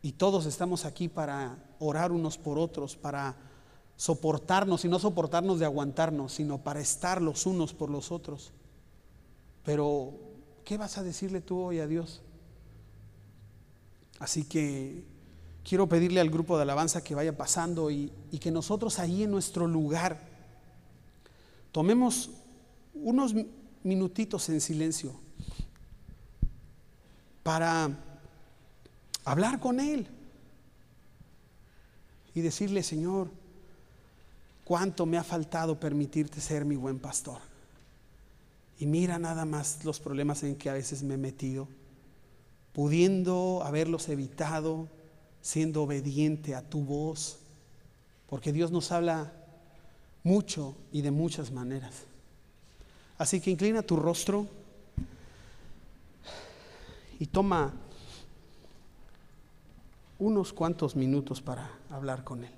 Y 0.00 0.12
todos 0.12 0.46
estamos 0.46 0.86
aquí 0.86 1.06
para 1.06 1.58
orar 1.80 2.12
unos 2.12 2.38
por 2.38 2.58
otros, 2.58 2.96
para 2.96 3.36
soportarnos 3.96 4.86
y 4.86 4.88
no 4.88 4.98
soportarnos 4.98 5.58
de 5.58 5.66
aguantarnos, 5.66 6.32
sino 6.32 6.56
para 6.56 6.80
estar 6.80 7.20
los 7.20 7.44
unos 7.44 7.74
por 7.74 7.90
los 7.90 8.10
otros. 8.10 8.52
Pero, 9.66 10.14
¿qué 10.64 10.78
vas 10.78 10.96
a 10.96 11.02
decirle 11.02 11.42
tú 11.42 11.58
hoy 11.60 11.78
a 11.80 11.86
Dios? 11.86 12.22
Así 14.18 14.44
que 14.44 15.04
quiero 15.62 15.90
pedirle 15.90 16.20
al 16.20 16.30
grupo 16.30 16.56
de 16.56 16.62
alabanza 16.62 17.04
que 17.04 17.14
vaya 17.14 17.36
pasando 17.36 17.90
y, 17.90 18.10
que 18.40 18.50
nosotros 18.50 18.98
ahí 18.98 19.24
en 19.24 19.30
nuestro 19.30 19.66
lugar 19.66 20.26
tomemos 21.70 22.30
unos 22.94 23.34
minutitos 23.82 24.48
en 24.48 24.62
silencio 24.62 25.20
para 27.42 27.90
hablar 29.24 29.60
con 29.60 29.80
Él 29.80 30.06
y 32.34 32.40
decirle, 32.40 32.82
Señor, 32.82 33.30
cuánto 34.64 35.06
me 35.06 35.18
ha 35.18 35.24
faltado 35.24 35.78
permitirte 35.78 36.40
ser 36.40 36.64
mi 36.64 36.76
buen 36.76 36.98
pastor. 36.98 37.38
Y 38.78 38.86
mira 38.86 39.18
nada 39.18 39.44
más 39.44 39.84
los 39.84 40.00
problemas 40.00 40.42
en 40.42 40.56
que 40.56 40.70
a 40.70 40.74
veces 40.74 41.02
me 41.02 41.14
he 41.14 41.18
metido 41.18 41.68
pudiendo 42.72 43.62
haberlos 43.64 44.08
evitado, 44.08 44.88
siendo 45.42 45.82
obediente 45.82 46.54
a 46.54 46.62
tu 46.62 46.80
voz, 46.82 47.38
porque 48.28 48.52
Dios 48.52 48.70
nos 48.70 48.92
habla 48.92 49.32
mucho 50.22 50.74
y 50.90 51.02
de 51.02 51.10
muchas 51.10 51.50
maneras. 51.50 51.92
Así 53.18 53.40
que 53.40 53.50
inclina 53.50 53.82
tu 53.82 53.96
rostro 53.96 54.46
y 57.22 57.26
toma 57.26 57.72
unos 60.18 60.52
cuantos 60.52 60.96
minutos 60.96 61.40
para 61.40 61.70
hablar 61.88 62.24
con 62.24 62.42
Él. 62.42 62.52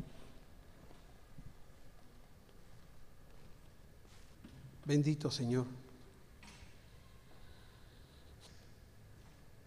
Bendito 4.87 5.31
Señor. 5.31 5.67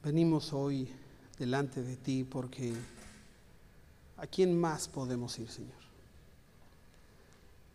Venimos 0.03 0.51
hoy 0.51 0.89
delante 1.37 1.83
de 1.83 1.95
ti 1.95 2.23
porque 2.23 2.73
¿a 4.17 4.25
quién 4.25 4.59
más 4.59 4.87
podemos 4.87 5.37
ir, 5.37 5.51
Señor? 5.51 5.77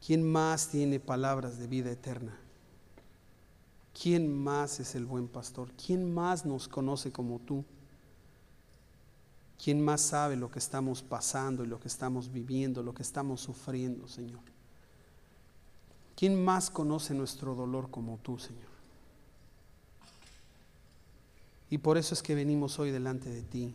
¿Quién 0.04 0.28
más 0.28 0.70
tiene 0.70 0.98
palabras 0.98 1.56
de 1.60 1.68
vida 1.68 1.92
eterna? 1.92 2.36
¿Quién 4.01 4.32
más 4.32 4.80
es 4.80 4.95
el 4.95 5.05
buen 5.05 5.28
pastor? 5.28 5.70
¿Quién 5.72 6.12
más 6.12 6.47
nos 6.47 6.68
conoce 6.68 7.12
como 7.12 7.38
tú? 7.40 7.64
¿Quién 9.62 9.84
más 9.84 10.01
sabe 10.01 10.36
lo 10.36 10.51
que 10.51 10.59
estamos 10.59 11.03
pasando 11.03 11.62
y 11.62 11.68
lo 11.68 11.78
que 11.78 11.88
estamos 11.88 12.32
viviendo, 12.32 12.82
lo 12.82 12.95
que 12.95 13.03
estamos 13.03 13.40
sufriendo, 13.40 14.09
Señor? 14.09 14.40
¿Quién 16.16 16.43
más 16.43 16.70
conoce 16.70 17.14
nuestro 17.14 17.55
dolor 17.55 17.90
como 17.90 18.18
tú, 18.18 18.38
Señor? 18.38 18.72
Y 21.70 21.78
por 21.78 21.97
eso 21.97 22.14
es 22.14 22.22
que 22.22 22.34
venimos 22.34 22.78
hoy 22.78 22.90
delante 22.90 23.30
de 23.30 23.43
ti. 23.43 23.74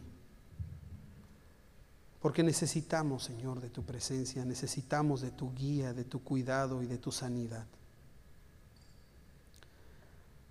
Porque 2.22 2.44
necesitamos, 2.44 3.24
Señor, 3.24 3.62
de 3.62 3.70
tu 3.70 3.84
presencia, 3.84 4.44
necesitamos 4.44 5.22
de 5.22 5.32
tu 5.32 5.54
guía, 5.54 5.94
de 5.94 6.04
tu 6.04 6.22
cuidado 6.24 6.84
y 6.84 6.88
de 6.88 6.98
tu 6.98 7.12
sanidad. 7.12 7.66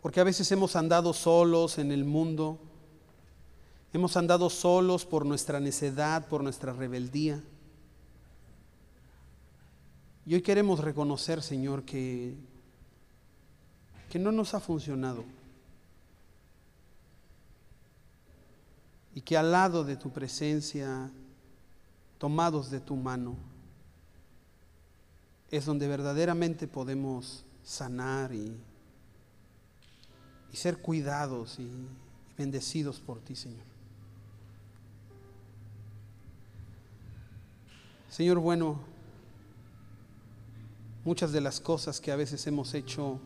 Porque 0.07 0.21
a 0.21 0.23
veces 0.23 0.53
hemos 0.53 0.77
andado 0.77 1.13
solos 1.13 1.79
en 1.79 1.91
el 1.91 2.05
mundo, 2.05 2.61
hemos 3.93 4.17
andado 4.17 4.49
solos 4.51 5.05
por 5.05 5.27
nuestra 5.27 5.59
necedad, 5.59 6.29
por 6.29 6.45
nuestra 6.45 6.73
rebeldía. 6.73 7.43
Y 10.25 10.35
hoy 10.35 10.43
queremos 10.43 10.79
reconocer, 10.79 11.43
Señor, 11.43 11.83
que, 11.83 12.37
que 14.09 14.21
no 14.21 14.31
nos 14.31 14.55
ha 14.55 14.61
funcionado. 14.61 15.25
y 19.13 19.23
que 19.23 19.37
al 19.37 19.51
lado 19.51 19.83
de 19.83 19.97
tu 19.97 20.13
presencia, 20.13 21.11
tomados 22.19 22.71
de 22.71 22.79
tu 22.79 22.95
mano, 22.95 23.35
es 25.51 25.65
donde 25.65 25.89
verdaderamente 25.89 26.69
podemos 26.69 27.45
sanar 27.65 28.33
y, 28.33 28.57
y 30.57 30.59
ser 30.59 30.79
cuidados 30.79 31.59
y, 31.59 31.71
bendecidos 32.39 32.99
por 32.99 33.21
ti, 33.21 33.37
Señor. 33.37 33.67
Señor 38.09 38.39
bueno, 38.39 38.81
muchas 41.05 41.33
de 41.33 41.43
las 41.43 41.61
cosas 41.61 42.01
que 42.01 42.11
a 42.11 42.17
veces 42.17 42.47
hemos 42.47 42.73
hecho 42.73 43.21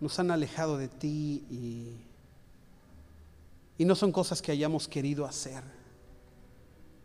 nos 0.00 0.18
han 0.18 0.30
alejado 0.30 0.76
de 0.76 0.88
ti 0.88 1.46
y 1.50 1.96
y 3.78 3.84
no 3.84 3.94
son 3.94 4.12
cosas 4.12 4.42
que 4.42 4.52
hayamos 4.52 4.86
querido 4.86 5.24
hacer. 5.24 5.62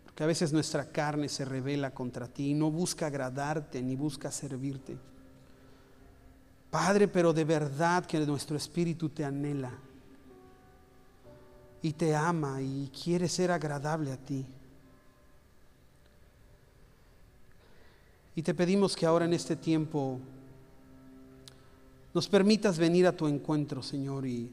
Porque 0.04 0.24
a 0.24 0.28
veces 0.28 0.52
nuestra 0.52 0.92
carne 0.92 1.30
se 1.30 1.46
revela 1.46 1.94
contra 1.94 2.28
ti 2.28 2.50
y 2.50 2.54
no 2.56 2.72
busca 2.72 3.06
agradarte 3.06 3.82
ni 3.82 3.96
busca 3.96 4.32
servirte. 4.32 4.98
Padre, 6.74 7.08
pero 7.08 7.34
de 7.34 7.46
verdad 7.46 8.04
que 8.04 8.18
nuestro 8.26 8.58
espíritu 8.58 9.10
te 9.10 9.24
anhela 9.24 9.70
y 11.84 11.94
te 11.94 12.16
ama 12.16 12.64
y 12.64 12.90
quiere 12.90 13.30
ser 13.30 13.52
agradable 13.52 14.12
a 14.12 14.18
ti. 14.18 14.44
Y 18.36 18.42
te 18.42 18.56
pedimos 18.56 18.96
que 18.96 19.06
ahora 19.06 19.26
en 19.26 19.34
este 19.34 19.56
tiempo 19.56 20.20
nos 22.12 22.28
permitas 22.28 22.80
venir 22.80 23.06
a 23.06 23.16
tu 23.16 23.28
encuentro, 23.28 23.84
Señor, 23.84 24.26
y 24.26 24.52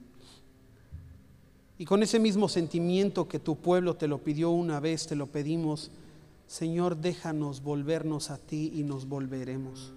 y 1.78 1.86
con 1.86 2.02
ese 2.02 2.18
mismo 2.18 2.50
sentimiento 2.50 3.28
que 3.28 3.38
tu 3.38 3.56
pueblo 3.56 3.96
te 3.96 4.08
lo 4.08 4.18
pidió 4.18 4.50
una 4.50 4.78
vez, 4.78 5.06
te 5.06 5.16
lo 5.16 5.28
pedimos, 5.28 5.90
Señor, 6.46 6.98
déjanos 6.98 7.62
volvernos 7.62 8.30
a 8.30 8.36
ti 8.36 8.72
y 8.74 8.82
nos 8.82 9.08
volveremos. 9.08 9.94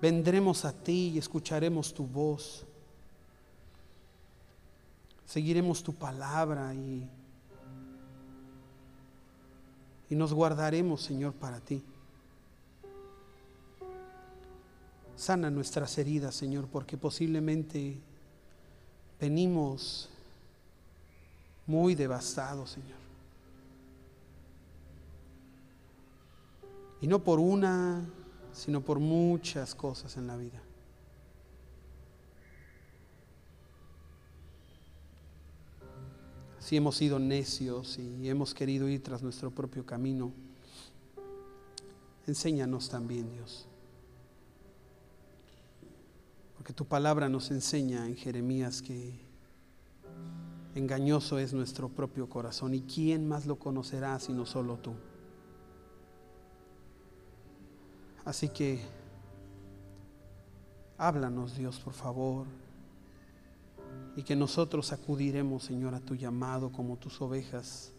Vendremos 0.00 0.64
a 0.64 0.72
ti 0.72 1.12
y 1.14 1.18
escucharemos 1.18 1.92
tu 1.92 2.06
voz. 2.06 2.64
Seguiremos 5.26 5.82
tu 5.82 5.94
palabra 5.94 6.74
y, 6.74 7.08
y 10.08 10.14
nos 10.14 10.32
guardaremos, 10.32 11.02
Señor, 11.02 11.34
para 11.34 11.60
ti. 11.60 11.82
Sana 15.16 15.50
nuestras 15.50 15.98
heridas, 15.98 16.34
Señor, 16.34 16.66
porque 16.66 16.96
posiblemente 16.96 18.00
venimos 19.20 20.08
muy 21.66 21.94
devastados, 21.94 22.70
Señor. 22.70 22.98
Y 27.02 27.06
no 27.06 27.18
por 27.18 27.38
una, 27.38 28.04
sino 28.60 28.82
por 28.82 28.98
muchas 28.98 29.74
cosas 29.74 30.18
en 30.18 30.26
la 30.26 30.36
vida. 30.36 30.60
Si 36.58 36.76
hemos 36.76 36.96
sido 36.96 37.18
necios 37.18 37.98
y 37.98 38.28
hemos 38.28 38.52
querido 38.52 38.86
ir 38.86 39.02
tras 39.02 39.22
nuestro 39.22 39.50
propio 39.50 39.86
camino, 39.86 40.30
enséñanos 42.26 42.90
también, 42.90 43.32
Dios. 43.32 43.66
Porque 46.58 46.74
tu 46.74 46.84
palabra 46.84 47.30
nos 47.30 47.50
enseña 47.50 48.06
en 48.06 48.14
Jeremías 48.14 48.82
que 48.82 49.18
engañoso 50.74 51.38
es 51.38 51.54
nuestro 51.54 51.88
propio 51.88 52.28
corazón 52.28 52.74
y 52.74 52.82
quién 52.82 53.26
más 53.26 53.46
lo 53.46 53.58
conocerá 53.58 54.20
sino 54.20 54.44
solo 54.44 54.76
tú. 54.76 54.92
Así 58.24 58.48
que 58.48 58.80
háblanos 60.98 61.56
Dios, 61.56 61.80
por 61.80 61.94
favor, 61.94 62.46
y 64.16 64.22
que 64.22 64.36
nosotros 64.36 64.92
acudiremos, 64.92 65.64
Señor, 65.64 65.94
a 65.94 66.00
tu 66.00 66.14
llamado 66.14 66.70
como 66.70 66.96
tus 66.96 67.20
ovejas, 67.22 67.92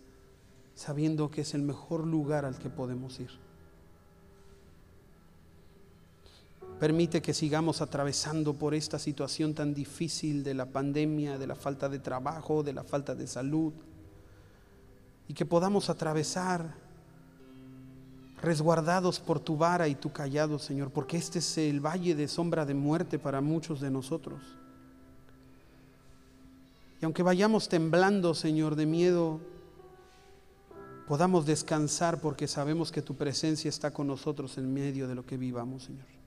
sabiendo 0.76 1.32
que 1.32 1.42
es 1.42 1.54
el 1.54 1.64
mejor 1.64 2.06
lugar 2.06 2.46
al 2.46 2.60
que 2.60 2.70
podemos 2.70 3.20
ir. 3.20 3.32
Permite 6.80 7.22
que 7.22 7.34
sigamos 7.34 7.82
atravesando 7.82 8.56
por 8.56 8.74
esta 8.74 8.98
situación 8.98 9.54
tan 9.54 9.74
difícil 9.74 10.44
de 10.44 10.56
la 10.56 10.66
pandemia, 10.66 11.38
de 11.38 11.46
la 11.46 11.56
falta 11.56 11.90
de 11.90 12.00
trabajo, 12.00 12.64
de 12.64 12.74
la 12.74 12.84
falta 12.84 13.14
de 13.14 13.28
salud. 13.28 13.74
Y 15.28 15.36
que 15.36 15.46
podamos 15.46 15.92
atravesar 15.92 16.74
resguardados 18.42 19.20
por 19.20 19.40
tu 19.40 19.58
vara 19.58 19.88
y 19.88 19.96
tu 19.96 20.12
callado, 20.12 20.60
Señor, 20.60 20.92
porque 20.92 21.18
este 21.18 21.40
es 21.40 21.58
el 21.58 21.80
valle 21.80 22.16
de 22.16 22.28
sombra 22.28 22.66
de 22.66 22.74
muerte 22.74 23.20
para 23.20 23.42
muchos 23.42 23.80
de 23.80 23.92
nosotros. 23.92 24.42
Y 27.02 27.06
aunque 27.06 27.24
vayamos 27.24 27.70
temblando, 27.70 28.34
Señor, 28.34 28.76
de 28.76 28.86
miedo, 28.86 29.40
podamos 31.08 31.46
descansar 31.46 32.22
porque 32.22 32.48
sabemos 32.48 32.92
que 32.92 33.02
tu 33.02 33.16
presencia 33.16 33.70
está 33.70 33.92
con 33.92 34.08
nosotros 34.08 34.58
en 34.58 34.74
medio 34.74 35.08
de 35.08 35.16
lo 35.16 35.26
que 35.26 35.38
vivamos, 35.38 35.84
Señor. 35.84 36.22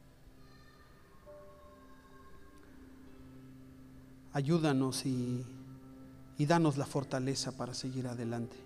ayúdanos 4.35 5.07
y, 5.07 5.47
danos 6.39 6.77
la 6.77 6.85
fortaleza 6.85 7.57
para 7.57 7.73
seguir 7.73 8.07
adelante, 8.07 8.57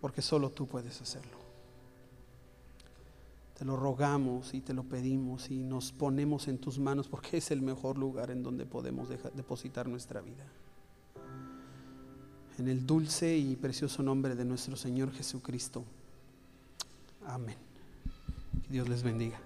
porque 0.00 0.22
solo 0.22 0.50
tú 0.50 0.66
puedes 0.66 1.00
hacerlo. 1.00 1.37
Te 3.58 3.64
lo 3.64 3.76
rogamos 3.76 4.54
y 4.54 4.60
te 4.60 4.72
lo 4.72 4.84
pedimos 4.84 5.50
y 5.50 5.64
nos 5.64 5.90
ponemos 5.90 6.46
en 6.46 6.58
tus 6.58 6.78
manos 6.78 7.08
porque 7.08 7.38
es 7.38 7.50
el 7.50 7.60
mejor 7.60 7.98
lugar 7.98 8.30
en 8.30 8.44
donde 8.44 8.66
podemos 8.66 9.08
depositar 9.08 9.88
nuestra 9.88 10.20
vida. 10.20 10.46
En 12.56 12.68
el 12.68 12.86
dulce 12.86 13.36
y 13.36 13.56
precioso 13.56 14.00
nombre 14.04 14.36
de 14.36 14.44
nuestro 14.44 14.76
Señor 14.76 15.12
Jesucristo. 15.12 15.84
Amén. 17.26 17.56
Que 18.62 18.72
Dios 18.72 18.88
les 18.88 19.02
bendiga. 19.02 19.40